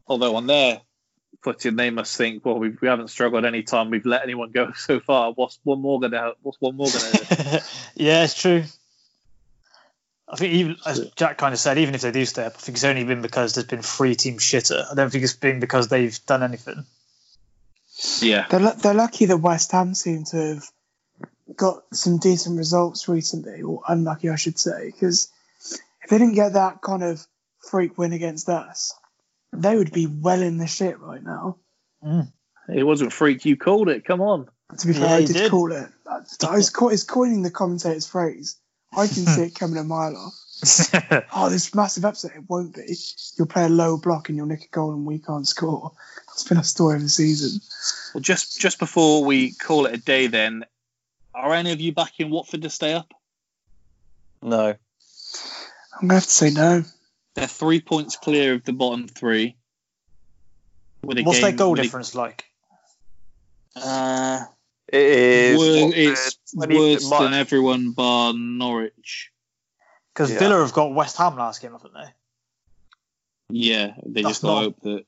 [0.06, 0.80] Although on their
[1.42, 4.72] footing, they must think, well, we, we haven't struggled any time we've let anyone go
[4.76, 5.32] so far.
[5.32, 6.34] What's one more going to?
[6.42, 7.64] What's one more going to?
[7.94, 8.64] yeah, it's true.
[10.30, 12.58] I think even as Jack kind of said, even if they do stay up, I
[12.58, 14.84] think it's only been because there's been three team shitter.
[14.90, 16.84] I don't think it's been because they've done anything.
[18.20, 20.64] yeah, They're, they're lucky that West Ham seem to have
[21.56, 25.28] got some decent results recently, or unlucky, I should say, because
[26.02, 27.26] if they didn't get that kind of
[27.70, 28.94] freak win against us,
[29.52, 31.56] they would be well in the shit right now.
[32.04, 32.30] Mm.
[32.68, 33.44] it wasn't freak.
[33.44, 34.04] You called it.
[34.04, 34.48] Come on.
[34.78, 35.50] To be fair, Yeah, I he did, did.
[35.50, 35.88] call it.
[36.06, 38.56] I, I was co- it's coining the commentator's phrase.
[38.98, 40.34] I can see it coming a mile off.
[41.32, 42.32] Oh, this massive upset.
[42.34, 42.96] It won't be.
[43.36, 45.92] You'll play a low block and you'll nick a goal and we can't score.
[46.32, 47.60] It's been a story of the season.
[48.12, 50.64] Well, just just before we call it a day, then,
[51.32, 53.12] are any of you back in Watford to stay up?
[54.42, 54.74] No.
[56.00, 56.82] I'm going to have to say no.
[57.34, 59.54] They're three points clear of the bottom three.
[61.04, 62.44] With a What's game their goal with a- difference like?
[63.76, 64.44] Uh,
[64.88, 65.58] It is.
[65.58, 69.30] Wor- it's 20 worse might- than everyone bar Norwich.
[70.14, 70.38] Because Yeah.
[70.38, 72.08] Villa have got West Ham last game, haven't they?
[73.50, 75.06] Yeah, they That's just got to not- hope that.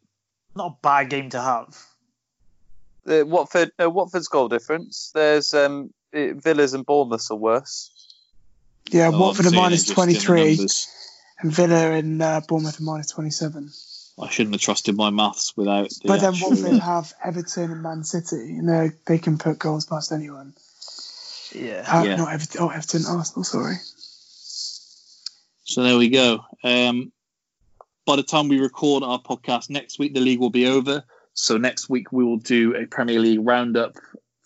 [0.57, 1.77] Not a bad game to have.
[3.05, 5.11] the Watford, no, Watford's goal difference.
[5.15, 7.91] There's um, it, Villas and Bournemouth are worse.
[8.91, 10.69] Yeah, Oh, Watford are I'm seeing minus it just in the 23
[11.41, 13.71] and Villa and uh, Bournemouth are minus 27.
[14.21, 15.89] I shouldn't have trusted my maths without.
[15.91, 19.59] The But then actual- Watford have Everton and Man City, and they they can put
[19.59, 20.55] goals past anyone.
[21.55, 21.85] Yeah.
[21.89, 22.17] Uh, Yeah.
[22.17, 23.77] Not Everton, oh, Everton, Arsenal, sorry.
[25.65, 26.45] So there we go.
[26.65, 27.13] Um,
[28.07, 31.05] by the time we record our podcast next week, the league will be over.
[31.33, 33.95] So next week we will do a Premier League roundup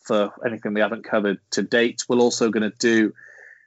[0.04, 2.04] for anything we haven't covered to date.
[2.08, 3.14] We're also going to do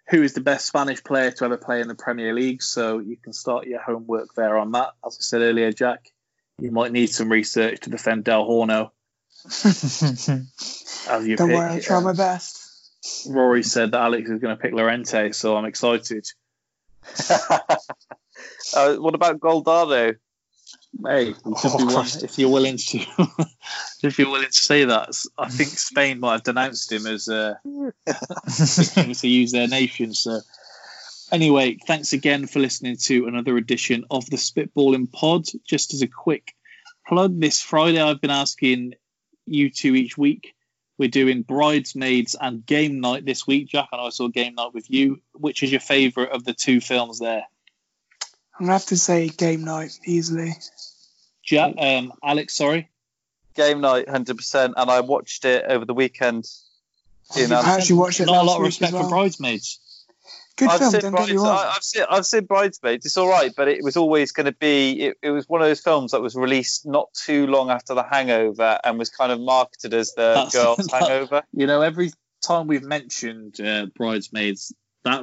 [0.10, 2.62] who is the best Spanish player to ever play in the Premier League.
[2.64, 4.92] So you can start your homework there on that.
[5.06, 6.12] As I said earlier, Jack,
[6.60, 8.92] you might need some research to defend Del Horno
[9.46, 10.28] as
[11.28, 11.58] your Don't pick.
[11.58, 12.64] worry, I'll try Um, my best.
[13.30, 16.26] Rory said that Alex is going to pick Llorente, so I'm excited.
[18.76, 20.16] uh, what about Soldado?
[21.06, 23.00] Hey, you Oh, be one, if you're willing to,
[24.04, 25.10] if you're willing to say that.
[25.38, 27.56] I think Spain might have denounced him as uh,
[28.06, 30.14] to use their nation.
[30.14, 30.40] So,
[31.32, 35.46] anyway, thanks again for listening to another edition of the Spitballing Pod.
[35.66, 36.54] Just as a quick
[37.08, 38.94] plug, this Friday I've been asking
[39.46, 40.54] you two each week.
[40.98, 43.68] We're doing bridesmaids and game night this week.
[43.68, 45.22] Jack and I saw game night with you.
[45.34, 47.44] Which is your favourite of the two films there?
[48.60, 50.54] I'm going to have to say game night easily.
[51.44, 52.90] Jack, um, Alex, sorry.
[53.56, 56.46] Game night, hundred percent, and I watched it over the weekend.
[57.38, 59.04] In, I um, actually watched it Not a lot of respect well.
[59.04, 59.80] for bridesmaids.
[60.58, 63.06] Good I've film, seen, don't get me Brides- I- I've seen I've seen Bridesmaids.
[63.06, 65.02] It's all right, but it was always going to be.
[65.02, 68.04] It, it was one of those films that was released not too long after The
[68.04, 71.44] Hangover and was kind of marketed as the That's- girls' that- hangover.
[71.54, 72.12] You know, every
[72.42, 74.74] time we've mentioned uh, bridesmaids,
[75.04, 75.22] that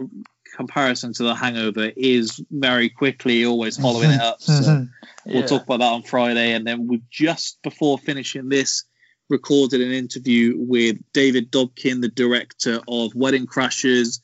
[0.54, 4.40] comparison to the Hangover is very quickly always following it up.
[4.40, 4.86] So
[5.26, 5.46] we'll Yeah.
[5.46, 8.84] talk about that on Friday, and then we just before finishing this
[9.28, 14.20] recorded an interview with David Dobkin, the director of Wedding Crashers,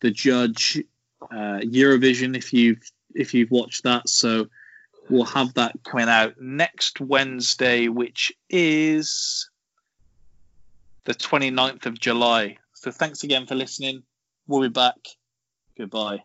[0.00, 0.82] the judge,
[1.22, 2.36] uh, Eurovision.
[2.36, 2.82] If you've
[3.14, 4.46] if you've watched that, so
[5.08, 9.50] we'll have that coming out next Wednesday, which is
[11.04, 12.58] the 29th of July.
[12.74, 14.02] So thanks again for listening.
[14.46, 14.96] We'll be back.
[15.76, 16.24] Goodbye.